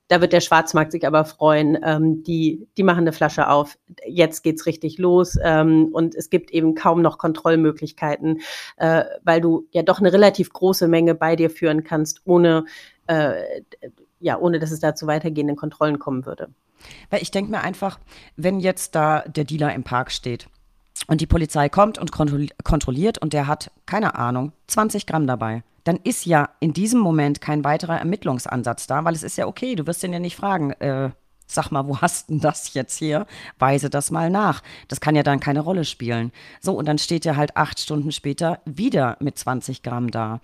da 0.07 0.21
wird 0.21 0.31
der 0.31 0.39
Schwarzmarkt 0.39 0.93
sich 0.93 1.05
aber 1.05 1.25
freuen. 1.25 1.77
Ähm, 1.83 2.23
die, 2.23 2.65
die 2.77 2.83
machen 2.83 3.01
eine 3.01 3.11
Flasche 3.11 3.49
auf. 3.49 3.77
Jetzt 4.07 4.41
geht's 4.41 4.65
richtig 4.65 4.97
los. 4.97 5.37
Ähm, 5.43 5.89
und 5.91 6.15
es 6.15 6.29
gibt 6.29 6.51
eben 6.51 6.75
kaum 6.75 7.01
noch 7.01 7.17
Kontrollmöglichkeiten, 7.17 8.39
äh, 8.77 9.03
weil 9.23 9.41
du 9.41 9.67
ja 9.71 9.83
doch 9.83 9.99
eine 9.99 10.13
relativ 10.13 10.53
große 10.53 10.87
Menge 10.87 11.13
bei 11.13 11.35
dir 11.35 11.49
führen 11.49 11.83
kannst, 11.83 12.21
ohne, 12.23 12.63
äh, 13.07 13.61
ja, 14.21 14.39
ohne 14.39 14.59
dass 14.59 14.71
es 14.71 14.79
da 14.79 14.95
zu 14.95 15.07
weitergehenden 15.07 15.57
Kontrollen 15.57 15.99
kommen 15.99 16.25
würde. 16.25 16.47
Weil 17.09 17.21
ich 17.21 17.31
denke 17.31 17.51
mir 17.51 17.61
einfach, 17.61 17.99
wenn 18.37 18.61
jetzt 18.61 18.95
da 18.95 19.23
der 19.27 19.43
Dealer 19.43 19.75
im 19.75 19.83
Park 19.83 20.11
steht 20.11 20.47
und 21.07 21.21
die 21.21 21.27
Polizei 21.27 21.69
kommt 21.69 21.97
und 21.97 22.11
kontrolliert 22.11 23.17
und 23.17 23.33
der 23.33 23.47
hat, 23.47 23.71
keine 23.85 24.15
Ahnung, 24.15 24.51
20 24.67 25.05
Gramm 25.05 25.27
dabei 25.27 25.63
dann 25.87 25.99
ist 26.03 26.25
ja 26.25 26.49
in 26.59 26.73
diesem 26.73 26.99
Moment 26.99 27.39
kein 27.39 27.63
weiterer 27.63 27.97
Ermittlungsansatz 27.97 28.87
da, 28.87 29.05
weil 29.05 29.13
es 29.13 29.23
ist 29.23 29.37
ja 29.37 29.47
okay, 29.47 29.73
du 29.75 29.87
wirst 29.87 30.03
den 30.03 30.11
ja 30.11 30.19
nicht 30.19 30.35
fragen, 30.35 30.71
äh, 30.71 31.11
sag 31.45 31.71
mal, 31.71 31.87
wo 31.87 32.01
hast 32.01 32.29
denn 32.29 32.41
das 32.41 32.73
jetzt 32.73 32.97
hier? 32.97 33.25
Weise 33.57 33.89
das 33.89 34.11
mal 34.11 34.29
nach. 34.29 34.61
Das 34.89 34.99
kann 34.99 35.15
ja 35.15 35.23
dann 35.23 35.39
keine 35.39 35.61
Rolle 35.61 35.85
spielen. 35.85 36.33
So, 36.59 36.73
und 36.73 36.87
dann 36.87 36.97
steht 36.97 37.25
er 37.25 37.37
halt 37.37 37.55
acht 37.55 37.79
Stunden 37.79 38.11
später 38.11 38.59
wieder 38.65 39.15
mit 39.21 39.37
20 39.37 39.81
Gramm 39.81 40.11
da. 40.11 40.41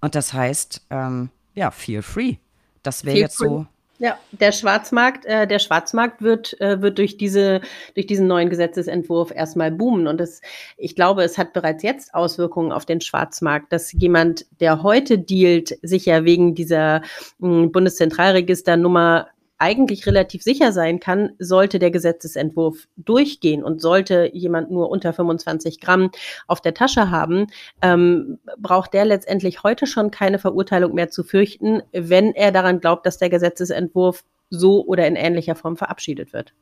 Und 0.00 0.14
das 0.14 0.32
heißt, 0.32 0.86
ähm, 0.88 1.28
ja, 1.54 1.70
feel 1.70 2.00
free. 2.00 2.36
Das 2.82 3.04
wäre 3.04 3.18
jetzt 3.18 3.36
free. 3.36 3.46
so 3.46 3.66
ja, 3.98 4.16
der 4.30 4.52
Schwarzmarkt, 4.52 5.24
äh, 5.26 5.46
der 5.46 5.58
Schwarzmarkt 5.58 6.22
wird, 6.22 6.60
äh, 6.60 6.80
wird 6.80 6.98
durch 6.98 7.16
diese, 7.16 7.60
durch 7.94 8.06
diesen 8.06 8.28
neuen 8.28 8.48
Gesetzesentwurf 8.48 9.32
erstmal 9.32 9.72
boomen. 9.72 10.06
Und 10.06 10.18
das, 10.18 10.40
ich 10.76 10.94
glaube, 10.94 11.24
es 11.24 11.36
hat 11.36 11.52
bereits 11.52 11.82
jetzt 11.82 12.14
Auswirkungen 12.14 12.70
auf 12.70 12.86
den 12.86 13.00
Schwarzmarkt, 13.00 13.72
dass 13.72 13.92
jemand, 13.92 14.46
der 14.60 14.82
heute 14.82 15.18
dealt, 15.18 15.78
sich 15.82 16.06
ja 16.06 16.24
wegen 16.24 16.54
dieser 16.54 17.02
mh, 17.38 17.62
hm, 17.62 17.72
Bundeszentralregisternummer 17.72 19.28
eigentlich 19.58 20.06
relativ 20.06 20.42
sicher 20.42 20.72
sein 20.72 21.00
kann, 21.00 21.30
sollte 21.38 21.78
der 21.78 21.90
Gesetzesentwurf 21.90 22.88
durchgehen 22.96 23.62
und 23.62 23.80
sollte 23.80 24.30
jemand 24.32 24.70
nur 24.70 24.90
unter 24.90 25.12
25 25.12 25.80
Gramm 25.80 26.10
auf 26.46 26.60
der 26.60 26.74
Tasche 26.74 27.10
haben, 27.10 27.48
ähm, 27.82 28.38
braucht 28.58 28.94
der 28.94 29.04
letztendlich 29.04 29.62
heute 29.62 29.86
schon 29.86 30.10
keine 30.10 30.38
Verurteilung 30.38 30.94
mehr 30.94 31.10
zu 31.10 31.24
fürchten, 31.24 31.82
wenn 31.92 32.32
er 32.34 32.52
daran 32.52 32.80
glaubt, 32.80 33.04
dass 33.04 33.18
der 33.18 33.30
Gesetzesentwurf 33.30 34.24
so 34.50 34.84
oder 34.86 35.06
in 35.06 35.16
ähnlicher 35.16 35.54
Form 35.54 35.76
verabschiedet 35.76 36.32
wird. 36.32 36.54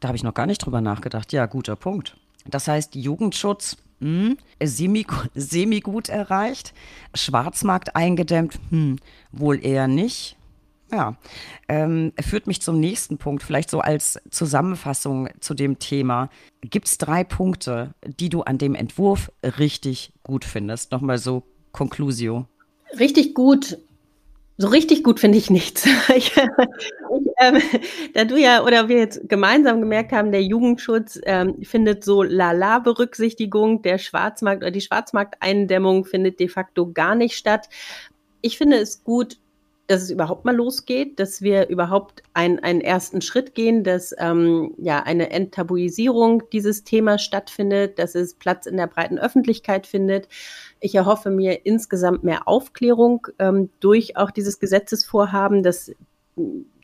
Da 0.00 0.08
habe 0.08 0.16
ich 0.16 0.24
noch 0.24 0.34
gar 0.34 0.46
nicht 0.46 0.58
drüber 0.58 0.80
nachgedacht. 0.80 1.32
Ja, 1.32 1.46
guter 1.46 1.76
Punkt. 1.76 2.16
Das 2.46 2.68
heißt, 2.68 2.94
Jugendschutz 2.94 3.76
hm, 4.00 4.36
semi, 4.62 5.06
semi 5.34 5.80
gut 5.80 6.08
erreicht, 6.08 6.74
Schwarzmarkt 7.14 7.96
eingedämmt, 7.96 8.58
hm, 8.70 8.98
wohl 9.32 9.64
eher 9.64 9.88
nicht. 9.88 10.36
Ja, 10.94 11.16
ähm, 11.68 12.12
führt 12.20 12.46
mich 12.46 12.62
zum 12.62 12.78
nächsten 12.78 13.18
Punkt, 13.18 13.42
vielleicht 13.42 13.68
so 13.68 13.80
als 13.80 14.20
Zusammenfassung 14.30 15.28
zu 15.40 15.54
dem 15.54 15.80
Thema. 15.80 16.30
Gibt 16.60 16.86
es 16.86 16.98
drei 16.98 17.24
Punkte, 17.24 17.94
die 18.06 18.28
du 18.28 18.42
an 18.42 18.58
dem 18.58 18.76
Entwurf 18.76 19.32
richtig 19.58 20.12
gut 20.22 20.44
findest? 20.44 20.92
Nochmal 20.92 21.18
so 21.18 21.42
Conclusio. 21.72 22.46
Richtig 22.96 23.34
gut. 23.34 23.78
So 24.56 24.68
richtig 24.68 25.02
gut 25.02 25.18
finde 25.18 25.36
ich 25.36 25.50
nichts. 25.50 25.84
ich, 26.14 26.32
ähm, 27.40 27.60
da 28.14 28.24
du 28.24 28.36
ja 28.36 28.62
oder 28.62 28.88
wir 28.88 28.98
jetzt 28.98 29.28
gemeinsam 29.28 29.80
gemerkt 29.80 30.12
haben, 30.12 30.30
der 30.30 30.44
Jugendschutz 30.44 31.18
ähm, 31.24 31.56
findet 31.64 32.04
so 32.04 32.22
lala 32.22 32.78
Berücksichtigung, 32.78 33.82
der 33.82 33.98
Schwarzmarkt 33.98 34.62
oder 34.62 34.70
die 34.70 34.80
Schwarzmarkteindämmung 34.80 36.04
findet 36.04 36.38
de 36.38 36.46
facto 36.46 36.92
gar 36.92 37.16
nicht 37.16 37.36
statt. 37.36 37.68
Ich 38.42 38.58
finde 38.58 38.76
es 38.76 39.02
gut, 39.02 39.38
dass 39.86 40.02
es 40.02 40.10
überhaupt 40.10 40.44
mal 40.44 40.54
losgeht, 40.54 41.20
dass 41.20 41.42
wir 41.42 41.68
überhaupt 41.68 42.22
ein, 42.32 42.58
einen 42.60 42.80
ersten 42.80 43.20
Schritt 43.20 43.54
gehen, 43.54 43.84
dass 43.84 44.14
ähm, 44.18 44.74
ja 44.78 45.02
eine 45.02 45.30
Enttabuisierung 45.30 46.42
dieses 46.52 46.84
Themas 46.84 47.22
stattfindet, 47.22 47.98
dass 47.98 48.14
es 48.14 48.34
Platz 48.34 48.66
in 48.66 48.76
der 48.76 48.86
breiten 48.86 49.18
Öffentlichkeit 49.18 49.86
findet. 49.86 50.28
Ich 50.80 50.94
erhoffe 50.94 51.30
mir 51.30 51.66
insgesamt 51.66 52.24
mehr 52.24 52.48
Aufklärung 52.48 53.26
ähm, 53.38 53.70
durch 53.80 54.16
auch 54.16 54.30
dieses 54.30 54.58
Gesetzesvorhaben, 54.58 55.62
dass 55.62 55.92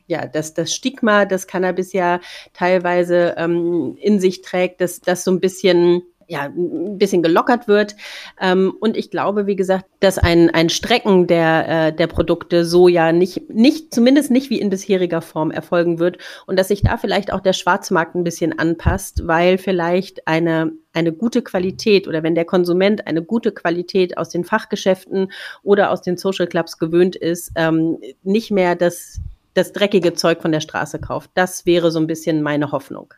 ja, 0.07 0.27
dass 0.27 0.55
das 0.55 0.75
Stigma, 0.75 1.25
das 1.25 1.47
Cannabis 1.47 1.93
ja 1.93 2.21
teilweise 2.53 3.35
ähm, 3.39 3.97
in 4.01 4.19
sich 4.19 4.43
trägt, 4.43 4.81
dass 4.81 5.01
das 5.01 5.23
so 5.23 5.31
ein 5.31 5.39
bisschen 5.39 6.03
ja, 6.31 6.45
ein 6.45 6.97
bisschen 6.97 7.23
gelockert 7.23 7.67
wird. 7.67 7.97
Ähm, 8.41 8.73
und 8.81 8.97
ich 8.97 9.11
glaube, 9.11 9.47
wie 9.49 9.57
gesagt, 9.57 9.87
dass 9.99 10.17
ein, 10.17 10.49
ein 10.51 10.71
Strecken 10.71 11.27
der, 11.27 11.69
äh, 11.89 11.93
der 11.93 12.07
Produkte 12.07 12.65
so 12.65 12.87
ja 12.87 13.11
nicht, 13.11 13.51
nicht, 13.51 13.93
zumindest 13.93 14.31
nicht 14.31 14.49
wie 14.49 14.61
in 14.61 14.71
bisheriger 14.71 15.23
Form 15.23 15.51
erfolgen 15.51 15.99
wird 15.99 16.19
und 16.47 16.57
dass 16.57 16.69
sich 16.69 16.83
da 16.83 16.97
vielleicht 16.99 17.33
auch 17.33 17.41
der 17.41 17.53
Schwarzmarkt 17.53 18.15
ein 18.15 18.23
bisschen 18.23 18.57
anpasst, 18.57 19.27
weil 19.27 19.59
vielleicht 19.59 20.29
eine, 20.29 20.71
eine 20.93 21.13
gute 21.13 21.43
Qualität 21.43 22.07
oder 22.07 22.23
wenn 22.23 22.37
der 22.37 22.45
Konsument 22.45 23.09
eine 23.09 23.23
gute 23.23 23.51
Qualität 23.51 24.17
aus 24.17 24.29
den 24.29 24.45
Fachgeschäften 24.45 25.33
oder 25.65 25.91
aus 25.91 26.01
den 26.01 26.17
Social 26.17 26.47
Clubs 26.47 26.79
gewöhnt 26.79 27.17
ist, 27.17 27.51
ähm, 27.57 27.99
nicht 28.23 28.53
mehr 28.53 28.77
das, 28.77 29.19
das 29.55 29.73
dreckige 29.73 30.15
Zeug 30.15 30.43
von 30.43 30.53
der 30.53 30.61
Straße 30.61 31.01
kauft. 31.01 31.33
Das 31.35 31.67
wäre 31.67 31.91
so 31.91 31.99
ein 31.99 32.07
bisschen 32.07 32.41
meine 32.41 32.71
Hoffnung 32.71 33.13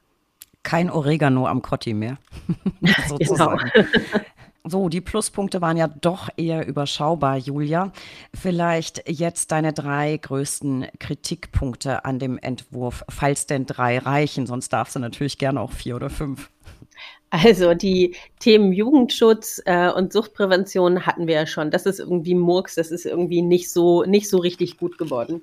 kein 0.62 0.90
Oregano 0.90 1.46
am 1.46 1.62
Kotti 1.62 1.94
mehr. 1.94 2.18
sozusagen. 3.08 3.70
Genau. 3.74 3.88
So, 4.64 4.88
die 4.88 5.00
Pluspunkte 5.00 5.60
waren 5.60 5.76
ja 5.76 5.88
doch 5.88 6.28
eher 6.36 6.66
überschaubar, 6.66 7.36
Julia. 7.36 7.92
Vielleicht 8.32 9.02
jetzt 9.08 9.50
deine 9.50 9.72
drei 9.72 10.16
größten 10.16 10.86
Kritikpunkte 11.00 12.04
an 12.04 12.20
dem 12.20 12.38
Entwurf, 12.38 13.04
falls 13.08 13.46
denn 13.46 13.66
drei 13.66 13.98
reichen, 13.98 14.46
sonst 14.46 14.68
darfst 14.68 14.94
du 14.94 15.00
natürlich 15.00 15.38
gerne 15.38 15.60
auch 15.60 15.72
vier 15.72 15.96
oder 15.96 16.10
fünf. 16.10 16.48
Also 17.30 17.74
die 17.74 18.14
Themen 18.38 18.72
Jugendschutz 18.72 19.60
äh, 19.64 19.90
und 19.90 20.12
Suchtprävention 20.12 21.06
hatten 21.06 21.26
wir 21.26 21.34
ja 21.34 21.46
schon. 21.46 21.70
Das 21.70 21.86
ist 21.86 21.98
irgendwie 21.98 22.34
Murks, 22.34 22.76
das 22.76 22.92
ist 22.92 23.06
irgendwie 23.06 23.42
nicht 23.42 23.72
so, 23.72 24.04
nicht 24.04 24.28
so 24.28 24.38
richtig 24.38 24.76
gut 24.76 24.96
geworden. 24.96 25.42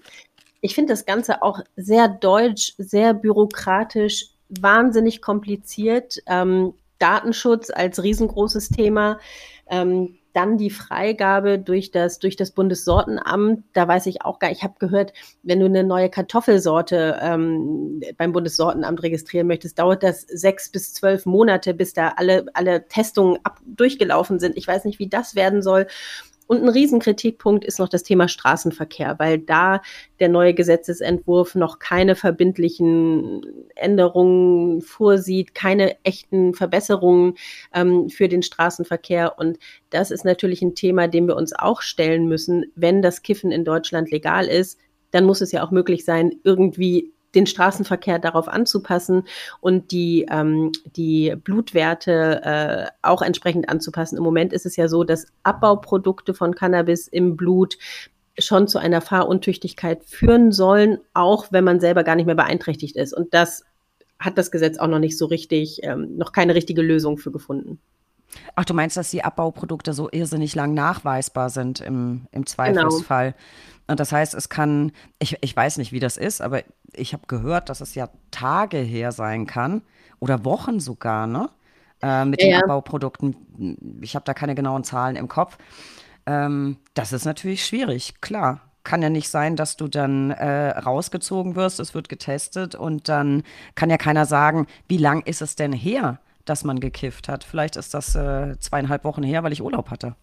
Ich 0.61 0.75
finde 0.75 0.93
das 0.93 1.05
Ganze 1.05 1.41
auch 1.41 1.59
sehr 1.75 2.07
deutsch, 2.07 2.73
sehr 2.77 3.13
bürokratisch, 3.13 4.27
wahnsinnig 4.49 5.21
kompliziert. 5.21 6.19
Ähm, 6.25 6.73
Datenschutz 6.97 7.69
als 7.69 8.03
riesengroßes 8.03 8.69
Thema. 8.69 9.19
Ähm, 9.69 10.19
dann 10.33 10.57
die 10.57 10.69
Freigabe 10.69 11.57
durch 11.57 11.91
das, 11.91 12.19
durch 12.19 12.35
das 12.35 12.51
Bundessortenamt. 12.51 13.63
Da 13.73 13.87
weiß 13.87 14.05
ich 14.05 14.21
auch 14.23 14.39
gar, 14.39 14.51
ich 14.51 14.63
habe 14.63 14.75
gehört, 14.79 15.11
wenn 15.43 15.59
du 15.59 15.65
eine 15.65 15.83
neue 15.83 16.09
Kartoffelsorte 16.09 17.19
ähm, 17.21 18.01
beim 18.17 18.31
Bundessortenamt 18.31 19.01
registrieren 19.01 19.47
möchtest, 19.47 19.79
dauert 19.79 20.03
das 20.03 20.21
sechs 20.21 20.71
bis 20.71 20.93
zwölf 20.93 21.25
Monate, 21.25 21.73
bis 21.73 21.93
da 21.93 22.13
alle, 22.15 22.45
alle 22.53 22.87
Testungen 22.87 23.39
ab, 23.43 23.59
durchgelaufen 23.65 24.39
sind. 24.39 24.55
Ich 24.55 24.67
weiß 24.67 24.85
nicht, 24.85 24.99
wie 24.99 25.09
das 25.09 25.35
werden 25.35 25.61
soll. 25.63 25.87
Und 26.49 26.63
ein 26.63 26.69
Riesenkritikpunkt 26.69 27.63
ist 27.63 27.77
noch 27.77 27.89
das 27.89 28.01
Thema 28.01 28.27
Straßenverkehr, 28.27 29.19
weil 29.19 29.37
da 29.37 29.83
der 30.19 30.29
neue 30.29 30.55
Gesetzesentwurf 30.55 31.53
noch 31.53 31.77
keine 31.77 32.15
verbindlichen 32.15 33.69
Änderungen 33.75 34.81
vorsieht, 34.81 35.53
keine 35.53 36.03
echten 36.03 36.55
Verbesserungen 36.55 37.35
ähm, 37.71 38.09
für 38.09 38.27
den 38.27 38.41
Straßenverkehr. 38.41 39.37
Und 39.37 39.59
das 39.91 40.09
ist 40.09 40.25
natürlich 40.25 40.63
ein 40.63 40.73
Thema, 40.73 41.07
dem 41.07 41.27
wir 41.27 41.35
uns 41.35 41.53
auch 41.53 41.83
stellen 41.83 42.27
müssen. 42.27 42.65
Wenn 42.73 43.03
das 43.03 43.21
Kiffen 43.21 43.51
in 43.51 43.63
Deutschland 43.63 44.09
legal 44.09 44.47
ist, 44.47 44.79
dann 45.11 45.25
muss 45.25 45.41
es 45.41 45.51
ja 45.51 45.63
auch 45.63 45.69
möglich 45.69 46.03
sein, 46.03 46.31
irgendwie 46.43 47.13
den 47.35 47.45
Straßenverkehr 47.45 48.19
darauf 48.19 48.47
anzupassen 48.47 49.23
und 49.61 49.91
die, 49.91 50.25
ähm, 50.29 50.71
die 50.95 51.35
Blutwerte 51.35 52.41
äh, 52.43 52.87
auch 53.01 53.21
entsprechend 53.21 53.69
anzupassen. 53.69 54.17
Im 54.17 54.23
Moment 54.23 54.53
ist 54.53 54.65
es 54.65 54.75
ja 54.75 54.87
so, 54.87 55.03
dass 55.03 55.27
Abbauprodukte 55.43 56.33
von 56.33 56.55
Cannabis 56.55 57.07
im 57.07 57.35
Blut 57.37 57.77
schon 58.37 58.67
zu 58.67 58.79
einer 58.79 59.01
Fahruntüchtigkeit 59.01 60.03
führen 60.05 60.51
sollen, 60.51 60.99
auch 61.13 61.51
wenn 61.51 61.63
man 61.63 61.79
selber 61.79 62.03
gar 62.03 62.15
nicht 62.15 62.25
mehr 62.25 62.35
beeinträchtigt 62.35 62.95
ist. 62.95 63.13
Und 63.13 63.33
das 63.33 63.63
hat 64.17 64.37
das 64.37 64.51
Gesetz 64.51 64.77
auch 64.77 64.87
noch 64.87 64.99
nicht 64.99 65.17
so 65.17 65.25
richtig, 65.25 65.79
ähm, 65.83 66.17
noch 66.17 66.31
keine 66.31 66.55
richtige 66.55 66.81
Lösung 66.81 67.17
für 67.17 67.31
gefunden. 67.31 67.79
Ach, 68.55 68.65
du 68.65 68.73
meinst, 68.73 68.97
dass 68.97 69.11
die 69.11 69.23
Abbauprodukte 69.23 69.93
so 69.93 70.09
irrsinnig 70.11 70.55
lang 70.55 70.73
nachweisbar 70.73 71.49
sind 71.49 71.81
im, 71.81 72.27
im 72.31 72.43
genau. 72.43 72.45
Zweifelsfall? 72.45 73.35
Und 73.89 73.99
das 73.99 74.11
heißt, 74.11 74.35
es 74.35 74.49
kann, 74.49 74.91
ich, 75.17 75.37
ich 75.41 75.55
weiß 75.55 75.77
nicht, 75.77 75.91
wie 75.91 75.99
das 75.99 76.15
ist, 76.15 76.41
aber 76.41 76.61
ich 76.93 77.13
habe 77.13 77.23
gehört, 77.25 77.69
dass 77.69 77.81
es 77.81 77.95
ja 77.95 78.09
Tage 78.29 78.77
her 78.77 79.11
sein 79.11 79.47
kann 79.47 79.81
oder 80.19 80.45
Wochen 80.45 80.79
sogar, 80.79 81.25
ne? 81.25 81.49
Äh, 82.03 82.25
mit 82.25 82.39
ja, 82.39 82.49
den. 82.49 82.63
Abbauprodukten. 82.63 83.97
Ich 84.01 84.13
habe 84.13 84.25
da 84.25 84.35
keine 84.35 84.53
genauen 84.53 84.83
Zahlen 84.83 85.15
im 85.15 85.27
Kopf. 85.27 85.57
Ähm, 86.27 86.77
das 86.93 87.13
ist 87.13 87.25
natürlich 87.25 87.65
schwierig, 87.65 88.21
klar. 88.21 88.61
Kann 88.83 89.01
ja 89.01 89.09
nicht 89.09 89.29
sein, 89.29 89.55
dass 89.55 89.75
du 89.75 89.87
dann 89.87 90.29
äh, 90.29 90.69
rausgezogen 90.69 91.55
wirst, 91.55 91.79
es 91.79 91.95
wird 91.95 92.09
getestet 92.09 92.75
und 92.75 93.09
dann 93.09 93.41
kann 93.73 93.89
ja 93.89 93.97
keiner 93.97 94.27
sagen, 94.27 94.67
wie 94.87 94.97
lang 94.97 95.21
ist 95.25 95.41
es 95.41 95.55
denn 95.55 95.73
her, 95.73 96.19
dass 96.45 96.63
man 96.63 96.79
gekifft 96.79 97.27
hat. 97.27 97.43
Vielleicht 97.43 97.75
ist 97.75 97.95
das 97.95 98.13
äh, 98.13 98.55
zweieinhalb 98.59 99.03
Wochen 99.03 99.23
her, 99.23 99.41
weil 99.43 99.51
ich 99.51 99.63
Urlaub 99.63 99.89
hatte. 99.89 100.15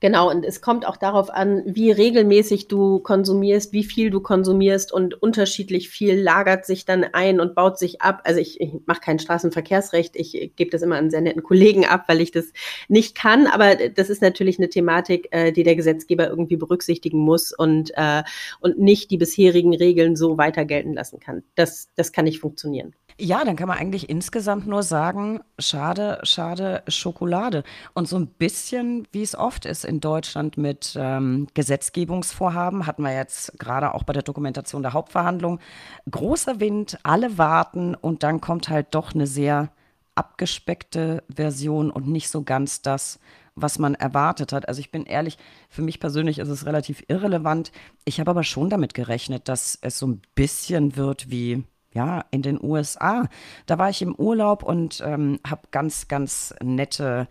Genau, 0.00 0.30
und 0.30 0.46
es 0.46 0.62
kommt 0.62 0.86
auch 0.86 0.96
darauf 0.96 1.28
an, 1.28 1.62
wie 1.66 1.90
regelmäßig 1.90 2.68
du 2.68 3.00
konsumierst, 3.00 3.74
wie 3.74 3.84
viel 3.84 4.08
du 4.10 4.20
konsumierst 4.20 4.92
und 4.92 5.22
unterschiedlich 5.22 5.90
viel 5.90 6.18
lagert 6.18 6.64
sich 6.64 6.86
dann 6.86 7.04
ein 7.04 7.38
und 7.38 7.54
baut 7.54 7.78
sich 7.78 8.00
ab. 8.00 8.22
Also 8.24 8.40
ich, 8.40 8.60
ich 8.60 8.72
mache 8.86 9.00
kein 9.00 9.18
Straßenverkehrsrecht, 9.18 10.16
ich 10.16 10.52
gebe 10.56 10.70
das 10.70 10.80
immer 10.80 10.96
an 10.96 11.10
sehr 11.10 11.20
netten 11.20 11.42
Kollegen 11.42 11.84
ab, 11.84 12.04
weil 12.06 12.22
ich 12.22 12.30
das 12.30 12.46
nicht 12.88 13.14
kann, 13.14 13.46
aber 13.46 13.76
das 13.76 14.08
ist 14.08 14.22
natürlich 14.22 14.58
eine 14.58 14.70
Thematik, 14.70 15.28
äh, 15.32 15.52
die 15.52 15.64
der 15.64 15.76
Gesetzgeber 15.76 16.28
irgendwie 16.28 16.56
berücksichtigen 16.56 17.18
muss 17.18 17.52
und, 17.52 17.92
äh, 17.94 18.22
und 18.60 18.78
nicht 18.78 19.10
die 19.10 19.18
bisherigen 19.18 19.74
Regeln 19.74 20.16
so 20.16 20.38
weiter 20.38 20.64
gelten 20.64 20.94
lassen 20.94 21.20
kann. 21.20 21.42
Das, 21.56 21.90
das 21.94 22.12
kann 22.12 22.24
nicht 22.24 22.40
funktionieren. 22.40 22.94
Ja, 23.22 23.44
dann 23.44 23.54
kann 23.54 23.68
man 23.68 23.76
eigentlich 23.76 24.08
insgesamt 24.08 24.66
nur 24.66 24.82
sagen, 24.82 25.40
schade, 25.58 26.20
schade 26.22 26.82
Schokolade. 26.88 27.64
Und 27.92 28.08
so 28.08 28.18
ein 28.18 28.28
bisschen, 28.28 29.06
wie 29.12 29.20
es 29.20 29.36
oft 29.36 29.66
ist 29.66 29.84
in 29.84 30.00
Deutschland 30.00 30.56
mit 30.56 30.96
ähm, 30.98 31.46
Gesetzgebungsvorhaben, 31.52 32.86
hatten 32.86 33.02
wir 33.02 33.14
jetzt 33.14 33.58
gerade 33.58 33.92
auch 33.92 34.04
bei 34.04 34.14
der 34.14 34.22
Dokumentation 34.22 34.80
der 34.80 34.94
Hauptverhandlung, 34.94 35.60
großer 36.10 36.60
Wind, 36.60 36.98
alle 37.02 37.36
warten 37.36 37.94
und 37.94 38.22
dann 38.22 38.40
kommt 38.40 38.70
halt 38.70 38.94
doch 38.94 39.14
eine 39.14 39.26
sehr 39.26 39.70
abgespeckte 40.14 41.22
Version 41.28 41.90
und 41.90 42.08
nicht 42.08 42.30
so 42.30 42.42
ganz 42.42 42.80
das, 42.80 43.20
was 43.54 43.78
man 43.78 43.94
erwartet 43.94 44.54
hat. 44.54 44.66
Also 44.66 44.80
ich 44.80 44.90
bin 44.90 45.04
ehrlich, 45.04 45.36
für 45.68 45.82
mich 45.82 46.00
persönlich 46.00 46.38
ist 46.38 46.48
es 46.48 46.64
relativ 46.64 47.04
irrelevant. 47.08 47.70
Ich 48.06 48.18
habe 48.18 48.30
aber 48.30 48.44
schon 48.44 48.70
damit 48.70 48.94
gerechnet, 48.94 49.46
dass 49.46 49.78
es 49.82 49.98
so 49.98 50.06
ein 50.06 50.22
bisschen 50.34 50.96
wird 50.96 51.30
wie 51.30 51.64
ja, 51.92 52.24
in 52.30 52.42
den 52.42 52.62
USA. 52.62 53.28
Da 53.66 53.78
war 53.78 53.90
ich 53.90 54.02
im 54.02 54.14
Urlaub 54.14 54.62
und 54.62 55.02
ähm, 55.04 55.40
habe 55.46 55.62
ganz, 55.70 56.08
ganz 56.08 56.54
nette 56.62 57.28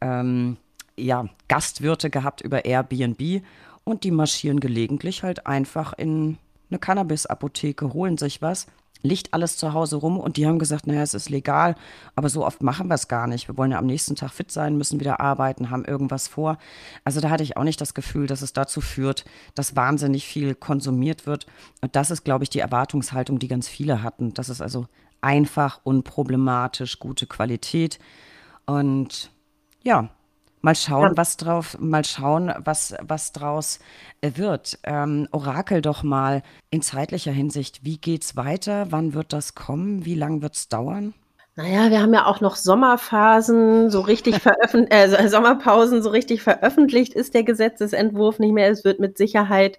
ähm, 0.00 0.56
ja, 0.96 1.26
Gastwirte 1.48 2.10
gehabt 2.10 2.40
über 2.40 2.64
Airbnb 2.64 3.42
und 3.84 4.04
die 4.04 4.10
marschieren 4.10 4.60
gelegentlich 4.60 5.22
halt 5.22 5.46
einfach 5.46 5.92
in 5.92 6.38
eine 6.70 6.78
Cannabis-Apotheke, 6.78 7.92
holen 7.92 8.16
sich 8.16 8.42
was 8.42 8.66
liegt 9.02 9.32
alles 9.34 9.56
zu 9.56 9.72
Hause 9.72 9.96
rum 9.96 10.18
und 10.18 10.36
die 10.36 10.46
haben 10.46 10.58
gesagt, 10.58 10.86
naja, 10.86 11.02
es 11.02 11.14
ist 11.14 11.30
legal, 11.30 11.74
aber 12.14 12.28
so 12.28 12.44
oft 12.44 12.62
machen 12.62 12.88
wir 12.88 12.94
es 12.94 13.08
gar 13.08 13.26
nicht. 13.26 13.48
Wir 13.48 13.56
wollen 13.56 13.72
ja 13.72 13.78
am 13.78 13.86
nächsten 13.86 14.16
Tag 14.16 14.30
fit 14.32 14.50
sein, 14.50 14.76
müssen 14.76 15.00
wieder 15.00 15.20
arbeiten, 15.20 15.70
haben 15.70 15.84
irgendwas 15.84 16.28
vor. 16.28 16.58
Also 17.04 17.20
da 17.20 17.30
hatte 17.30 17.42
ich 17.42 17.56
auch 17.56 17.64
nicht 17.64 17.80
das 17.80 17.94
Gefühl, 17.94 18.26
dass 18.26 18.42
es 18.42 18.52
dazu 18.52 18.80
führt, 18.80 19.24
dass 19.54 19.76
wahnsinnig 19.76 20.26
viel 20.26 20.54
konsumiert 20.54 21.26
wird. 21.26 21.46
Und 21.80 21.96
das 21.96 22.10
ist, 22.10 22.24
glaube 22.24 22.44
ich, 22.44 22.50
die 22.50 22.60
Erwartungshaltung, 22.60 23.38
die 23.38 23.48
ganz 23.48 23.68
viele 23.68 24.02
hatten. 24.02 24.34
Das 24.34 24.48
ist 24.48 24.60
also 24.60 24.86
einfach, 25.20 25.80
unproblematisch, 25.84 26.98
gute 26.98 27.26
Qualität. 27.26 27.98
Und 28.66 29.30
ja, 29.82 30.10
Mal 30.62 30.74
schauen, 30.74 31.10
ja. 31.10 31.16
was 31.16 31.36
drauf, 31.36 31.78
mal 31.80 32.04
schauen, 32.04 32.52
was, 32.58 32.94
was 33.00 33.32
draus 33.32 33.78
äh, 34.20 34.32
wird. 34.34 34.78
Ähm, 34.82 35.26
Orakel 35.32 35.80
doch 35.80 36.02
mal 36.02 36.42
in 36.70 36.82
zeitlicher 36.82 37.32
Hinsicht. 37.32 37.84
Wie 37.84 37.98
geht's 37.98 38.36
weiter? 38.36 38.88
Wann 38.90 39.14
wird 39.14 39.32
das 39.32 39.54
kommen? 39.54 40.04
Wie 40.04 40.14
lange 40.14 40.42
wird's 40.42 40.68
dauern? 40.68 41.14
Naja, 41.56 41.90
wir 41.90 42.00
haben 42.00 42.14
ja 42.14 42.26
auch 42.26 42.40
noch 42.40 42.56
Sommerphasen, 42.56 43.90
so 43.90 44.00
richtig 44.00 44.38
veröffentlicht, 44.40 44.92
äh, 44.92 45.28
Sommerpausen, 45.28 46.02
so 46.02 46.10
richtig 46.10 46.42
veröffentlicht 46.42 47.14
ist 47.14 47.34
der 47.34 47.42
Gesetzesentwurf 47.42 48.38
nicht 48.38 48.52
mehr. 48.52 48.70
Es 48.70 48.84
wird 48.84 49.00
mit 49.00 49.16
Sicherheit 49.18 49.78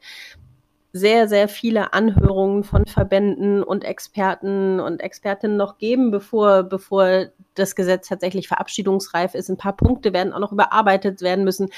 sehr, 0.93 1.27
sehr 1.27 1.47
viele 1.47 1.93
Anhörungen 1.93 2.63
von 2.63 2.85
Verbänden 2.85 3.63
und 3.63 3.83
Experten 3.83 4.79
und 4.79 5.01
Expertinnen 5.01 5.57
noch 5.57 5.77
geben, 5.77 6.11
bevor, 6.11 6.63
bevor 6.63 7.27
das 7.55 7.75
Gesetz 7.75 8.07
tatsächlich 8.07 8.47
verabschiedungsreif 8.47 9.35
ist. 9.35 9.49
Ein 9.49 9.57
paar 9.57 9.75
Punkte 9.75 10.13
werden 10.13 10.33
auch 10.33 10.39
noch 10.39 10.51
überarbeitet 10.51 11.21
werden 11.21 11.43
müssen. 11.43 11.69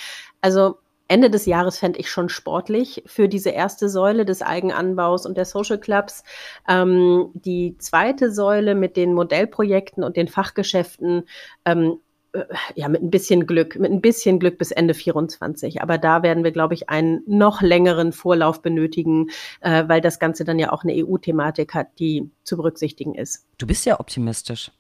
Also 0.41 0.77
Ende 1.07 1.29
des 1.29 1.45
Jahres 1.45 1.79
fände 1.79 1.99
ich 1.99 2.09
schon 2.09 2.29
sportlich 2.29 3.03
für 3.05 3.27
diese 3.27 3.49
erste 3.49 3.89
Säule 3.89 4.25
des 4.25 4.41
Eigenanbaus 4.41 5.25
und 5.25 5.37
der 5.37 5.45
Social 5.45 5.77
Clubs. 5.77 6.23
Ähm, 6.67 7.29
die 7.33 7.75
zweite 7.77 8.31
Säule 8.31 8.73
mit 8.73 8.95
den 8.97 9.13
Modellprojekten 9.13 10.03
und 10.03 10.15
den 10.15 10.27
Fachgeschäften 10.27 11.27
ähm, 11.65 11.99
äh, 12.33 12.45
ja, 12.75 12.87
mit 12.87 13.03
ein 13.03 13.11
bisschen 13.11 13.45
Glück, 13.45 13.77
mit 13.77 13.91
ein 13.91 14.01
bisschen 14.01 14.39
Glück 14.39 14.57
bis 14.57 14.71
Ende 14.71 14.93
24. 14.93 15.81
Aber 15.81 15.97
da 15.97 16.23
werden 16.23 16.43
wir, 16.43 16.51
glaube 16.51 16.73
ich, 16.73 16.89
einen 16.89 17.21
noch 17.27 17.61
längeren 17.61 18.11
Vorlauf 18.11 18.61
benötigen, 18.61 19.29
äh, 19.61 19.83
weil 19.87 20.01
das 20.01 20.19
Ganze 20.19 20.45
dann 20.45 20.57
ja 20.57 20.71
auch 20.71 20.83
eine 20.83 20.93
EU-Thematik 20.95 21.73
hat, 21.73 21.87
die 21.99 22.31
zu 22.43 22.57
berücksichtigen 22.57 23.13
ist. 23.13 23.45
Du 23.57 23.67
bist 23.67 23.85
ja 23.85 23.99
optimistisch. 23.99 24.71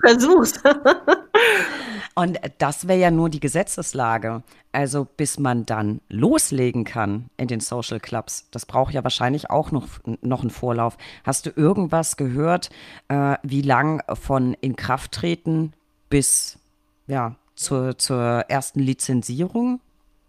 Versuch's. 0.00 0.60
Und 2.14 2.38
das 2.58 2.88
wäre 2.88 2.98
ja 2.98 3.10
nur 3.10 3.30
die 3.30 3.40
Gesetzeslage. 3.40 4.42
Also 4.70 5.06
bis 5.16 5.38
man 5.38 5.66
dann 5.66 6.00
loslegen 6.08 6.84
kann 6.84 7.30
in 7.36 7.48
den 7.48 7.60
Social 7.60 8.00
Clubs, 8.00 8.48
das 8.50 8.66
braucht 8.66 8.94
ja 8.94 9.02
wahrscheinlich 9.04 9.50
auch 9.50 9.70
noch, 9.70 9.86
noch 10.20 10.40
einen 10.40 10.50
Vorlauf. 10.50 10.96
Hast 11.24 11.46
du 11.46 11.50
irgendwas 11.54 12.16
gehört, 12.16 12.70
äh, 13.08 13.36
wie 13.42 13.62
lang 13.62 14.02
von 14.14 14.54
Inkrafttreten 14.54 15.72
bis 16.08 16.58
ja, 17.06 17.36
zur, 17.54 17.98
zur 17.98 18.44
ersten 18.48 18.80
Lizenzierung 18.80 19.80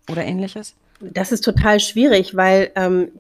oder 0.10 0.24
ähnliches? 0.26 0.76
Das 1.12 1.34
ist 1.34 1.44
total 1.44 1.82
schwierig, 1.82 2.38
weil 2.38 2.72
ähm, 2.76 3.12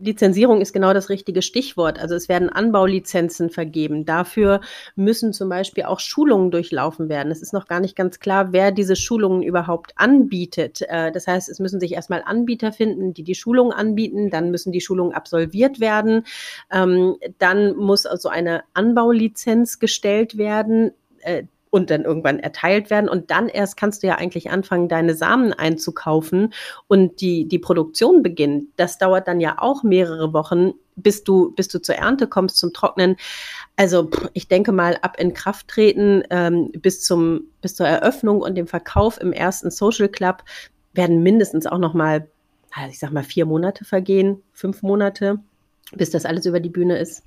Lizenzierung 0.00 0.60
ist 0.60 0.72
genau 0.72 0.92
das 0.92 1.08
richtige 1.08 1.42
Stichwort. 1.42 1.98
Also 1.98 2.14
es 2.14 2.28
werden 2.28 2.48
Anbaulizenzen 2.48 3.50
vergeben. 3.50 4.04
Dafür 4.04 4.60
müssen 4.94 5.32
zum 5.32 5.48
Beispiel 5.48 5.84
auch 5.84 5.98
Schulungen 5.98 6.52
durchlaufen 6.52 7.08
werden. 7.08 7.32
Es 7.32 7.42
ist 7.42 7.52
noch 7.52 7.66
gar 7.66 7.80
nicht 7.80 7.96
ganz 7.96 8.20
klar, 8.20 8.52
wer 8.52 8.70
diese 8.70 8.94
Schulungen 8.94 9.42
überhaupt 9.42 9.92
anbietet. 9.96 10.82
Äh, 10.82 11.10
das 11.10 11.26
heißt, 11.26 11.48
es 11.48 11.58
müssen 11.58 11.80
sich 11.80 11.92
erstmal 11.92 12.22
Anbieter 12.24 12.70
finden, 12.70 13.12
die 13.12 13.24
die 13.24 13.34
Schulungen 13.34 13.72
anbieten. 13.72 14.30
Dann 14.30 14.52
müssen 14.52 14.70
die 14.70 14.80
Schulungen 14.80 15.12
absolviert 15.12 15.80
werden. 15.80 16.24
Ähm, 16.70 17.16
dann 17.38 17.74
muss 17.76 18.06
also 18.06 18.28
eine 18.28 18.62
Anbaulizenz 18.72 19.80
gestellt 19.80 20.38
werden. 20.38 20.92
Äh, 21.22 21.44
und 21.72 21.88
dann 21.88 22.04
irgendwann 22.04 22.38
erteilt 22.38 22.90
werden. 22.90 23.08
Und 23.08 23.30
dann 23.30 23.48
erst 23.48 23.78
kannst 23.78 24.02
du 24.02 24.06
ja 24.06 24.16
eigentlich 24.16 24.50
anfangen, 24.50 24.88
deine 24.88 25.14
Samen 25.14 25.54
einzukaufen 25.54 26.52
und 26.86 27.22
die, 27.22 27.48
die 27.48 27.58
Produktion 27.58 28.22
beginnt. 28.22 28.66
Das 28.76 28.98
dauert 28.98 29.26
dann 29.26 29.40
ja 29.40 29.56
auch 29.56 29.82
mehrere 29.82 30.34
Wochen, 30.34 30.74
bis 30.96 31.24
du, 31.24 31.50
bis 31.52 31.68
du 31.68 31.80
zur 31.80 31.94
Ernte 31.94 32.26
kommst, 32.26 32.58
zum 32.58 32.74
Trocknen. 32.74 33.16
Also 33.74 34.10
ich 34.34 34.48
denke 34.48 34.70
mal, 34.70 34.98
ab 35.00 35.16
in 35.18 35.32
Kraft 35.32 35.68
treten 35.68 36.22
ähm, 36.28 36.70
bis, 36.72 37.02
zum, 37.02 37.44
bis 37.62 37.74
zur 37.74 37.86
Eröffnung 37.86 38.42
und 38.42 38.54
dem 38.54 38.66
Verkauf 38.66 39.18
im 39.18 39.32
ersten 39.32 39.70
Social 39.70 40.10
Club 40.10 40.44
werden 40.92 41.22
mindestens 41.22 41.66
auch 41.66 41.78
noch 41.78 41.94
mal, 41.94 42.28
ich 42.90 42.98
sag 42.98 43.12
mal, 43.12 43.24
vier 43.24 43.46
Monate 43.46 43.86
vergehen, 43.86 44.42
fünf 44.52 44.82
Monate, 44.82 45.38
bis 45.92 46.10
das 46.10 46.26
alles 46.26 46.44
über 46.44 46.60
die 46.60 46.68
Bühne 46.68 46.98
ist. 46.98 47.22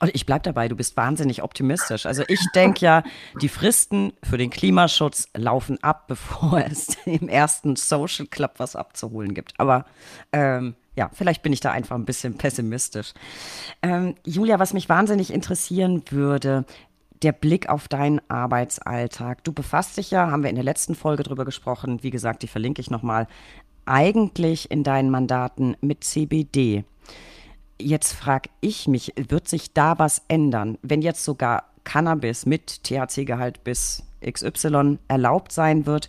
Und 0.00 0.14
ich 0.14 0.24
bleibe 0.24 0.42
dabei, 0.42 0.68
du 0.68 0.76
bist 0.76 0.96
wahnsinnig 0.96 1.42
optimistisch. 1.42 2.06
Also 2.06 2.24
ich 2.26 2.40
denke 2.54 2.84
ja, 2.84 3.02
die 3.40 3.48
Fristen 3.48 4.14
für 4.22 4.38
den 4.38 4.50
Klimaschutz 4.50 5.28
laufen 5.34 5.82
ab, 5.82 6.04
bevor 6.08 6.58
es 6.58 6.96
im 7.04 7.28
ersten 7.28 7.76
Social 7.76 8.26
Club 8.26 8.54
was 8.56 8.76
abzuholen 8.76 9.34
gibt. 9.34 9.52
Aber 9.58 9.84
ähm, 10.32 10.74
ja, 10.96 11.10
vielleicht 11.12 11.42
bin 11.42 11.52
ich 11.52 11.60
da 11.60 11.70
einfach 11.70 11.96
ein 11.96 12.06
bisschen 12.06 12.36
pessimistisch. 12.36 13.12
Ähm, 13.82 14.14
Julia, 14.24 14.58
was 14.58 14.72
mich 14.72 14.88
wahnsinnig 14.88 15.32
interessieren 15.32 16.02
würde, 16.10 16.64
der 17.22 17.32
Blick 17.32 17.68
auf 17.68 17.86
deinen 17.86 18.20
Arbeitsalltag. 18.28 19.44
Du 19.44 19.52
befasst 19.52 19.98
dich 19.98 20.10
ja, 20.10 20.30
haben 20.30 20.42
wir 20.42 20.50
in 20.50 20.56
der 20.56 20.64
letzten 20.64 20.94
Folge 20.94 21.22
drüber 21.22 21.44
gesprochen, 21.44 22.02
wie 22.02 22.10
gesagt, 22.10 22.42
die 22.42 22.48
verlinke 22.48 22.80
ich 22.80 22.90
nochmal, 22.90 23.26
eigentlich 23.84 24.70
in 24.70 24.84
deinen 24.84 25.10
Mandaten 25.10 25.76
mit 25.80 26.04
CBD. 26.04 26.84
Jetzt 27.80 28.12
frage 28.12 28.50
ich 28.60 28.88
mich, 28.88 29.12
wird 29.16 29.48
sich 29.48 29.72
da 29.72 29.98
was 29.98 30.22
ändern, 30.28 30.78
wenn 30.82 31.02
jetzt 31.02 31.24
sogar 31.24 31.70
Cannabis 31.84 32.46
mit 32.46 32.84
THC-Gehalt 32.84 33.64
bis 33.64 34.02
XY 34.24 34.98
erlaubt 35.08 35.52
sein 35.52 35.86
wird? 35.86 36.08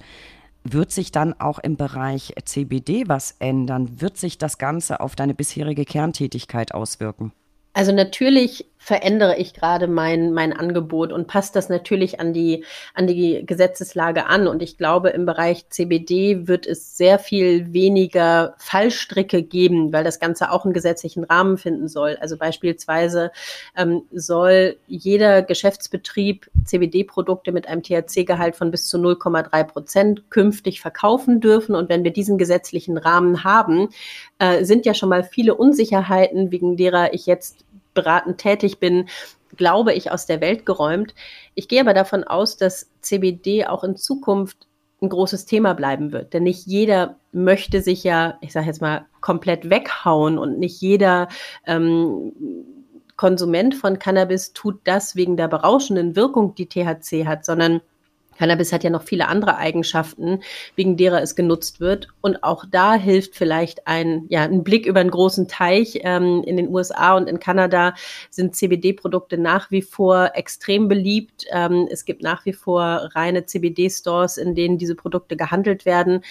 Wird 0.64 0.92
sich 0.92 1.12
dann 1.12 1.34
auch 1.40 1.60
im 1.60 1.76
Bereich 1.76 2.34
CBD 2.46 3.08
was 3.08 3.36
ändern? 3.40 4.02
Wird 4.02 4.18
sich 4.18 4.38
das 4.38 4.58
Ganze 4.58 5.00
auf 5.00 5.16
deine 5.16 5.34
bisherige 5.34 5.86
Kerntätigkeit 5.86 6.74
auswirken? 6.74 7.32
Also 7.74 7.92
natürlich 7.92 8.66
verändere 8.84 9.38
ich 9.38 9.54
gerade 9.54 9.88
mein, 9.88 10.34
mein 10.34 10.54
Angebot 10.54 11.14
und 11.14 11.28
passe 11.28 11.54
das 11.54 11.70
natürlich 11.70 12.20
an 12.20 12.34
die, 12.34 12.66
an 12.96 13.06
die 13.06 13.46
Gesetzeslage 13.46 14.26
an. 14.26 14.48
Und 14.48 14.64
ich 14.64 14.76
glaube, 14.76 15.10
im 15.10 15.28
Bereich 15.28 15.70
CBD 15.70 16.48
wird 16.48 16.66
es 16.66 16.98
sehr 16.98 17.20
viel 17.20 17.74
weniger 17.74 18.56
Fallstricke 18.58 19.44
geben, 19.44 19.94
weil 19.94 20.04
das 20.04 20.20
Ganze 20.20 20.52
auch 20.52 20.66
einen 20.66 20.74
gesetzlichen 20.74 21.24
Rahmen 21.24 21.60
finden 21.60 21.88
soll. 21.90 22.18
Also 22.22 22.38
beispielsweise 22.38 23.32
ähm, 23.78 24.02
soll 24.12 24.78
jeder 24.88 25.44
Geschäftsbetrieb 25.44 26.50
CBD-Produkte 26.66 27.52
mit 27.52 27.68
einem 27.68 27.84
THC-Gehalt 27.84 28.56
von 28.56 28.72
bis 28.72 28.88
zu 28.88 28.98
0,3 28.98 29.64
Prozent 29.64 30.32
künftig 30.32 30.82
verkaufen 30.82 31.40
dürfen. 31.40 31.76
Und 31.76 31.88
wenn 31.88 32.04
wir 32.04 32.12
diesen 32.12 32.40
gesetzlichen 32.40 32.98
Rahmen 32.98 33.44
haben, 33.44 33.90
äh, 34.40 34.64
sind 34.66 34.88
ja 34.88 34.96
schon 34.96 35.10
mal 35.10 35.24
viele 35.24 35.54
Unsicherheiten, 35.54 36.52
wegen 36.52 36.78
derer 36.78 37.14
ich 37.14 37.28
jetzt 37.28 37.64
beratend 37.94 38.38
tätig 38.38 38.80
bin, 38.80 39.08
glaube 39.56 39.94
ich, 39.94 40.12
aus 40.12 40.26
der 40.26 40.42
Welt 40.42 40.66
geräumt. 40.66 41.14
Ich 41.56 41.68
gehe 41.68 41.82
aber 41.82 41.94
davon 41.94 42.24
aus, 42.24 42.58
dass 42.58 42.90
CBD 43.02 43.66
auch 43.68 43.84
in 43.84 43.96
Zukunft 43.96 44.68
ein 45.02 45.10
großes 45.10 45.46
Thema 45.46 45.74
bleiben 45.74 46.12
wird. 46.12 46.34
Denn 46.34 46.44
nicht 46.44 46.68
jeder 46.68 47.18
möchte 47.32 47.82
sich 47.82 48.04
ja, 48.04 48.38
ich 48.42 48.54
sage 48.54 48.68
jetzt 48.68 48.82
mal, 48.82 49.06
komplett 49.20 49.70
weghauen 49.70 50.38
und 50.38 50.60
nicht 50.60 50.80
jeder 50.80 51.28
ähm, 51.66 52.34
Konsument 53.18 53.76
von 53.76 54.00
Cannabis 54.00 54.54
tut 54.54 54.80
das 54.84 55.16
wegen 55.16 55.38
der 55.38 55.48
berauschenden 55.48 56.16
Wirkung, 56.16 56.56
die 56.56 56.68
THC 56.68 57.26
hat, 57.28 57.46
sondern 57.46 57.82
Cannabis 58.38 58.74
hat 58.74 58.84
ja 58.84 58.90
noch 58.90 59.04
viele 59.04 59.28
andere 59.28 59.58
Eigenschaften, 59.58 60.42
wegen 60.76 60.98
derer 60.98 61.22
es 61.22 61.36
genutzt 61.36 61.80
wird. 61.80 62.08
Und 62.22 62.44
auch 62.44 62.66
da 62.70 62.96
hilft 62.96 63.36
vielleicht 63.36 63.88
ein, 63.88 64.26
ja, 64.30 64.44
ein 64.44 64.64
Blick 64.64 64.86
über 64.86 65.00
einen 65.00 65.12
großen 65.12 65.48
Teich. 65.48 66.00
Ähm, 66.04 66.44
in 66.46 66.58
den 66.58 66.70
USA 66.70 67.16
und 67.16 67.30
in 67.30 67.40
Kanada 67.40 67.94
sind 68.30 68.56
CBD-Produkte 68.56 69.38
nach 69.38 69.72
wie 69.72 69.82
vor 69.82 70.32
extrem 70.34 70.88
beliebt. 70.88 71.46
Ähm, 71.52 71.88
es 71.92 72.06
gibt 72.06 72.24
nach 72.24 72.46
wie 72.46 72.54
vor 72.54 73.10
reine 73.14 73.46
CBD-Stores, 73.46 74.38
in 74.38 74.56
denen 74.56 74.78
diese 74.78 74.96
Produkte 74.96 75.36
gehandelt 75.36 75.86
werden. 75.86 76.24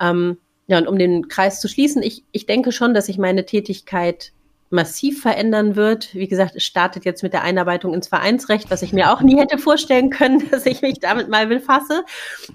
Ähm, 0.00 0.38
ja, 0.66 0.78
und 0.78 0.86
um 0.86 0.98
den 0.98 1.28
Kreis 1.28 1.60
zu 1.60 1.68
schließen, 1.68 2.02
ich, 2.02 2.22
ich 2.30 2.46
denke 2.46 2.70
schon, 2.70 2.94
dass 2.94 3.08
ich 3.08 3.18
meine 3.18 3.44
Tätigkeit 3.44 4.32
massiv 4.70 5.20
verändern 5.20 5.74
wird. 5.76 6.14
Wie 6.14 6.28
gesagt, 6.28 6.54
es 6.54 6.62
startet 6.62 7.04
jetzt 7.04 7.22
mit 7.22 7.32
der 7.32 7.42
Einarbeitung 7.42 7.92
ins 7.92 8.08
Vereinsrecht, 8.08 8.70
was 8.70 8.82
ich 8.82 8.92
mir 8.92 9.12
auch 9.12 9.20
nie 9.20 9.36
hätte 9.36 9.58
vorstellen 9.58 10.10
können, 10.10 10.48
dass 10.50 10.64
ich 10.64 10.80
mich 10.80 11.00
damit 11.00 11.28
mal 11.28 11.48
befasse. 11.48 12.04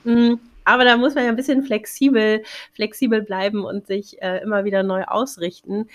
Mm, 0.05 0.35
aber 0.63 0.85
da 0.85 0.97
muss 0.97 1.13
man 1.13 1.25
ja 1.25 1.29
ein 1.29 1.35
bisschen 1.35 1.63
flexibel, 1.63 2.43
flexibel 2.73 3.21
bleiben 3.21 3.63
und 3.63 3.85
sich 3.85 4.21
äh, 4.21 4.41
immer 4.41 4.65
wieder 4.65 4.81
neu 4.81 5.03
ausrichten. 5.03 5.87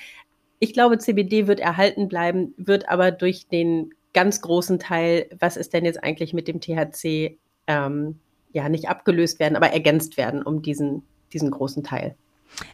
Ich 0.61 0.75
glaube, 0.75 0.99
CBD 0.99 1.47
wird 1.47 1.59
erhalten 1.59 2.07
bleiben, 2.07 2.55
wird 2.59 2.89
aber 2.89 3.11
durch 3.11 3.49
den 3.49 3.95
ganz 4.12 4.43
großen 4.43 4.79
Teil, 4.79 5.29
was 5.39 5.57
ist 5.57 5.73
denn 5.73 5.85
jetzt 5.85 6.03
eigentlich 6.05 6.35
mit 6.35 6.49
dem 6.49 6.61
THC, 6.61 7.39
ähm, 7.66 8.21
ja, 8.53 8.68
nicht 8.68 8.89
abgelöst 8.89 9.39
werden, 9.39 9.57
aber 9.57 9.71
ergänzt 9.71 10.16
werden 10.16 10.43
um 10.43 10.61
diesen, 10.61 11.03
diesen 11.33 11.51
großen 11.51 11.83
Teil. 11.83 12.14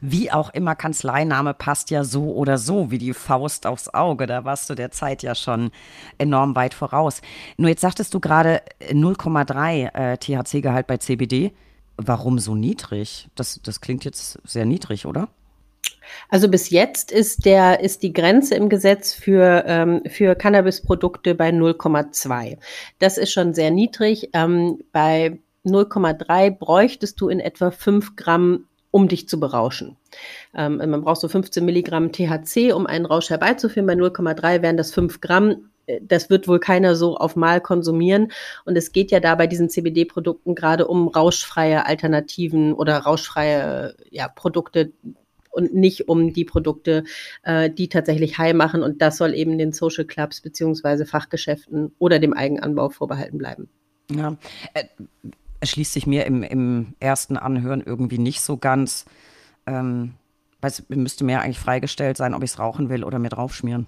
Wie 0.00 0.30
auch 0.30 0.50
immer, 0.50 0.74
Kanzleiname 0.74 1.54
passt 1.54 1.90
ja 1.90 2.04
so 2.04 2.34
oder 2.34 2.58
so 2.58 2.90
wie 2.90 2.98
die 2.98 3.12
Faust 3.12 3.66
aufs 3.66 3.92
Auge. 3.92 4.26
Da 4.26 4.44
warst 4.44 4.68
du 4.70 4.74
der 4.74 4.90
Zeit 4.90 5.22
ja 5.22 5.34
schon 5.34 5.70
enorm 6.18 6.56
weit 6.56 6.74
voraus. 6.74 7.20
Nur 7.56 7.70
jetzt 7.70 7.80
sagtest 7.80 8.12
du 8.14 8.20
gerade 8.20 8.62
0,3 8.90 9.94
äh, 9.94 10.16
THC-Gehalt 10.18 10.86
bei 10.86 10.96
CBD. 10.96 11.52
Warum 11.96 12.38
so 12.38 12.54
niedrig? 12.54 13.28
Das, 13.34 13.60
das 13.62 13.80
klingt 13.80 14.04
jetzt 14.04 14.38
sehr 14.44 14.66
niedrig, 14.66 15.06
oder? 15.06 15.28
Also 16.28 16.48
bis 16.48 16.70
jetzt 16.70 17.10
ist 17.10 17.44
der 17.44 17.80
ist 17.80 18.02
die 18.02 18.12
Grenze 18.12 18.54
im 18.54 18.68
Gesetz 18.68 19.12
für 19.12 19.64
ähm, 19.66 20.02
für 20.08 20.34
Cannabisprodukte 20.34 21.34
bei 21.34 21.50
0,2. 21.50 22.58
Das 22.98 23.18
ist 23.18 23.32
schon 23.32 23.54
sehr 23.54 23.70
niedrig. 23.70 24.30
Ähm, 24.32 24.78
bei 24.92 25.38
0,3 25.64 26.50
bräuchtest 26.50 27.20
du 27.20 27.28
in 27.28 27.40
etwa 27.40 27.70
5 27.70 28.14
Gramm 28.14 28.66
um 28.96 29.08
dich 29.08 29.28
zu 29.28 29.38
berauschen. 29.38 29.98
Ähm, 30.54 30.78
man 30.78 31.02
braucht 31.02 31.20
so 31.20 31.28
15 31.28 31.62
Milligramm 31.62 32.12
THC, 32.12 32.72
um 32.72 32.86
einen 32.86 33.04
Rausch 33.04 33.28
herbeizuführen. 33.28 33.86
Bei 33.86 33.92
0,3 33.92 34.62
wären 34.62 34.78
das 34.78 34.90
5 34.94 35.20
Gramm. 35.20 35.68
Äh, 35.84 36.00
das 36.00 36.30
wird 36.30 36.48
wohl 36.48 36.60
keiner 36.60 36.96
so 36.96 37.18
auf 37.18 37.36
Mal 37.36 37.60
konsumieren. 37.60 38.32
Und 38.64 38.74
es 38.74 38.92
geht 38.92 39.10
ja 39.10 39.20
da 39.20 39.34
bei 39.34 39.46
diesen 39.46 39.68
CBD-Produkten 39.68 40.54
gerade 40.54 40.86
um 40.86 41.08
rauschfreie 41.08 41.84
Alternativen 41.84 42.72
oder 42.72 42.96
rauschfreie 42.96 43.94
ja, 44.10 44.28
Produkte, 44.28 44.92
und 45.50 45.74
nicht 45.74 46.08
um 46.08 46.32
die 46.32 46.46
Produkte, 46.46 47.04
äh, 47.42 47.68
die 47.68 47.90
tatsächlich 47.90 48.38
high 48.38 48.54
machen. 48.54 48.82
Und 48.82 49.02
das 49.02 49.18
soll 49.18 49.34
eben 49.34 49.58
den 49.58 49.72
Social 49.72 50.06
Clubs 50.06 50.40
beziehungsweise 50.40 51.04
Fachgeschäften 51.04 51.92
oder 51.98 52.18
dem 52.18 52.32
Eigenanbau 52.32 52.88
vorbehalten 52.88 53.36
bleiben. 53.36 53.68
Ja, 54.10 54.38
äh, 54.72 54.84
erschließt 55.66 55.92
sich 55.92 56.06
mir 56.06 56.26
im, 56.26 56.42
im 56.42 56.94
ersten 57.00 57.36
Anhören 57.36 57.82
irgendwie 57.84 58.18
nicht 58.18 58.40
so 58.40 58.56
ganz. 58.56 59.04
Ähm, 59.66 60.14
es 60.62 60.88
müsste 60.88 61.24
mir 61.24 61.40
eigentlich 61.40 61.58
freigestellt 61.58 62.16
sein, 62.16 62.34
ob 62.34 62.42
ich 62.42 62.52
es 62.52 62.58
rauchen 62.58 62.88
will 62.88 63.04
oder 63.04 63.18
mir 63.18 63.28
draufschmieren. 63.28 63.86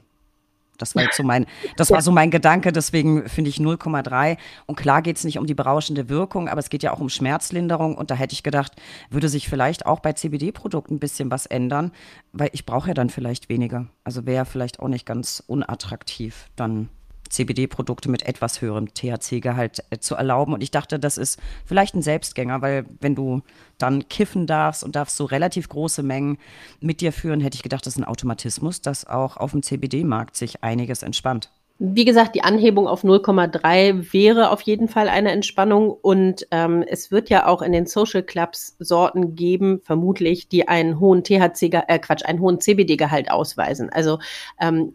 Das 0.77 0.95
war 0.95 1.05
so 1.13 1.25
mein, 1.25 1.47
das 1.77 1.91
war 1.91 2.03
so 2.03 2.13
mein 2.13 2.31
Gedanke, 2.31 2.71
deswegen 2.71 3.29
finde 3.29 3.51
ich 3.51 3.57
0,3. 3.57 4.37
Und 4.67 4.77
klar 4.77 5.03
geht 5.03 5.17
es 5.17 5.25
nicht 5.25 5.39
um 5.39 5.47
die 5.47 5.55
berauschende 5.55 6.09
Wirkung, 6.09 6.49
aber 6.49 6.61
es 6.61 6.71
geht 6.71 6.85
ja 6.85 6.93
auch 6.93 7.01
um 7.01 7.09
Schmerzlinderung. 7.09 7.97
Und 7.97 8.13
da 8.13 8.15
hätte 8.15 8.33
ich 8.33 8.45
gedacht, 8.45 8.73
würde 9.11 9.29
sich 9.29 9.49
vielleicht 9.49 9.87
auch 9.87 9.99
bei 9.99 10.13
CBD-Produkten 10.13 10.95
ein 10.95 11.01
bisschen 11.01 11.33
was 11.33 11.47
ändern, 11.47 11.91
weil 12.33 12.51
ich 12.53 12.65
brauche 12.65 12.89
ja 12.89 12.95
dann 12.95 13.11
vielleicht 13.11 13.49
weniger. 13.49 13.87
Also 14.05 14.25
wäre 14.25 14.47
vielleicht 14.47 14.79
auch 14.79 14.89
nicht 14.89 15.05
ganz 15.05 15.43
unattraktiv 15.47 16.49
dann 16.55 16.89
CBD-Produkte 17.29 18.11
mit 18.11 18.23
etwas 18.23 18.61
höherem 18.61 18.93
THC-Gehalt 18.93 19.85
äh, 19.91 19.99
zu 19.99 20.15
erlauben. 20.15 20.55
Und 20.55 20.63
ich 20.63 20.71
dachte, 20.71 20.99
das 20.99 21.19
ist 21.19 21.39
vielleicht 21.65 21.95
ein 21.95 22.03
Selbstgänger, 22.03 22.63
weil 22.63 22.87
wenn 23.01 23.15
du 23.15 23.43
dann 23.79 24.09
kiffen 24.09 24.47
darfst 24.47 24.85
und 24.85 24.97
darfst 24.97 25.17
so 25.17 25.25
relativ 25.25 25.69
große 25.69 26.03
Mengen 26.03 26.39
mit 26.81 27.01
dir 27.01 27.13
führen, 27.13 27.41
hätte 27.41 27.57
ich 27.57 27.63
gedacht, 27.63 27.87
das 27.87 27.95
ist 27.95 28.01
ein 28.01 28.05
Automatismus, 28.05 28.81
dass 28.81 29.07
auch 29.07 29.37
auf 29.37 29.53
dem 29.53 29.63
CBD-Markt 29.63 30.37
sich 30.37 30.63
einiges 30.63 31.03
entspannt. 31.03 31.51
Wie 31.81 32.05
gesagt, 32.05 32.35
die 32.35 32.43
Anhebung 32.43 32.89
auf 32.89 33.05
0,3 33.05 34.13
wäre 34.13 34.51
auf 34.51 34.63
jeden 34.63 34.89
Fall 34.89 35.09
eine 35.09 35.31
Entspannung 35.31 35.93
und 35.93 36.45
ähm, 36.51 36.83
es 36.85 37.13
wird 37.13 37.31
ja 37.31 37.47
auch 37.47 37.63
in 37.63 37.71
den 37.71 37.87
Social 37.87 38.25
Clubs 38.25 38.75
Sorten 38.81 39.37
geben, 39.37 39.81
vermutlich, 39.85 40.49
die 40.49 40.67
einen 40.67 40.99
hohen 40.99 41.23
THC, 41.23 41.71
äh, 41.87 42.01
Quatsch, 42.01 42.25
einen 42.25 42.41
hohen 42.41 42.61
CBD-Gehalt 42.61 43.31
ausweisen. 43.31 43.91
Also 43.91 44.19
ähm, 44.61 44.95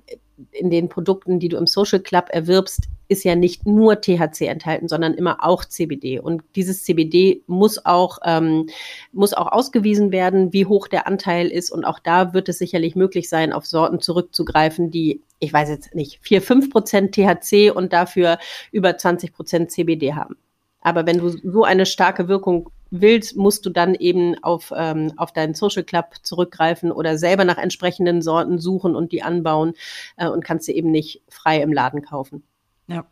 in 0.52 0.70
den 0.70 0.89
Produkten, 0.89 1.39
die 1.39 1.50
du 1.50 1.58
im 1.58 1.68
Social 1.68 2.00
Club 2.00 2.28
erwirbst, 2.30 2.89
ist 3.08 3.24
ja 3.24 3.36
nicht 3.36 3.66
nur 3.66 4.02
THC 4.02 4.48
enthalten, 4.48 4.88
sondern 4.88 5.14
immer 5.14 5.44
auch 5.44 5.66
CBD. 5.66 6.20
Und 6.20 6.44
dieses 6.56 6.84
CBD 6.84 7.44
muss 7.48 7.86
auch, 7.86 8.20
ähm, 8.26 8.68
muss 9.12 9.34
auch 9.34 9.52
ausgewiesen 9.52 10.12
werden, 10.12 10.54
wie 10.54 10.66
hoch 10.66 10.88
der 10.88 11.08
Anteil 11.08 11.48
ist. 11.48 11.72
Und 11.72 11.86
auch 11.86 12.00
da 12.00 12.34
wird 12.34 12.50
es 12.50 12.58
sicherlich 12.58 12.96
möglich 12.96 13.30
sein, 13.30 13.54
auf 13.54 13.66
Sorten 13.66 14.00
zurückzugreifen, 14.00 14.89
die, 14.89 15.22
ich 15.39 15.54
weiß 15.54 15.70
jetzt 15.70 15.94
nicht, 15.96 16.20
4, 16.22 16.41
5 16.41 16.70
Prozent 16.70 17.16
THC 17.16 17.72
und 17.72 17.94
dafür 17.94 18.39
über 18.72 18.98
20 18.98 19.34
Prozent 19.34 19.72
CBD 19.72 20.14
haben. 20.14 20.36
Aber 20.84 21.05
wenn 21.05 21.17
du 21.17 21.29
so 21.29 21.63
eine 21.63 21.86
starke 21.86 22.27
Wirkung 22.27 22.69
willst, 22.91 23.36
musst 23.36 23.65
du 23.65 23.69
dann 23.69 23.95
eben 23.95 24.36
auf, 24.43 24.71
ähm, 24.75 25.13
auf 25.17 25.31
deinen 25.31 25.55
Social 25.55 25.84
Club 25.84 26.15
zurückgreifen 26.21 26.91
oder 26.91 27.17
selber 27.17 27.45
nach 27.45 27.57
entsprechenden 27.57 28.21
Sorten 28.21 28.59
suchen 28.59 28.95
und 28.95 29.11
die 29.11 29.23
anbauen 29.23 29.73
äh, 30.17 30.27
und 30.27 30.43
kannst 30.43 30.65
sie 30.65 30.73
eben 30.73 30.91
nicht 30.91 31.21
frei 31.27 31.61
im 31.61 31.73
Laden 31.73 32.03
kaufen. 32.03 32.43
Ja, 32.88 33.05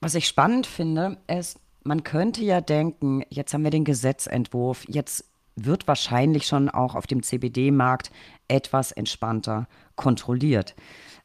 was 0.00 0.14
ich 0.14 0.28
spannend 0.28 0.66
finde, 0.66 1.18
ist, 1.26 1.58
man 1.82 2.04
könnte 2.04 2.44
ja 2.44 2.60
denken, 2.60 3.24
jetzt 3.30 3.54
haben 3.54 3.64
wir 3.64 3.70
den 3.70 3.84
Gesetzentwurf, 3.84 4.84
jetzt 4.86 5.24
wird 5.56 5.88
wahrscheinlich 5.88 6.46
schon 6.46 6.68
auch 6.68 6.94
auf 6.94 7.06
dem 7.06 7.22
CBD-Markt 7.22 8.12
etwas 8.46 8.92
entspannter 8.92 9.66
kontrolliert. 9.96 10.76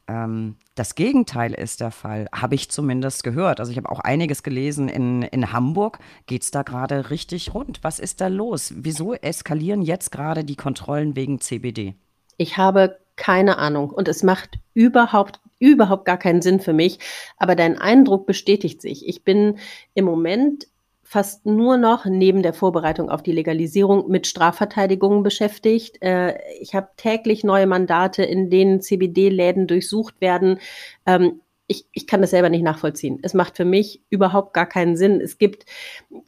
Ähm, 0.08 0.56
das 0.74 0.94
Gegenteil 0.94 1.54
ist 1.54 1.80
der 1.80 1.90
Fall, 1.90 2.28
habe 2.32 2.54
ich 2.54 2.70
zumindest 2.70 3.22
gehört. 3.24 3.60
Also 3.60 3.72
ich 3.72 3.78
habe 3.78 3.90
auch 3.90 4.00
einiges 4.00 4.42
gelesen. 4.42 4.88
In, 4.88 5.22
in 5.22 5.52
Hamburg 5.52 5.98
geht 6.26 6.42
es 6.42 6.50
da 6.50 6.62
gerade 6.62 7.10
richtig 7.10 7.54
rund. 7.54 7.80
Was 7.82 7.98
ist 7.98 8.20
da 8.20 8.28
los? 8.28 8.72
Wieso 8.76 9.14
eskalieren 9.14 9.82
jetzt 9.82 10.10
gerade 10.10 10.44
die 10.44 10.56
Kontrollen 10.56 11.16
wegen 11.16 11.40
CBD? 11.40 11.94
Ich 12.36 12.56
habe 12.56 12.98
keine 13.16 13.58
Ahnung 13.58 13.90
und 13.90 14.08
es 14.08 14.22
macht 14.22 14.58
überhaupt 14.74 15.40
überhaupt 15.60 16.04
gar 16.04 16.18
keinen 16.18 16.42
Sinn 16.42 16.60
für 16.60 16.72
mich, 16.72 16.98
aber 17.38 17.54
dein 17.54 17.78
Eindruck 17.78 18.26
bestätigt 18.26 18.82
sich. 18.82 19.08
Ich 19.08 19.24
bin 19.24 19.58
im 19.94 20.04
Moment 20.04 20.66
fast 21.14 21.46
nur 21.46 21.76
noch 21.76 22.06
neben 22.06 22.42
der 22.42 22.52
Vorbereitung 22.52 23.08
auf 23.08 23.22
die 23.22 23.30
Legalisierung 23.30 24.10
mit 24.10 24.26
Strafverteidigungen 24.26 25.22
beschäftigt. 25.22 26.02
Äh, 26.02 26.34
ich 26.60 26.74
habe 26.74 26.88
täglich 26.96 27.44
neue 27.44 27.68
Mandate, 27.68 28.24
in 28.24 28.50
denen 28.50 28.80
CBD-Läden 28.80 29.68
durchsucht 29.68 30.20
werden. 30.20 30.58
Ähm, 31.06 31.40
ich, 31.68 31.86
ich 31.92 32.08
kann 32.08 32.20
das 32.20 32.30
selber 32.30 32.48
nicht 32.48 32.64
nachvollziehen. 32.64 33.20
Es 33.22 33.32
macht 33.32 33.56
für 33.56 33.64
mich 33.64 34.02
überhaupt 34.10 34.54
gar 34.54 34.66
keinen 34.66 34.96
Sinn. 34.96 35.20
Es 35.20 35.38
gibt 35.38 35.66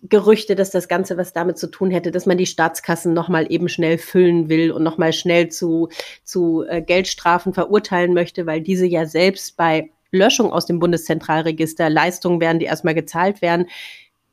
Gerüchte, 0.05 0.55
dass 0.55 0.71
das 0.71 0.87
Ganze 0.87 1.17
was 1.17 1.33
damit 1.33 1.59
zu 1.59 1.67
tun 1.67 1.91
hätte, 1.91 2.13
dass 2.13 2.27
man 2.27 2.39
die 2.39 2.47
Staatskassen 2.47 3.13
nochmal 3.13 3.51
eben 3.51 3.69
schnell 3.69 3.99
füllen 3.99 4.49
will 4.49 4.71
und 4.71 4.85
nochmal 4.85 5.13
schnell 5.13 5.49
zu, 5.49 5.89
zu 6.23 6.63
äh, 6.63 6.81
Geldstrafen 6.81 7.55
verurteilen 7.55 8.15
möchte, 8.15 8.47
weil 8.47 8.61
diese 8.61 8.87
ja 8.87 9.05
selbst 9.05 9.57
bei 9.57 9.91
Löschung 10.13 10.53
aus 10.53 10.67
dem 10.67 10.79
Bundeszentralregister, 10.79 11.91
Leistungen 11.91 12.41
werden, 12.41 12.61
die 12.61 12.67
erstmal 12.67 12.95
gezahlt 12.95 13.43
werden. 13.43 13.67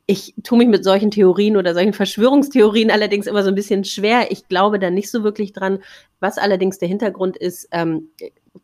Ich 0.06 0.34
tue 0.42 0.58
mich 0.58 0.68
mit 0.68 0.84
solchen 0.84 1.10
Theorien 1.10 1.56
oder 1.56 1.72
solchen 1.72 1.94
Verschwörungstheorien 1.94 2.90
allerdings 2.90 3.26
immer 3.26 3.42
so 3.42 3.48
ein 3.48 3.54
bisschen 3.54 3.84
schwer. 3.84 4.30
Ich 4.30 4.48
glaube 4.48 4.78
da 4.78 4.90
nicht 4.90 5.10
so 5.10 5.24
wirklich 5.24 5.52
dran. 5.52 5.78
Was 6.20 6.36
allerdings 6.36 6.78
der 6.78 6.88
Hintergrund 6.88 7.36
ist, 7.36 7.68
ähm, 7.72 8.10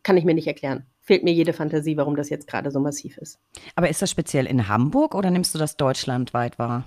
kann 0.03 0.17
ich 0.17 0.25
mir 0.25 0.35
nicht 0.35 0.47
erklären. 0.47 0.85
Fehlt 1.01 1.23
mir 1.23 1.33
jede 1.33 1.53
Fantasie, 1.53 1.97
warum 1.97 2.15
das 2.15 2.29
jetzt 2.29 2.47
gerade 2.47 2.69
so 2.69 2.79
massiv 2.79 3.17
ist. 3.17 3.39
Aber 3.75 3.89
ist 3.89 4.01
das 4.01 4.11
speziell 4.11 4.45
in 4.45 4.67
Hamburg 4.67 5.15
oder 5.15 5.31
nimmst 5.31 5.55
du 5.55 5.59
das 5.59 5.77
deutschlandweit 5.77 6.59
wahr? 6.59 6.85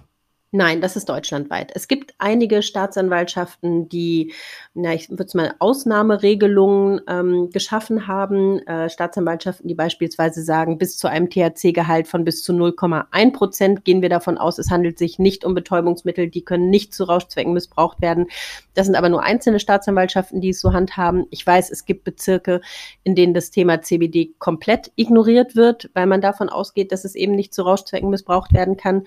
Nein, 0.56 0.80
das 0.80 0.94
ist 0.94 1.08
deutschlandweit. 1.08 1.72
Es 1.74 1.88
gibt 1.88 2.14
einige 2.18 2.62
Staatsanwaltschaften, 2.62 3.88
die, 3.88 4.32
na, 4.72 4.94
ich 4.94 5.10
würde 5.10 5.24
es 5.24 5.34
mal 5.34 5.52
Ausnahmeregelungen 5.58 7.00
ähm, 7.08 7.50
geschaffen 7.50 8.06
haben. 8.06 8.60
Äh, 8.60 8.88
Staatsanwaltschaften, 8.88 9.66
die 9.66 9.74
beispielsweise 9.74 10.44
sagen, 10.44 10.78
bis 10.78 10.96
zu 10.96 11.08
einem 11.08 11.28
THC-Gehalt 11.28 12.06
von 12.06 12.22
bis 12.22 12.44
zu 12.44 12.52
0,1 12.52 13.32
Prozent 13.32 13.84
gehen 13.84 14.00
wir 14.00 14.08
davon 14.08 14.38
aus, 14.38 14.58
es 14.58 14.70
handelt 14.70 14.96
sich 14.96 15.18
nicht 15.18 15.44
um 15.44 15.56
Betäubungsmittel, 15.56 16.30
die 16.30 16.44
können 16.44 16.70
nicht 16.70 16.94
zu 16.94 17.02
Rauschzwecken 17.02 17.52
missbraucht 17.52 18.00
werden. 18.00 18.28
Das 18.74 18.86
sind 18.86 18.94
aber 18.94 19.08
nur 19.08 19.24
einzelne 19.24 19.58
Staatsanwaltschaften, 19.58 20.40
die 20.40 20.50
es 20.50 20.60
so 20.60 20.72
handhaben. 20.72 21.26
Ich 21.30 21.44
weiß, 21.44 21.72
es 21.72 21.84
gibt 21.84 22.04
Bezirke, 22.04 22.60
in 23.02 23.16
denen 23.16 23.34
das 23.34 23.50
Thema 23.50 23.82
CBD 23.82 24.34
komplett 24.38 24.92
ignoriert 24.94 25.56
wird, 25.56 25.90
weil 25.94 26.06
man 26.06 26.20
davon 26.20 26.48
ausgeht, 26.48 26.92
dass 26.92 27.04
es 27.04 27.16
eben 27.16 27.34
nicht 27.34 27.52
zu 27.52 27.62
Rauschzwecken 27.62 28.08
missbraucht 28.08 28.52
werden 28.52 28.76
kann. 28.76 29.02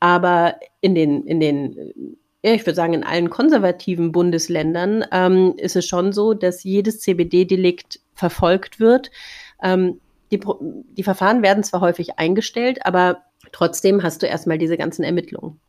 Aber 0.00 0.56
in 0.80 0.94
den, 0.94 1.26
in 1.26 1.40
den, 1.40 2.16
ich 2.42 2.66
würde 2.66 2.74
sagen, 2.74 2.94
in 2.94 3.04
allen 3.04 3.30
konservativen 3.30 4.12
Bundesländern 4.12 5.04
ähm, 5.12 5.54
ist 5.56 5.76
es 5.76 5.86
schon 5.86 6.12
so, 6.12 6.34
dass 6.34 6.64
jedes 6.64 7.00
CBD-Delikt 7.00 8.00
verfolgt 8.14 8.80
wird. 8.80 9.10
Ähm, 9.62 10.00
die, 10.32 10.40
die 10.96 11.02
Verfahren 11.02 11.42
werden 11.42 11.62
zwar 11.62 11.80
häufig 11.80 12.18
eingestellt, 12.18 12.84
aber 12.84 13.22
trotzdem 13.52 14.02
hast 14.02 14.22
du 14.22 14.26
erstmal 14.26 14.58
diese 14.58 14.76
ganzen 14.76 15.04
Ermittlungen. 15.04 15.60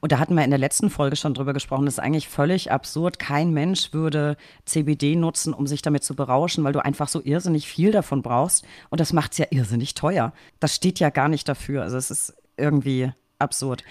Und 0.00 0.12
da 0.12 0.18
hatten 0.18 0.34
wir 0.34 0.44
in 0.44 0.50
der 0.50 0.58
letzten 0.58 0.90
Folge 0.90 1.16
schon 1.16 1.34
drüber 1.34 1.52
gesprochen, 1.52 1.86
das 1.86 1.94
ist 1.94 2.00
eigentlich 2.00 2.28
völlig 2.28 2.70
absurd. 2.70 3.18
Kein 3.18 3.52
Mensch 3.52 3.92
würde 3.92 4.36
CBD 4.64 5.16
nutzen, 5.16 5.52
um 5.52 5.66
sich 5.66 5.82
damit 5.82 6.04
zu 6.04 6.14
berauschen, 6.14 6.62
weil 6.64 6.72
du 6.72 6.84
einfach 6.84 7.08
so 7.08 7.20
irrsinnig 7.22 7.66
viel 7.66 7.90
davon 7.90 8.22
brauchst. 8.22 8.64
Und 8.90 9.00
das 9.00 9.12
macht 9.12 9.32
es 9.32 9.38
ja 9.38 9.46
irrsinnig 9.50 9.94
teuer. 9.94 10.32
Das 10.60 10.76
steht 10.76 11.00
ja 11.00 11.10
gar 11.10 11.28
nicht 11.28 11.48
dafür. 11.48 11.82
Also 11.82 11.96
es 11.96 12.10
ist 12.10 12.34
irgendwie 12.56 13.12
absurd. 13.42 13.84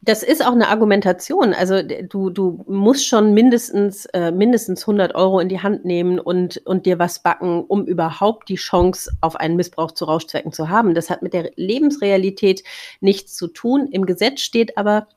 Das 0.00 0.22
ist 0.22 0.46
auch 0.46 0.52
eine 0.52 0.68
Argumentation. 0.68 1.52
Also 1.52 1.82
du, 1.82 2.30
du 2.30 2.64
musst 2.68 3.06
schon 3.06 3.34
mindestens, 3.34 4.06
äh, 4.06 4.30
mindestens 4.30 4.82
100 4.82 5.14
Euro 5.16 5.40
in 5.40 5.48
die 5.48 5.60
Hand 5.60 5.84
nehmen 5.84 6.20
und, 6.20 6.58
und 6.58 6.86
dir 6.86 7.00
was 7.00 7.22
backen, 7.22 7.64
um 7.64 7.84
überhaupt 7.84 8.48
die 8.48 8.54
Chance 8.54 9.10
auf 9.20 9.34
einen 9.34 9.56
Missbrauch 9.56 9.90
zu 9.90 10.04
Rauschzwecken 10.04 10.52
zu 10.52 10.68
haben. 10.68 10.94
Das 10.94 11.10
hat 11.10 11.22
mit 11.22 11.32
der 11.32 11.50
Lebensrealität 11.56 12.62
nichts 13.00 13.34
zu 13.34 13.48
tun. 13.48 13.88
Im 13.90 14.06
Gesetz 14.06 14.40
steht 14.40 14.78
aber, 14.78 15.08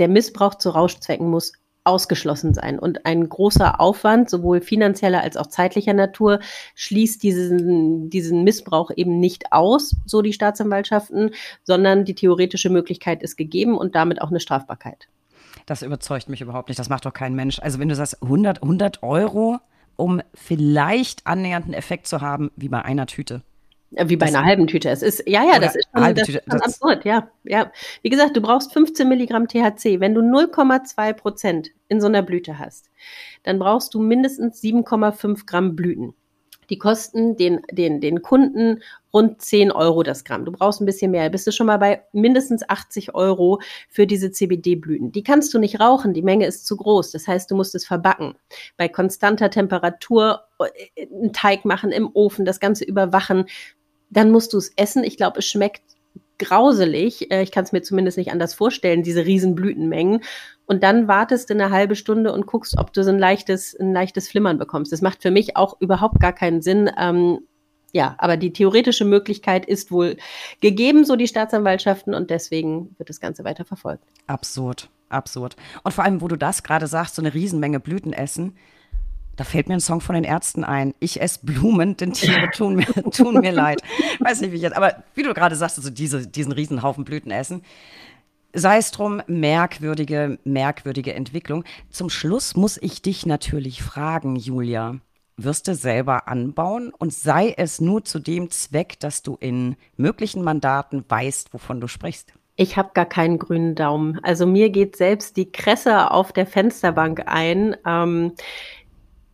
der 0.00 0.08
Missbrauch 0.08 0.56
zu 0.56 0.70
Rauschzwecken 0.70 1.30
muss 1.30 1.52
ausgeschlossen 1.84 2.54
sein. 2.54 2.78
Und 2.78 3.06
ein 3.06 3.28
großer 3.28 3.80
Aufwand, 3.80 4.30
sowohl 4.30 4.60
finanzieller 4.60 5.20
als 5.20 5.36
auch 5.36 5.46
zeitlicher 5.46 5.92
Natur, 5.92 6.40
schließt 6.74 7.22
diesen, 7.22 8.10
diesen 8.10 8.42
Missbrauch 8.42 8.90
eben 8.96 9.20
nicht 9.20 9.52
aus, 9.52 9.94
so 10.06 10.22
die 10.22 10.32
Staatsanwaltschaften, 10.32 11.30
sondern 11.62 12.04
die 12.04 12.14
theoretische 12.14 12.70
Möglichkeit 12.70 13.22
ist 13.22 13.36
gegeben 13.36 13.76
und 13.76 13.94
damit 13.94 14.20
auch 14.22 14.30
eine 14.30 14.40
Strafbarkeit. 14.40 15.08
Das 15.66 15.82
überzeugt 15.82 16.28
mich 16.28 16.40
überhaupt 16.40 16.68
nicht. 16.68 16.78
Das 16.78 16.88
macht 16.88 17.06
doch 17.06 17.12
kein 17.12 17.34
Mensch. 17.34 17.58
Also 17.58 17.78
wenn 17.78 17.88
du 17.88 17.94
sagst 17.94 18.22
100, 18.22 18.62
100 18.62 19.02
Euro, 19.02 19.58
um 19.96 20.20
vielleicht 20.34 21.26
annähernd 21.26 21.66
einen 21.66 21.74
Effekt 21.74 22.06
zu 22.06 22.20
haben, 22.20 22.50
wie 22.56 22.68
bei 22.68 22.82
einer 22.82 23.06
Tüte. 23.06 23.42
Wie 23.96 24.16
bei 24.16 24.26
das 24.26 24.34
einer 24.34 24.44
halben 24.44 24.66
Tüte. 24.66 24.90
Es 24.90 25.02
ist, 25.02 25.22
ja, 25.26 25.44
ja, 25.44 25.58
das 25.58 25.76
ist 25.76 25.88
schon, 25.94 26.14
das 26.14 26.28
ist 26.28 26.42
schon 26.50 26.60
absurd, 26.60 27.04
ja, 27.04 27.28
ja. 27.44 27.70
Wie 28.02 28.10
gesagt, 28.10 28.36
du 28.36 28.40
brauchst 28.40 28.72
15 28.72 29.08
Milligramm 29.08 29.48
THC. 29.48 30.00
Wenn 30.00 30.14
du 30.14 30.20
0,2 30.20 31.12
Prozent 31.12 31.70
in 31.88 32.00
so 32.00 32.06
einer 32.06 32.22
Blüte 32.22 32.58
hast, 32.58 32.90
dann 33.42 33.58
brauchst 33.58 33.94
du 33.94 34.00
mindestens 34.00 34.62
7,5 34.62 35.46
Gramm 35.46 35.76
Blüten. 35.76 36.14
Die 36.70 36.78
kosten 36.78 37.36
den, 37.36 37.60
den, 37.70 38.00
den 38.00 38.22
Kunden 38.22 38.82
rund 39.12 39.40
10 39.40 39.70
Euro 39.70 40.02
das 40.02 40.24
Gramm. 40.24 40.44
Du 40.44 40.52
brauchst 40.52 40.80
ein 40.80 40.86
bisschen 40.86 41.10
mehr. 41.10 41.28
Bist 41.30 41.46
du 41.46 41.52
schon 41.52 41.66
mal 41.66 41.76
bei 41.76 42.02
mindestens 42.12 42.68
80 42.68 43.14
Euro 43.14 43.60
für 43.88 44.06
diese 44.06 44.32
CBD-Blüten. 44.32 45.12
Die 45.12 45.22
kannst 45.22 45.54
du 45.54 45.58
nicht 45.58 45.80
rauchen. 45.80 46.14
Die 46.14 46.22
Menge 46.22 46.46
ist 46.46 46.66
zu 46.66 46.76
groß. 46.76 47.12
Das 47.12 47.28
heißt, 47.28 47.50
du 47.50 47.54
musst 47.54 47.74
es 47.74 47.86
verbacken. 47.86 48.34
Bei 48.76 48.88
konstanter 48.88 49.50
Temperatur 49.50 50.40
äh, 50.58 51.06
einen 51.06 51.32
Teig 51.32 51.64
machen 51.64 51.92
im 51.92 52.10
Ofen, 52.12 52.44
das 52.44 52.60
Ganze 52.60 52.84
überwachen 52.84 53.46
dann 54.16 54.30
musst 54.30 54.52
du 54.52 54.58
es 54.58 54.72
essen. 54.76 55.04
Ich 55.04 55.16
glaube, 55.16 55.40
es 55.40 55.46
schmeckt 55.46 55.82
grauselig. 56.38 57.30
Äh, 57.30 57.42
ich 57.42 57.52
kann 57.52 57.64
es 57.64 57.72
mir 57.72 57.82
zumindest 57.82 58.18
nicht 58.18 58.32
anders 58.32 58.54
vorstellen, 58.54 59.02
diese 59.02 59.24
riesen 59.24 59.54
Blütenmengen. 59.54 60.20
Und 60.66 60.82
dann 60.82 61.08
wartest 61.08 61.50
du 61.50 61.54
eine 61.54 61.70
halbe 61.70 61.96
Stunde 61.96 62.32
und 62.32 62.46
guckst, 62.46 62.78
ob 62.78 62.92
du 62.92 63.04
so 63.04 63.10
ein 63.10 63.18
leichtes, 63.18 63.78
ein 63.78 63.92
leichtes 63.92 64.28
Flimmern 64.28 64.58
bekommst. 64.58 64.92
Das 64.92 65.02
macht 65.02 65.22
für 65.22 65.30
mich 65.30 65.56
auch 65.56 65.80
überhaupt 65.80 66.20
gar 66.20 66.32
keinen 66.32 66.62
Sinn. 66.62 66.90
Ähm, 66.98 67.40
ja, 67.92 68.16
aber 68.18 68.36
die 68.36 68.52
theoretische 68.52 69.04
Möglichkeit 69.04 69.66
ist 69.66 69.92
wohl 69.92 70.16
gegeben, 70.60 71.04
so 71.04 71.14
die 71.14 71.28
Staatsanwaltschaften, 71.28 72.12
und 72.12 72.28
deswegen 72.30 72.94
wird 72.98 73.08
das 73.08 73.20
Ganze 73.20 73.44
weiter 73.44 73.64
verfolgt. 73.64 74.02
Absurd, 74.26 74.88
absurd. 75.10 75.54
Und 75.84 75.92
vor 75.92 76.02
allem, 76.02 76.20
wo 76.20 76.26
du 76.26 76.36
das 76.36 76.64
gerade 76.64 76.88
sagst, 76.88 77.14
so 77.14 77.22
eine 77.22 77.34
Riesenmenge 77.34 77.78
Blüten 77.78 78.12
essen. 78.12 78.56
Da 79.36 79.44
fällt 79.44 79.68
mir 79.68 79.74
ein 79.74 79.80
Song 79.80 80.00
von 80.00 80.14
den 80.14 80.24
Ärzten 80.24 80.64
ein. 80.64 80.94
Ich 81.00 81.20
esse 81.20 81.40
Blumen, 81.42 81.96
denn 81.96 82.12
Tiere 82.12 82.50
tun 82.50 82.76
mir, 82.76 82.86
tun 83.10 83.40
mir 83.40 83.52
leid. 83.52 83.82
Weiß 84.20 84.40
nicht, 84.40 84.52
wie 84.52 84.56
ich 84.56 84.62
jetzt, 84.62 84.76
aber 84.76 85.02
wie 85.14 85.22
du 85.22 85.34
gerade 85.34 85.56
sagst, 85.56 85.78
also 85.78 85.90
diese, 85.90 86.26
diesen 86.26 86.52
Riesenhaufen 86.52 87.04
Blüten 87.04 87.30
essen. 87.30 87.62
Sei 88.52 88.78
es 88.78 88.92
drum, 88.92 89.20
merkwürdige, 89.26 90.38
merkwürdige 90.44 91.14
Entwicklung. 91.14 91.64
Zum 91.90 92.08
Schluss 92.08 92.54
muss 92.54 92.78
ich 92.80 93.02
dich 93.02 93.26
natürlich 93.26 93.82
fragen, 93.82 94.36
Julia. 94.36 95.00
Wirst 95.36 95.66
du 95.66 95.74
selber 95.74 96.28
anbauen 96.28 96.92
und 96.96 97.12
sei 97.12 97.52
es 97.56 97.80
nur 97.80 98.04
zu 98.04 98.20
dem 98.20 98.50
Zweck, 98.50 99.00
dass 99.00 99.22
du 99.22 99.36
in 99.40 99.74
möglichen 99.96 100.44
Mandaten 100.44 101.04
weißt, 101.08 101.52
wovon 101.52 101.80
du 101.80 101.88
sprichst? 101.88 102.32
Ich 102.54 102.76
habe 102.76 102.90
gar 102.94 103.06
keinen 103.06 103.40
grünen 103.40 103.74
Daumen. 103.74 104.20
Also 104.22 104.46
mir 104.46 104.70
geht 104.70 104.96
selbst 104.96 105.36
die 105.36 105.50
Kresse 105.50 106.12
auf 106.12 106.32
der 106.32 106.46
Fensterbank 106.46 107.24
ein. 107.26 107.76
Ähm, 107.84 108.34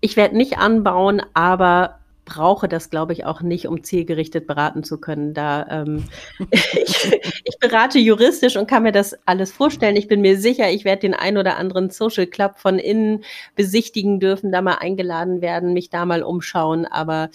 ich 0.01 0.17
werde 0.17 0.37
nicht 0.37 0.59
anbauen, 0.59 1.23
aber 1.35 2.01
brauche 2.31 2.69
das, 2.69 2.91
glaube 2.91 3.13
ich, 3.13 3.25
auch 3.25 3.43
nicht, 3.43 3.67
um 3.67 3.83
zielgerichtet 3.83 4.47
beraten 4.47 4.85
zu 4.85 4.99
können. 4.99 5.35
Da 5.35 5.67
ähm, 5.69 6.05
ich, 6.51 7.21
ich, 7.45 7.59
berate 7.59 7.99
juristisch 7.99 8.57
und 8.57 8.69
kann 8.69 8.85
mir 8.85 8.93
das 8.93 9.17
alles 9.27 9.53
vorstellen. 9.53 9.97
Ich 9.97 10.07
bin 10.07 10.21
mir 10.21 10.39
sicher, 10.39 10.71
ich 10.71 10.85
werde 10.85 11.01
den 11.01 11.15
ein 11.15 11.37
oder 11.37 11.57
anderen 11.57 11.91
Social 11.91 12.27
Club 12.27 12.59
von 12.59 12.79
innen 12.79 13.25
besichtigen 13.57 14.21
dürfen, 14.21 14.53
da 14.53 14.63
mal 14.63 14.77
eingeladen 14.77 15.43
werden, 15.43 15.73
mich 15.73 15.91
da 15.91 16.07
mal 16.07 16.23
umschauen. 16.23 16.87
Aber 16.87 17.31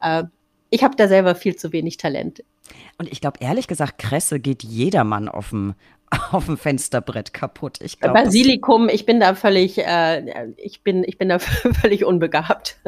äh, 0.00 0.24
ich 0.70 0.84
habe 0.84 0.96
da 0.96 1.08
selber 1.08 1.34
viel 1.34 1.56
zu 1.56 1.72
wenig 1.72 1.96
Talent. 1.96 2.44
Und 2.98 3.10
ich 3.10 3.20
glaube, 3.20 3.38
ehrlich 3.40 3.68
gesagt, 3.68 3.98
Kresse 3.98 4.40
geht 4.40 4.62
jedermann 4.62 5.28
dem, 5.28 5.74
auf 6.32 6.46
dem 6.46 6.56
Fensterbrett 6.56 7.32
kaputt. 7.32 7.80
Ich 7.80 8.00
glaub, 8.00 8.14
Basilikum, 8.14 8.88
ich 8.88 9.06
bin 9.06 9.20
da 9.20 9.34
völlig, 9.34 9.78
äh, 9.78 10.52
ich 10.56 10.82
bin, 10.82 11.04
ich 11.04 11.18
bin 11.18 11.28
da 11.28 11.38
völlig 11.80 12.04
unbegabt. 12.04 12.78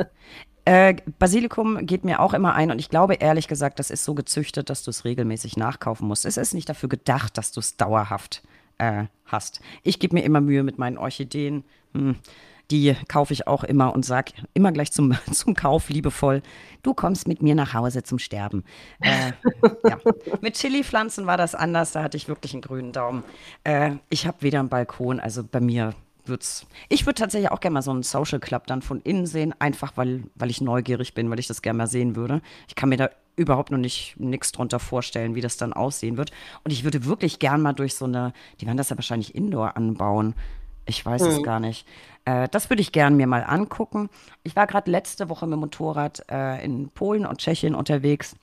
Äh, 0.64 0.96
Basilikum 1.18 1.86
geht 1.86 2.04
mir 2.04 2.20
auch 2.20 2.34
immer 2.34 2.54
ein 2.54 2.70
und 2.70 2.78
ich 2.78 2.90
glaube 2.90 3.14
ehrlich 3.14 3.48
gesagt, 3.48 3.78
das 3.78 3.90
ist 3.90 4.04
so 4.04 4.14
gezüchtet, 4.14 4.70
dass 4.70 4.82
du 4.82 4.90
es 4.90 5.04
regelmäßig 5.04 5.56
nachkaufen 5.56 6.06
musst. 6.06 6.26
Es 6.26 6.36
ist 6.36 6.54
nicht 6.54 6.68
dafür 6.68 6.88
gedacht, 6.88 7.38
dass 7.38 7.52
du 7.52 7.60
es 7.60 7.76
dauerhaft 7.76 8.42
äh, 8.78 9.04
hast. 9.24 9.60
Ich 9.82 9.98
gebe 9.98 10.14
mir 10.14 10.22
immer 10.22 10.40
Mühe 10.40 10.62
mit 10.62 10.78
meinen 10.78 10.98
Orchideen. 10.98 11.64
Hm 11.94 12.16
die 12.70 12.94
kaufe 13.08 13.32
ich 13.32 13.46
auch 13.46 13.64
immer 13.64 13.94
und 13.94 14.04
sage 14.04 14.32
immer 14.54 14.72
gleich 14.72 14.92
zum, 14.92 15.16
zum 15.32 15.54
Kauf 15.54 15.88
liebevoll, 15.88 16.42
du 16.82 16.94
kommst 16.94 17.28
mit 17.28 17.42
mir 17.42 17.54
nach 17.54 17.74
Hause 17.74 18.02
zum 18.02 18.18
Sterben. 18.18 18.64
Äh, 19.00 19.32
ja. 19.88 19.98
Mit 20.40 20.54
Chili-Pflanzen 20.54 21.26
war 21.26 21.36
das 21.36 21.54
anders, 21.54 21.92
da 21.92 22.02
hatte 22.02 22.16
ich 22.16 22.28
wirklich 22.28 22.52
einen 22.52 22.62
grünen 22.62 22.92
Daumen. 22.92 23.24
Äh, 23.64 23.92
ich 24.10 24.26
habe 24.26 24.38
weder 24.40 24.60
einen 24.60 24.68
Balkon, 24.68 25.20
also 25.20 25.42
bei 25.44 25.60
mir 25.60 25.94
wird's. 26.28 26.66
Ich 26.88 27.06
würde 27.06 27.20
tatsächlich 27.20 27.50
auch 27.50 27.60
gerne 27.60 27.74
mal 27.74 27.82
so 27.82 27.90
einen 27.90 28.02
Social 28.02 28.38
Club 28.38 28.66
dann 28.66 28.82
von 28.82 29.00
innen 29.00 29.26
sehen, 29.26 29.54
einfach 29.58 29.96
weil, 29.96 30.24
weil 30.34 30.50
ich 30.50 30.60
neugierig 30.60 31.14
bin, 31.14 31.30
weil 31.30 31.38
ich 31.38 31.46
das 31.46 31.62
gerne 31.62 31.78
mal 31.78 31.86
sehen 31.86 32.16
würde. 32.16 32.42
Ich 32.68 32.74
kann 32.74 32.90
mir 32.90 32.98
da 32.98 33.10
überhaupt 33.36 33.70
noch 33.70 33.78
nicht 33.78 34.16
nichts 34.18 34.52
drunter 34.52 34.78
vorstellen, 34.80 35.34
wie 35.34 35.40
das 35.40 35.56
dann 35.56 35.72
aussehen 35.72 36.16
wird. 36.16 36.32
Und 36.64 36.72
ich 36.72 36.84
würde 36.84 37.04
wirklich 37.04 37.38
gern 37.38 37.62
mal 37.62 37.72
durch 37.72 37.94
so 37.94 38.04
eine, 38.04 38.32
die 38.60 38.66
werden 38.66 38.76
das 38.76 38.90
ja 38.90 38.96
wahrscheinlich 38.96 39.34
Indoor 39.34 39.76
anbauen. 39.76 40.34
Ich 40.86 41.04
weiß 41.04 41.22
hm. 41.22 41.28
es 41.28 41.42
gar 41.42 41.60
nicht. 41.60 41.86
Äh, 42.28 42.48
das 42.50 42.68
würde 42.68 42.82
ich 42.82 42.92
gern 42.92 43.16
mir 43.16 43.26
mal 43.26 43.42
angucken. 43.42 44.10
Ich 44.42 44.54
war 44.54 44.66
gerade 44.66 44.90
letzte 44.90 45.30
Woche 45.30 45.46
mit 45.46 45.54
dem 45.54 45.60
Motorrad 45.60 46.24
äh, 46.30 46.62
in 46.62 46.90
Polen 46.90 47.24
und 47.24 47.38
Tschechien 47.38 47.74
unterwegs. 47.74 48.36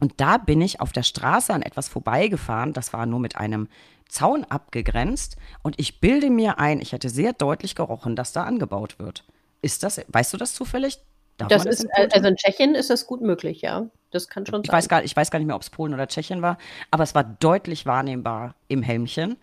Und 0.00 0.14
da 0.20 0.38
bin 0.38 0.62
ich 0.62 0.80
auf 0.80 0.92
der 0.92 1.02
Straße 1.02 1.52
an 1.52 1.62
etwas 1.62 1.88
vorbeigefahren. 1.88 2.72
Das 2.72 2.92
war 2.92 3.04
nur 3.04 3.20
mit 3.20 3.36
einem 3.36 3.68
Zaun 4.08 4.44
abgegrenzt. 4.44 5.36
Und 5.62 5.78
ich 5.78 6.00
bilde 6.00 6.30
mir 6.30 6.58
ein, 6.58 6.80
ich 6.80 6.92
hätte 6.92 7.10
sehr 7.10 7.34
deutlich 7.34 7.74
gerochen, 7.74 8.16
dass 8.16 8.32
da 8.32 8.44
angebaut 8.44 8.98
wird. 8.98 9.24
Ist 9.60 9.82
das, 9.82 10.00
weißt 10.08 10.32
du 10.32 10.36
das 10.38 10.54
zufällig? 10.54 10.98
Darf 11.36 11.48
das, 11.48 11.64
das 11.64 11.80
ist, 11.80 11.88
also 11.92 12.28
in 12.28 12.36
Tschechien 12.36 12.74
ist 12.74 12.90
das 12.90 13.06
gut 13.06 13.20
möglich, 13.20 13.60
ja. 13.60 13.86
das 14.10 14.28
kann 14.28 14.44
schon 14.44 14.62
ich 14.62 14.68
sein. 14.68 14.76
Weiß 14.76 14.88
gar, 14.88 15.04
ich 15.04 15.14
weiß 15.14 15.30
gar 15.30 15.38
nicht 15.38 15.46
mehr, 15.46 15.54
ob 15.54 15.62
es 15.62 15.70
Polen 15.70 15.94
oder 15.94 16.08
Tschechien 16.08 16.42
war, 16.42 16.58
aber 16.90 17.04
es 17.04 17.14
war 17.14 17.22
deutlich 17.22 17.86
wahrnehmbar 17.86 18.56
im 18.66 18.82
Helmchen. 18.82 19.36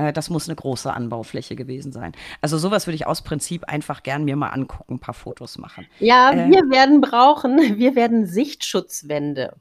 Äh, 0.00 0.12
das 0.12 0.30
muss 0.30 0.48
eine 0.48 0.56
große 0.56 0.92
Anbaufläche 0.92 1.56
gewesen 1.56 1.92
sein. 1.92 2.12
Also 2.40 2.58
sowas 2.58 2.86
würde 2.86 2.94
ich 2.96 3.06
aus 3.06 3.22
Prinzip 3.22 3.64
einfach 3.64 4.02
gern 4.02 4.24
mir 4.24 4.36
mal 4.36 4.48
angucken, 4.48 4.94
ein 4.94 5.00
paar 5.00 5.14
Fotos 5.14 5.58
machen. 5.58 5.86
Ja, 5.98 6.32
äh, 6.32 6.50
wir 6.50 6.70
werden 6.70 7.00
brauchen, 7.00 7.58
wir 7.78 7.94
werden 7.94 8.26
Sichtschutzwände 8.26 9.54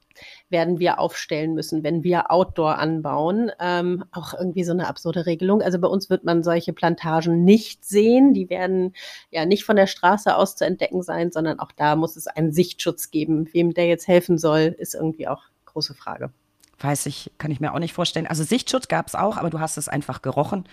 werden 0.50 0.80
wir 0.80 1.00
aufstellen 1.00 1.54
müssen, 1.54 1.82
wenn 1.82 2.04
wir 2.04 2.30
Outdoor 2.30 2.78
anbauen. 2.78 3.52
Ähm, 3.58 4.04
auch 4.12 4.34
irgendwie 4.34 4.66
so 4.66 4.74
eine 4.74 4.88
absurde 4.88 5.26
Regelung. 5.26 5.62
Also 5.62 5.80
bei 5.80 5.88
uns 5.88 6.10
wird 6.10 6.26
man 6.26 6.44
solche 6.44 6.74
Plantagen 6.74 7.46
nicht 7.46 7.86
sehen. 7.86 8.34
Die 8.34 8.50
werden 8.50 8.94
ja 9.32 9.46
nicht 9.46 9.64
von 9.64 9.78
der 9.78 9.88
Straße 9.88 10.36
aus 10.36 10.58
zu 10.58 10.66
entdecken 10.66 11.04
sein, 11.04 11.32
sondern 11.32 11.62
auch 11.62 11.72
da 11.72 11.96
muss 11.96 12.18
es 12.18 12.28
einen 12.28 12.52
Sichtschutz 12.52 13.12
geben. 13.12 13.48
Wem 13.54 13.74
der 13.74 13.88
jetzt 13.88 14.10
helfen 14.10 14.38
soll, 14.38 14.76
ist 14.78 14.94
irgendwie 14.94 15.30
auch 15.30 15.44
große 15.66 15.94
Frage. 15.94 16.34
Weiß 16.80 17.06
ich, 17.08 17.32
kann 17.38 17.52
ich 17.52 17.60
mir 17.60 17.74
auch 17.74 17.80
nicht 17.80 17.94
vorstellen. 17.94 18.28
Also 18.28 18.44
Sichtschutz 18.44 18.88
gab 18.88 19.08
es 19.08 19.16
auch, 19.16 19.38
aber 19.38 19.50
du 19.50 19.60
hast 19.60 19.78
es 19.78 19.90
einfach 19.90 20.22
gerochen. 20.22 20.66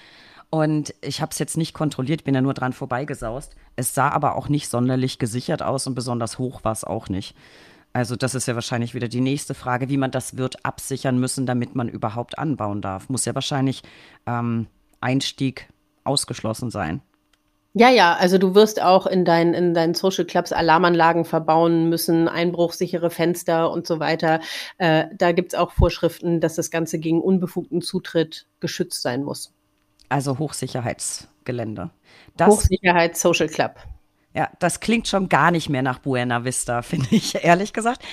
Und 0.50 0.94
ich 1.00 1.20
habe 1.20 1.32
es 1.32 1.38
jetzt 1.38 1.56
nicht 1.56 1.74
kontrolliert, 1.74 2.24
bin 2.24 2.34
ja 2.34 2.40
nur 2.40 2.54
dran 2.54 2.72
vorbeigesaust. 2.72 3.56
Es 3.74 3.94
sah 3.94 4.10
aber 4.10 4.36
auch 4.36 4.48
nicht 4.48 4.68
sonderlich 4.68 5.18
gesichert 5.18 5.62
aus 5.62 5.86
und 5.86 5.94
besonders 5.94 6.38
hoch 6.38 6.62
war 6.62 6.72
es 6.72 6.84
auch 6.84 7.08
nicht. 7.08 7.34
Also 7.92 8.14
das 8.14 8.34
ist 8.34 8.46
ja 8.46 8.54
wahrscheinlich 8.54 8.94
wieder 8.94 9.08
die 9.08 9.20
nächste 9.20 9.54
Frage, 9.54 9.88
wie 9.88 9.96
man 9.96 10.10
das 10.10 10.36
wird 10.36 10.64
absichern 10.64 11.18
müssen, 11.18 11.46
damit 11.46 11.74
man 11.74 11.88
überhaupt 11.88 12.38
anbauen 12.38 12.82
darf. 12.82 13.08
Muss 13.08 13.24
ja 13.24 13.34
wahrscheinlich 13.34 13.82
ähm, 14.26 14.66
Einstieg 15.00 15.68
ausgeschlossen 16.04 16.70
sein. 16.70 17.00
Ja, 17.78 17.90
ja, 17.90 18.14
also 18.14 18.38
du 18.38 18.54
wirst 18.54 18.80
auch 18.80 19.06
in, 19.06 19.26
dein, 19.26 19.52
in 19.52 19.74
deinen 19.74 19.92
Social 19.92 20.24
Clubs 20.24 20.50
Alarmanlagen 20.50 21.26
verbauen 21.26 21.90
müssen, 21.90 22.26
einbruchsichere 22.26 23.10
Fenster 23.10 23.70
und 23.70 23.86
so 23.86 24.00
weiter. 24.00 24.40
Äh, 24.78 25.08
da 25.12 25.32
gibt 25.32 25.52
es 25.52 25.58
auch 25.58 25.72
Vorschriften, 25.72 26.40
dass 26.40 26.54
das 26.54 26.70
Ganze 26.70 26.98
gegen 26.98 27.20
unbefugten 27.20 27.82
Zutritt 27.82 28.46
geschützt 28.60 29.02
sein 29.02 29.24
muss. 29.24 29.52
Also 30.08 30.38
Hochsicherheitsgelände. 30.38 31.90
Das, 32.38 32.48
Hochsicherheits 32.48 33.20
Social 33.20 33.48
Club. 33.48 33.74
Ja, 34.36 34.50
das 34.58 34.80
klingt 34.80 35.08
schon 35.08 35.30
gar 35.30 35.50
nicht 35.50 35.70
mehr 35.70 35.80
nach 35.80 35.98
Buena 35.98 36.44
Vista, 36.44 36.82
finde 36.82 37.06
ich, 37.10 37.42
ehrlich 37.42 37.72
gesagt. 37.72 38.04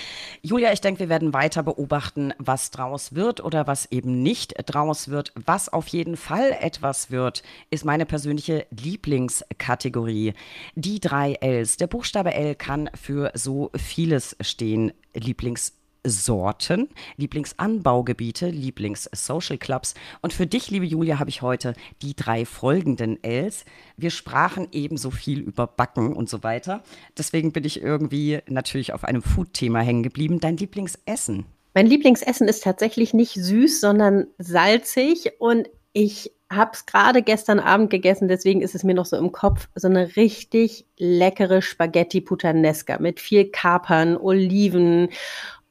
Julia, 0.42 0.72
ich 0.72 0.80
denke, 0.80 1.02
wir 1.02 1.10
werden 1.10 1.34
weiter 1.34 1.64
beobachten, 1.64 2.34
was 2.38 2.72
draus 2.72 3.14
wird 3.14 3.44
oder 3.44 3.68
was 3.68 3.92
eben 3.92 4.24
nicht 4.24 4.54
draus 4.66 5.10
wird. 5.10 5.34
Was 5.36 5.68
auf 5.68 5.88
jeden 5.90 6.16
Fall 6.16 6.56
etwas 6.62 7.12
wird, 7.12 7.44
ist 7.72 7.84
meine 7.84 8.06
persönliche 8.06 8.66
Lieblingskategorie. 8.72 10.34
Die 10.76 11.02
drei 11.02 11.34
Ls. 11.42 11.76
Der 11.76 11.88
Buchstabe 11.88 12.34
L 12.34 12.56
kann 12.56 12.90
für 12.96 13.32
so 13.34 13.70
vieles 13.76 14.38
stehen. 14.40 14.94
Lieblings 15.14 15.74
Sorten, 16.04 16.90
Lieblingsanbaugebiete, 17.18 18.50
Lieblings-Social 18.50 19.58
Clubs. 19.58 19.94
Und 20.22 20.34
für 20.34 20.48
dich, 20.48 20.70
liebe 20.70 20.86
Julia, 20.86 21.20
habe 21.20 21.30
ich 21.30 21.42
heute 21.42 21.74
die 22.02 22.16
drei 22.16 22.46
folgenden 22.46 23.24
Ls. 23.24 23.66
Wir 23.98 24.10
sprachen 24.10 24.68
ebenso 24.72 25.12
viel 25.12 25.40
über 25.40 25.68
Backen 25.68 26.14
und 26.14 26.30
so 26.30 26.44
weiter. 26.44 26.84
Deswegen 27.18 27.52
bin 27.52 27.64
ich 27.64 27.82
irgendwie 27.82 28.40
natürlich 28.48 28.94
auf 28.94 29.04
einem 29.04 29.22
Food-Thema 29.22 29.80
hängen 29.80 30.04
geblieben. 30.04 30.40
Dein 30.40 30.58
Lieblingsessen? 30.58 31.46
Mein 31.74 31.88
Lieblingsessen 31.88 32.48
ist 32.48 32.64
tatsächlich 32.64 33.14
nicht 33.14 33.34
süß, 33.34 33.82
sondern 33.82 34.28
salzig. 34.38 35.32
Und 35.40 35.70
ich 35.94 36.32
habe 36.56 36.72
es 36.74 36.86
gerade 36.86 37.22
gestern 37.22 37.60
Abend 37.60 37.90
gegessen, 37.90 38.28
deswegen 38.28 38.62
ist 38.62 38.76
es 38.76 38.84
mir 38.84 38.94
noch 38.94 39.06
so 39.06 39.18
im 39.18 39.32
Kopf. 39.32 39.68
So 39.76 39.88
eine 39.88 40.16
richtig 40.16 40.86
leckere 40.98 41.62
Spaghetti 41.62 42.22
Puttanesca 42.22 43.00
mit 43.00 43.20
viel 43.20 43.46
Kapern, 43.46 44.18
Oliven 44.18 45.10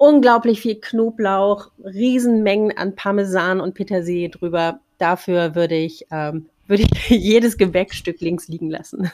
unglaublich 0.02 0.60
viel 0.60 0.80
Knoblauch, 0.80 1.70
Riesenmengen 1.84 2.76
an 2.76 2.96
Parmesan 2.96 3.60
und 3.60 3.74
Petersilie 3.74 4.30
drüber. 4.30 4.80
Dafür 4.98 5.54
würde 5.54 5.76
ich, 5.76 6.06
ähm, 6.10 6.46
würde 6.66 6.82
ich 6.82 7.08
jedes 7.08 7.56
Gebäckstück 7.56 8.20
links 8.20 8.48
liegen 8.48 8.68
lassen. 8.68 9.12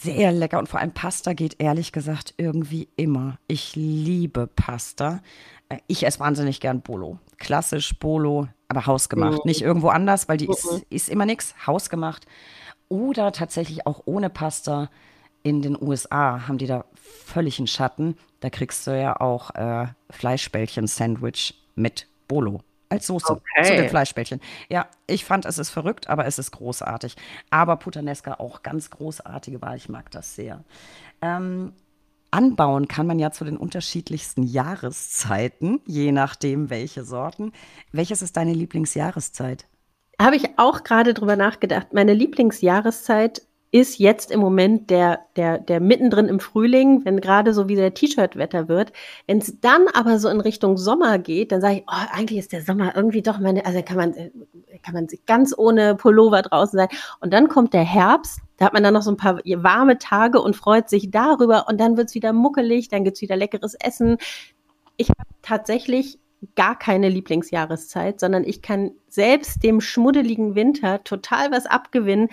Sehr 0.00 0.32
lecker 0.32 0.58
und 0.58 0.68
vor 0.70 0.80
allem 0.80 0.92
Pasta 0.92 1.34
geht 1.34 1.56
ehrlich 1.58 1.92
gesagt 1.92 2.32
irgendwie 2.38 2.88
immer. 2.96 3.38
Ich 3.48 3.76
liebe 3.76 4.46
Pasta. 4.46 5.22
Äh, 5.68 5.76
ich 5.88 6.06
esse 6.06 6.20
wahnsinnig 6.20 6.60
gern 6.60 6.80
Bolo. 6.80 7.18
Klassisch 7.36 7.98
Bolo, 7.98 8.48
aber 8.68 8.86
hausgemacht. 8.86 9.44
Mhm. 9.44 9.48
Nicht 9.48 9.60
irgendwo 9.60 9.88
anders, 9.88 10.26
weil 10.26 10.38
die 10.38 10.46
mhm. 10.46 10.52
ist, 10.52 10.86
ist 10.88 11.08
immer 11.10 11.26
nichts. 11.26 11.54
Hausgemacht. 11.66 12.24
Oder 12.88 13.30
tatsächlich 13.30 13.86
auch 13.86 14.00
ohne 14.06 14.30
Pasta 14.30 14.88
in 15.46 15.62
den 15.62 15.80
USA 15.80 16.48
haben 16.48 16.58
die 16.58 16.66
da 16.66 16.84
völlig 16.96 17.60
einen 17.60 17.68
Schatten. 17.68 18.18
Da 18.40 18.50
kriegst 18.50 18.84
du 18.84 19.00
ja 19.00 19.20
auch 19.20 19.54
äh, 19.54 19.86
Fleischbällchen-Sandwich 20.10 21.54
mit 21.76 22.08
Bolo 22.26 22.62
als 22.88 23.06
Soße 23.06 23.34
okay. 23.34 23.62
zu 23.62 23.76
den 23.76 23.88
Fleischbällchen. 23.88 24.40
Ja, 24.68 24.88
ich 25.06 25.24
fand, 25.24 25.44
es 25.44 25.58
ist 25.58 25.70
verrückt, 25.70 26.08
aber 26.08 26.26
es 26.26 26.40
ist 26.40 26.50
großartig. 26.50 27.14
Aber 27.48 27.76
Puttanesca 27.76 28.34
auch 28.34 28.64
ganz 28.64 28.90
großartige 28.90 29.62
Wahl. 29.62 29.76
Ich 29.76 29.88
mag 29.88 30.10
das 30.10 30.34
sehr. 30.34 30.64
Ähm, 31.22 31.74
anbauen 32.32 32.88
kann 32.88 33.06
man 33.06 33.20
ja 33.20 33.30
zu 33.30 33.44
den 33.44 33.56
unterschiedlichsten 33.56 34.42
Jahreszeiten, 34.42 35.80
je 35.86 36.10
nachdem, 36.10 36.70
welche 36.70 37.04
Sorten. 37.04 37.52
Welches 37.92 38.20
ist 38.20 38.36
deine 38.36 38.52
Lieblingsjahreszeit? 38.52 39.68
Habe 40.20 40.34
ich 40.34 40.58
auch 40.58 40.82
gerade 40.82 41.14
drüber 41.14 41.36
nachgedacht. 41.36 41.92
Meine 41.92 42.14
Lieblingsjahreszeit 42.14 43.42
ist 43.72 43.98
jetzt 43.98 44.30
im 44.30 44.40
Moment 44.40 44.90
der, 44.90 45.20
der, 45.36 45.58
der 45.58 45.80
mittendrin 45.80 46.26
im 46.26 46.40
Frühling, 46.40 47.04
wenn 47.04 47.20
gerade 47.20 47.52
so 47.52 47.68
wie 47.68 47.74
der 47.74 47.94
T-Shirt-Wetter 47.94 48.68
wird. 48.68 48.92
Wenn 49.26 49.38
es 49.38 49.60
dann 49.60 49.86
aber 49.92 50.18
so 50.18 50.28
in 50.28 50.40
Richtung 50.40 50.76
Sommer 50.76 51.18
geht, 51.18 51.52
dann 51.52 51.60
sage 51.60 51.76
ich, 51.76 51.82
oh, 51.86 52.06
eigentlich 52.12 52.38
ist 52.38 52.52
der 52.52 52.62
Sommer 52.62 52.94
irgendwie 52.94 53.22
doch 53.22 53.38
meine, 53.38 53.66
also 53.66 53.82
kann 53.82 53.96
man, 53.96 54.14
äh, 54.14 54.30
kann 54.82 54.94
man 54.94 55.08
ganz 55.26 55.54
ohne 55.56 55.94
Pullover 55.96 56.42
draußen 56.42 56.78
sein. 56.78 56.88
Und 57.20 57.32
dann 57.32 57.48
kommt 57.48 57.74
der 57.74 57.84
Herbst, 57.84 58.40
da 58.56 58.66
hat 58.66 58.72
man 58.72 58.82
dann 58.82 58.94
noch 58.94 59.02
so 59.02 59.10
ein 59.10 59.16
paar 59.16 59.38
warme 59.38 59.98
Tage 59.98 60.40
und 60.40 60.56
freut 60.56 60.88
sich 60.88 61.10
darüber 61.10 61.66
und 61.68 61.78
dann 61.78 61.96
wird 61.96 62.08
es 62.08 62.14
wieder 62.14 62.32
muckelig, 62.32 62.88
dann 62.88 63.04
gibt 63.04 63.16
es 63.16 63.22
wieder 63.22 63.36
leckeres 63.36 63.74
Essen. 63.74 64.16
Ich 64.96 65.10
habe 65.10 65.28
tatsächlich 65.42 66.18
gar 66.54 66.78
keine 66.78 67.08
Lieblingsjahreszeit, 67.08 68.20
sondern 68.20 68.44
ich 68.44 68.62
kann 68.62 68.92
selbst 69.08 69.62
dem 69.62 69.80
schmuddeligen 69.80 70.54
Winter 70.54 71.02
total 71.02 71.50
was 71.50 71.66
abgewinnen, 71.66 72.28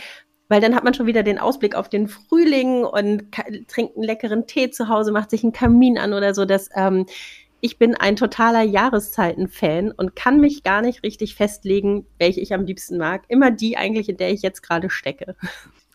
weil 0.54 0.62
dann 0.62 0.76
hat 0.76 0.84
man 0.84 0.94
schon 0.94 1.08
wieder 1.08 1.24
den 1.24 1.40
Ausblick 1.40 1.74
auf 1.74 1.90
den 1.90 2.08
Frühling 2.08 2.84
und 2.84 3.32
trinkt 3.68 3.96
einen 3.96 4.04
leckeren 4.04 4.46
Tee 4.46 4.70
zu 4.70 4.88
Hause, 4.88 5.12
macht 5.12 5.32
sich 5.32 5.42
einen 5.42 5.52
Kamin 5.52 5.98
an 5.98 6.14
oder 6.14 6.36
so. 6.36 6.46
Das, 6.46 6.70
ähm, 6.76 7.08
ich 7.60 7.80
bin 7.80 7.96
ein 7.96 8.16
totaler 8.16 8.62
Jahreszeiten-Fan 8.62 9.92
und 9.92 10.16
kann 10.16 10.40
mich 10.40 10.62
gar 10.62 10.84
nicht 10.84 11.02
richtig 11.02 11.34
festlegen, 11.34 12.06
welche 12.20 12.40
ich 12.40 12.54
am 12.54 12.66
liebsten 12.66 13.00
mag. 13.00 13.24
Immer 13.30 13.50
die 13.50 13.78
eigentlich, 13.78 14.10
in 14.10 14.18
der 14.18 14.30
ich 14.30 14.44
jetzt 14.44 14.62
gerade 14.62 14.92
stecke. 14.92 15.36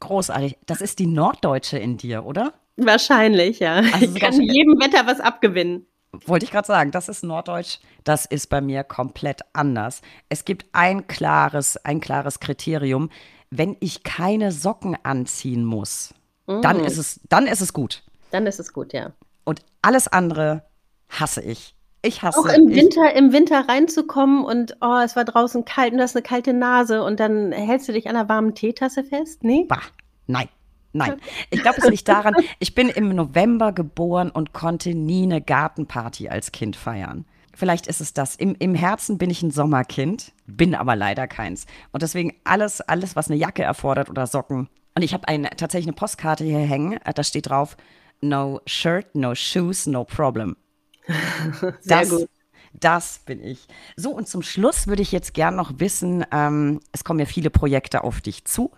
Großartig. 0.01 0.59
Das 0.67 0.81
ist 0.81 0.99
die 0.99 1.07
Norddeutsche 1.07 1.79
in 1.79 1.97
dir, 1.97 2.27
oder? 2.27 2.55
Wahrscheinlich, 2.77 3.61
ja. 3.61 3.75
Also 3.93 4.13
ich 4.13 4.21
kann 4.21 4.43
jedem 4.43 4.81
Wetter 4.81 5.07
was 5.07 5.21
abgewinnen. 5.21 5.87
Wollte 6.27 6.47
ich 6.47 6.51
gerade 6.51 6.67
sagen, 6.67 6.91
das 6.91 7.09
ist 7.09 7.23
Norddeutsch, 7.23 7.79
das 8.03 8.27
ist 8.27 8.49
bei 8.49 8.61
mir 8.61 8.83
komplett 8.83 9.43
anders. 9.53 10.03
Es 10.29 10.45
gibt 10.45 10.67
ein 10.73 11.07
klares, 11.07 11.77
ein 11.85 12.01
klares 12.01 12.41
Kriterium 12.41 13.11
wenn 13.51 13.77
ich 13.81 14.03
keine 14.03 14.53
Socken 14.53 14.97
anziehen 15.03 15.65
muss, 15.65 16.15
mhm. 16.47 16.63
dann, 16.63 16.85
ist 16.85 16.99
es, 16.99 17.21
dann 17.29 17.47
ist 17.47 17.61
es 17.61 17.73
gut. 17.73 18.03
Dann 18.31 18.47
ist 18.47 18.61
es 18.61 18.73
gut, 18.73 18.93
ja. 18.93 19.13
Und 19.45 19.61
alles 19.83 20.09
andere 20.09 20.65
hasse 21.09 21.43
ich. 21.43 21.75
Ich 22.03 22.23
hasse 22.23 22.39
Auch 22.39 22.47
im 22.47 22.69
Winter, 22.69 23.13
im 23.15 23.33
Winter 23.33 23.69
reinzukommen 23.69 24.45
und 24.45 24.77
oh, 24.81 25.01
es 25.05 25.17
war 25.17 25.25
draußen 25.25 25.65
kalt 25.65 25.93
und 25.93 25.99
du 25.99 26.05
hast 26.05 26.15
eine 26.15 26.23
kalte 26.23 26.53
Nase 26.53 27.03
und 27.03 27.19
dann 27.19 27.51
hältst 27.51 27.89
du 27.89 27.93
dich 27.93 28.09
an 28.09 28.15
einer 28.15 28.29
warmen 28.29 28.55
Teetasse 28.55 29.03
fest? 29.03 29.43
Nee? 29.43 29.65
Bah, 29.69 29.81
nein. 30.27 30.49
Nein, 30.95 31.21
ich 31.51 31.61
glaube, 31.61 31.79
es 31.79 31.89
liegt 31.91 32.09
daran, 32.09 32.35
ich 32.59 32.75
bin 32.75 32.89
im 32.89 33.11
November 33.11 33.73
geboren 33.73 34.31
und 34.31 34.55
konnte 34.55 34.95
nie 34.95 35.25
eine 35.25 35.43
Gartenparty 35.43 36.31
als 36.31 36.51
Kind 36.51 36.77
feiern. 36.77 37.27
Vielleicht 37.59 37.89
ist 37.89 38.01
es 38.01 38.13
das. 38.13 38.37
Im, 38.37 38.55
Im 38.61 38.77
Herzen 38.77 39.19
bin 39.19 39.31
ich 39.31 39.43
ein 39.43 39.51
Sommerkind, 39.51 40.31
bin 40.47 40.77
aber 40.77 40.95
leider 40.95 41.27
keins. 41.27 41.67
Und 41.91 42.05
deswegen 42.05 42.37
alles, 42.45 42.81
alles, 42.81 43.17
was 43.17 43.29
eine 43.29 43.37
Jacke 43.37 43.65
erfordert 43.65 44.09
oder 44.09 44.29
Socken. 44.29 44.69
Und 44.95 45.03
ich 45.03 45.13
habe 45.13 45.27
ein, 45.27 45.43
tatsächlich 45.57 45.89
eine 45.89 45.97
Postkarte 45.97 46.45
hier 46.45 46.61
hängen, 46.61 47.01
da 47.13 47.25
steht 47.25 47.49
drauf, 47.49 47.77
no 48.21 48.61
shirt, 48.65 49.13
no 49.17 49.35
shoes, 49.35 49.89
no 49.89 50.05
problem. 50.05 50.57
Sehr 51.81 52.01
das, 52.01 52.11
gut. 52.11 52.29
Das 52.75 53.23
bin 53.27 53.43
ich. 53.43 53.67
So, 53.97 54.11
und 54.13 54.29
zum 54.29 54.43
Schluss 54.43 54.87
würde 54.87 55.03
ich 55.03 55.11
jetzt 55.11 55.35
gern 55.35 55.57
noch 55.57 55.81
wissen, 55.81 56.25
ähm, 56.31 56.79
es 56.93 57.03
kommen 57.03 57.19
ja 57.19 57.27
viele 57.27 57.51
Projekte 57.51 58.05
auf 58.05 58.21
dich 58.21 58.45
zu. 58.45 58.71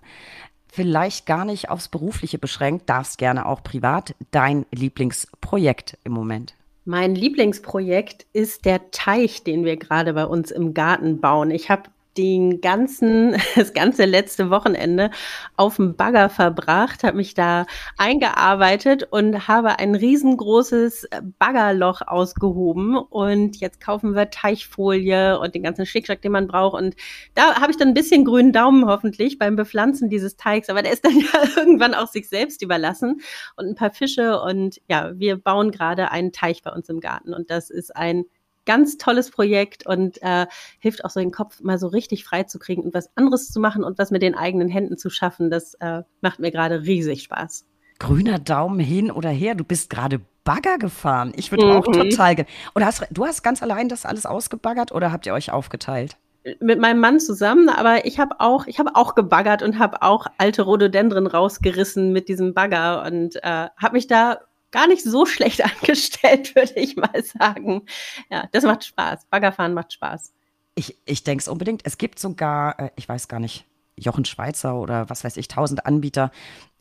Vielleicht 0.72 1.26
gar 1.26 1.44
nicht 1.44 1.68
aufs 1.68 1.88
Berufliche 1.88 2.38
beschränkt, 2.38 2.88
darfst 2.88 3.18
gerne 3.18 3.44
auch 3.44 3.62
privat 3.62 4.14
dein 4.30 4.64
Lieblingsprojekt 4.70 5.98
im 6.02 6.12
Moment. 6.12 6.54
Mein 6.90 7.14
Lieblingsprojekt 7.14 8.26
ist 8.32 8.64
der 8.64 8.90
Teich, 8.90 9.44
den 9.44 9.64
wir 9.64 9.76
gerade 9.76 10.12
bei 10.12 10.24
uns 10.24 10.50
im 10.50 10.74
Garten 10.74 11.20
bauen. 11.20 11.52
Ich 11.52 11.70
habe 11.70 11.84
den 12.16 12.60
ganzen, 12.60 13.36
das 13.56 13.72
ganze 13.72 14.04
letzte 14.04 14.50
Wochenende 14.50 15.10
auf 15.56 15.76
dem 15.76 15.96
Bagger 15.96 16.28
verbracht, 16.28 17.04
habe 17.04 17.16
mich 17.16 17.34
da 17.34 17.66
eingearbeitet 17.96 19.06
und 19.10 19.48
habe 19.48 19.78
ein 19.78 19.94
riesengroßes 19.94 21.08
Baggerloch 21.38 22.02
ausgehoben. 22.06 22.96
Und 22.96 23.56
jetzt 23.60 23.80
kaufen 23.80 24.14
wir 24.14 24.30
Teichfolie 24.30 25.38
und 25.38 25.54
den 25.54 25.62
ganzen 25.62 25.86
Schickschrack, 25.86 26.22
den 26.22 26.32
man 26.32 26.46
braucht. 26.46 26.80
Und 26.80 26.96
da 27.34 27.60
habe 27.60 27.70
ich 27.70 27.78
dann 27.78 27.88
ein 27.88 27.94
bisschen 27.94 28.24
grünen 28.24 28.52
Daumen 28.52 28.86
hoffentlich 28.86 29.38
beim 29.38 29.56
Bepflanzen 29.56 30.08
dieses 30.08 30.36
Teigs. 30.36 30.68
Aber 30.68 30.82
der 30.82 30.92
ist 30.92 31.04
dann 31.04 31.18
ja 31.18 31.42
irgendwann 31.56 31.94
auch 31.94 32.08
sich 32.08 32.28
selbst 32.28 32.62
überlassen 32.62 33.20
und 33.56 33.66
ein 33.66 33.74
paar 33.74 33.92
Fische. 33.92 34.40
Und 34.40 34.80
ja, 34.88 35.12
wir 35.14 35.36
bauen 35.36 35.70
gerade 35.70 36.10
einen 36.10 36.32
Teich 36.32 36.62
bei 36.62 36.72
uns 36.72 36.88
im 36.88 37.00
Garten. 37.00 37.34
Und 37.34 37.50
das 37.50 37.70
ist 37.70 37.94
ein 37.96 38.24
ganz 38.70 38.98
tolles 38.98 39.32
Projekt 39.32 39.84
und 39.84 40.22
äh, 40.22 40.46
hilft 40.78 41.04
auch 41.04 41.10
so 41.10 41.18
den 41.18 41.32
Kopf 41.32 41.60
mal 41.60 41.76
so 41.76 41.88
richtig 41.88 42.24
frei 42.24 42.44
zu 42.44 42.60
kriegen 42.60 42.82
und 42.82 42.94
was 42.94 43.10
anderes 43.16 43.50
zu 43.50 43.58
machen 43.58 43.82
und 43.82 43.98
was 43.98 44.12
mit 44.12 44.22
den 44.22 44.36
eigenen 44.36 44.68
Händen 44.68 44.96
zu 44.96 45.10
schaffen. 45.10 45.50
Das 45.50 45.74
äh, 45.80 46.02
macht 46.20 46.38
mir 46.38 46.52
gerade 46.52 46.82
riesig 46.82 47.24
Spaß. 47.24 47.66
Grüner 47.98 48.38
Daumen 48.38 48.78
hin 48.78 49.10
oder 49.10 49.30
her. 49.30 49.56
Du 49.56 49.64
bist 49.64 49.90
gerade 49.90 50.20
Bagger 50.44 50.78
gefahren. 50.78 51.32
Ich 51.34 51.50
würde 51.50 51.66
mhm. 51.66 51.72
auch 51.72 51.84
total 51.84 52.36
gerne. 52.36 52.50
Oder 52.76 52.86
hast 52.86 53.04
du 53.10 53.26
hast 53.26 53.42
ganz 53.42 53.60
allein 53.60 53.88
das 53.88 54.06
alles 54.06 54.24
ausgebaggert 54.24 54.92
oder 54.92 55.10
habt 55.10 55.26
ihr 55.26 55.34
euch 55.34 55.50
aufgeteilt? 55.50 56.16
mit 56.58 56.80
meinem 56.80 57.00
Mann 57.00 57.20
zusammen, 57.20 57.68
aber 57.68 58.06
ich 58.06 58.18
habe 58.18 58.36
auch, 58.38 58.66
ich 58.66 58.78
habe 58.78 58.92
auch 58.94 59.14
gebaggert 59.14 59.62
und 59.62 59.78
habe 59.78 60.00
auch 60.00 60.26
alte 60.38 60.62
Rhododendren 60.62 61.26
rausgerissen 61.26 62.12
mit 62.12 62.28
diesem 62.28 62.54
Bagger 62.54 63.04
und 63.04 63.36
äh, 63.36 63.68
habe 63.76 63.92
mich 63.92 64.06
da 64.06 64.38
gar 64.70 64.86
nicht 64.86 65.02
so 65.02 65.26
schlecht 65.26 65.64
angestellt, 65.80 66.54
würde 66.54 66.74
ich 66.74 66.96
mal 66.96 67.22
sagen. 67.22 67.82
Ja, 68.30 68.48
das 68.52 68.64
macht 68.64 68.84
Spaß. 68.84 69.26
Baggerfahren 69.26 69.74
macht 69.74 69.92
Spaß. 69.92 70.32
Ich, 70.74 70.96
ich 71.04 71.24
denke 71.24 71.42
es 71.42 71.48
unbedingt. 71.48 71.82
Es 71.84 71.98
gibt 71.98 72.18
sogar, 72.18 72.78
äh, 72.78 72.90
ich 72.96 73.08
weiß 73.08 73.28
gar 73.28 73.40
nicht, 73.40 73.66
Jochen 73.96 74.24
Schweizer 74.24 74.76
oder 74.76 75.10
was 75.10 75.24
weiß 75.24 75.36
ich, 75.36 75.48
tausend 75.48 75.84
Anbieter. 75.84 76.30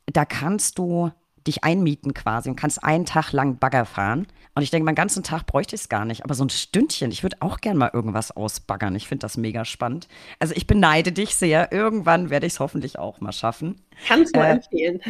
Da 0.06 0.26
kannst 0.26 0.78
du 0.78 1.12
dich 1.48 1.64
einmieten 1.64 2.14
quasi 2.14 2.50
und 2.50 2.56
kannst 2.56 2.84
einen 2.84 3.06
Tag 3.06 3.32
lang 3.32 3.58
Bagger 3.58 3.86
fahren. 3.86 4.28
Und 4.56 4.64
ich 4.64 4.72
denke, 4.72 4.86
meinen 4.86 4.96
ganzen 4.96 5.24
Tag 5.24 5.46
bräuchte 5.46 5.76
ich 5.76 5.82
es 5.82 5.90
gar 5.90 6.06
nicht. 6.06 6.24
Aber 6.24 6.34
so 6.34 6.44
ein 6.44 6.50
Stündchen, 6.50 7.12
ich 7.12 7.24
würde 7.24 7.38
auch 7.40 7.60
gern 7.62 7.78
mal 7.78 7.92
irgendwas 7.94 8.32
ausbaggern. 8.32 8.96
Ich 8.96 9.08
finde 9.08 9.22
das 9.22 9.38
mega 9.38 9.66
spannend. 9.66 10.08
Also 10.40 10.54
ich 10.56 10.68
beneide 10.68 11.12
dich 11.12 11.36
sehr. 11.36 11.72
Irgendwann 11.72 12.30
werde 12.30 12.46
ich 12.46 12.54
es 12.54 12.60
hoffentlich 12.60 13.00
auch 13.00 13.22
mal 13.22 13.32
schaffen. 13.32 13.82
Kannst 14.08 14.36
du 14.36 14.40
äh, 14.40 14.52
empfehlen. 14.52 15.02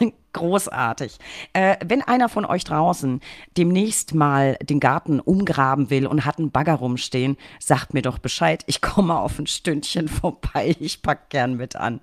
großartig. 0.36 1.18
Äh, 1.54 1.76
wenn 1.84 2.02
einer 2.02 2.28
von 2.28 2.44
euch 2.44 2.64
draußen 2.64 3.20
demnächst 3.56 4.14
mal 4.14 4.56
den 4.62 4.80
Garten 4.80 5.18
umgraben 5.18 5.88
will 5.88 6.06
und 6.06 6.26
hat 6.26 6.38
einen 6.38 6.50
Bagger 6.50 6.74
rumstehen, 6.74 7.38
sagt 7.58 7.94
mir 7.94 8.02
doch 8.02 8.18
Bescheid. 8.18 8.62
Ich 8.66 8.82
komme 8.82 9.18
auf 9.18 9.38
ein 9.38 9.46
Stündchen 9.46 10.08
vorbei. 10.08 10.76
Ich 10.78 11.00
pack 11.00 11.30
gern 11.30 11.54
mit 11.56 11.74
an. 11.74 12.00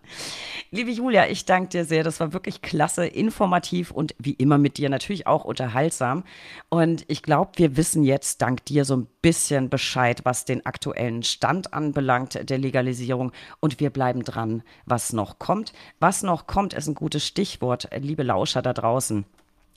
Liebe 0.72 0.92
Julia, 0.92 1.28
ich 1.28 1.46
danke 1.46 1.70
dir 1.70 1.86
sehr. 1.86 2.04
Das 2.04 2.20
war 2.20 2.34
wirklich 2.34 2.62
klasse, 2.62 3.06
informativ 3.06 3.92
und 3.92 4.16
wie 4.18 4.34
immer 4.34 4.58
mit 4.58 4.78
dir 4.78 4.90
natürlich 4.90 5.28
auch 5.28 5.46
unterhaltsam. 5.46 6.24
Und 6.70 7.06
ich 7.08 7.22
glaube, 7.22 7.52
wir 7.58 7.78
wissen 7.78 8.04
jetzt 8.04 8.42
dank 8.42 8.66
dir 8.66 8.84
so 8.84 8.98
ein 8.98 9.08
bisschen 9.24 9.72
Bescheid, 9.72 10.22
was 10.26 10.46
den 10.46 10.64
aktuellen 10.68 11.24
Stand 11.24 11.74
anbelangt 11.74 12.48
der 12.48 12.58
Legalisierung. 12.60 13.32
Und 13.60 13.80
wir 13.80 13.90
bleiben 13.90 14.22
dran, 14.24 14.62
was 14.86 15.14
noch 15.14 15.40
kommt. 15.40 15.74
Was 16.00 16.22
noch 16.22 16.46
kommt, 16.46 16.76
ist 16.76 16.88
ein 16.88 16.94
gutes 16.94 17.26
Stichwort, 17.26 17.90
liebe 17.98 18.22
Lauscher 18.22 18.62
da 18.62 18.74
draußen. 18.74 19.26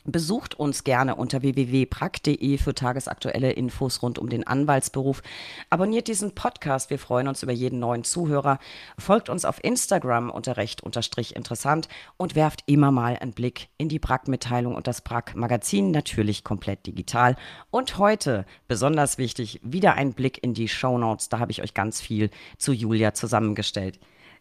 Besucht 0.09 0.55
uns 0.55 0.85
gerne 0.85 1.17
unter 1.17 1.43
www.prack.de 1.43 2.59
für 2.59 2.75
tagesaktuelle 2.75 3.51
Infos 3.51 4.03
rund 4.03 4.21
um 4.21 4.29
den 4.29 4.47
Anwaltsberuf. 4.47 5.21
Abonniert 5.69 6.07
diesen 6.07 6.33
Podcast. 6.33 6.91
Wir 6.91 7.01
freuen 7.01 7.27
uns 7.27 7.43
über 7.43 7.51
jeden 7.51 7.81
neuen 7.81 8.05
Zuhörer. 8.05 8.61
Folgt 8.99 9.29
uns 9.29 9.45
auf 9.45 9.63
Instagram 9.65 10.31
unter 10.31 10.57
recht 10.57 10.81
unterstrich 10.85 11.35
interessant 11.35 11.89
und 12.17 12.37
werft 12.37 12.63
immer 12.67 12.93
mal 12.93 13.17
einen 13.17 13.33
Blick 13.33 13.69
in 13.79 13.89
die 13.89 13.99
Brack-Mitteilung 13.99 14.77
und 14.77 14.87
das 14.87 15.01
Brack-Magazin, 15.01 15.91
natürlich 15.91 16.45
komplett 16.45 16.87
digital. 16.87 17.35
Und 17.73 17.99
heute, 17.99 18.47
besonders 18.69 19.19
wichtig, 19.19 19.61
wieder 19.65 19.95
ein 19.95 20.13
Blick 20.13 20.41
in 20.41 20.55
die 20.55 20.69
Show 20.69 20.99
Notes. 20.99 21.31
Da 21.31 21.41
habe 21.41 21.51
ich 21.51 21.63
euch 21.63 21.75
ganz 21.75 22.01
viel 22.01 22.31
zu 22.59 22.73
Julia 22.73 23.13
zusammengestellt. 23.13 23.99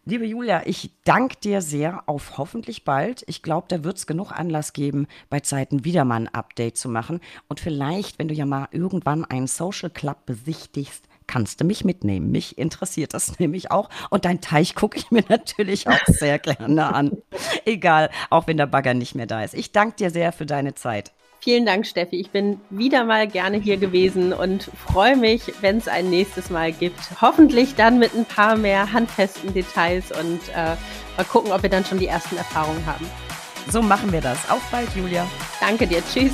Liebe 0.08 0.24
Julia, 0.24 0.62
ich 0.66 0.92
danke 1.02 1.34
dir 1.42 1.60
sehr 1.60 2.04
auf 2.06 2.38
hoffentlich 2.38 2.84
bald. 2.84 3.24
Ich 3.26 3.42
glaube, 3.42 3.66
da 3.68 3.82
wird 3.82 3.96
es 3.96 4.06
genug 4.06 4.30
Anlass 4.30 4.72
geben, 4.72 5.08
bei 5.30 5.40
Zeiten 5.40 5.84
wieder 5.84 6.04
mal 6.04 6.14
ein 6.14 6.28
Update 6.32 6.76
zu 6.76 6.88
machen. 6.88 7.18
Und 7.48 7.58
vielleicht, 7.58 8.20
wenn 8.20 8.28
du 8.28 8.34
ja 8.34 8.46
mal 8.46 8.68
irgendwann 8.70 9.24
einen 9.24 9.48
Social 9.48 9.90
Club 9.90 10.24
besichtigst, 10.24 11.08
kannst 11.26 11.60
du 11.60 11.64
mich 11.64 11.84
mitnehmen. 11.84 12.30
Mich 12.30 12.56
interessiert 12.56 13.14
das 13.14 13.36
nämlich 13.40 13.72
auch. 13.72 13.90
Und 14.08 14.26
dein 14.26 14.40
Teich 14.40 14.76
gucke 14.76 14.96
ich 14.96 15.10
mir 15.10 15.24
natürlich 15.28 15.88
auch 15.88 16.06
sehr 16.06 16.38
gerne 16.38 16.94
an. 16.94 17.16
Egal, 17.64 18.10
auch 18.30 18.46
wenn 18.46 18.58
der 18.58 18.66
Bagger 18.66 18.94
nicht 18.94 19.16
mehr 19.16 19.26
da 19.26 19.42
ist. 19.42 19.54
Ich 19.54 19.72
danke 19.72 19.96
dir 19.96 20.10
sehr 20.10 20.30
für 20.30 20.46
deine 20.46 20.76
Zeit. 20.76 21.15
Vielen 21.46 21.64
Dank, 21.64 21.86
Steffi. 21.86 22.16
Ich 22.16 22.32
bin 22.32 22.60
wieder 22.70 23.04
mal 23.04 23.28
gerne 23.28 23.58
hier 23.58 23.76
gewesen 23.76 24.32
und 24.32 24.64
freue 24.64 25.16
mich, 25.16 25.42
wenn 25.60 25.76
es 25.76 25.86
ein 25.86 26.10
nächstes 26.10 26.50
Mal 26.50 26.72
gibt. 26.72 26.98
Hoffentlich 27.22 27.76
dann 27.76 28.00
mit 28.00 28.16
ein 28.16 28.24
paar 28.24 28.56
mehr 28.56 28.92
handfesten 28.92 29.54
Details 29.54 30.10
und 30.10 30.40
äh, 30.48 30.74
mal 31.16 31.24
gucken, 31.30 31.52
ob 31.52 31.62
wir 31.62 31.70
dann 31.70 31.84
schon 31.84 32.00
die 32.00 32.08
ersten 32.08 32.36
Erfahrungen 32.36 32.84
haben. 32.84 33.06
So 33.70 33.80
machen 33.80 34.10
wir 34.10 34.20
das. 34.20 34.50
Auf 34.50 34.68
bald, 34.72 34.88
Julia. 34.96 35.24
Danke 35.60 35.86
dir. 35.86 36.02
Tschüss. 36.12 36.32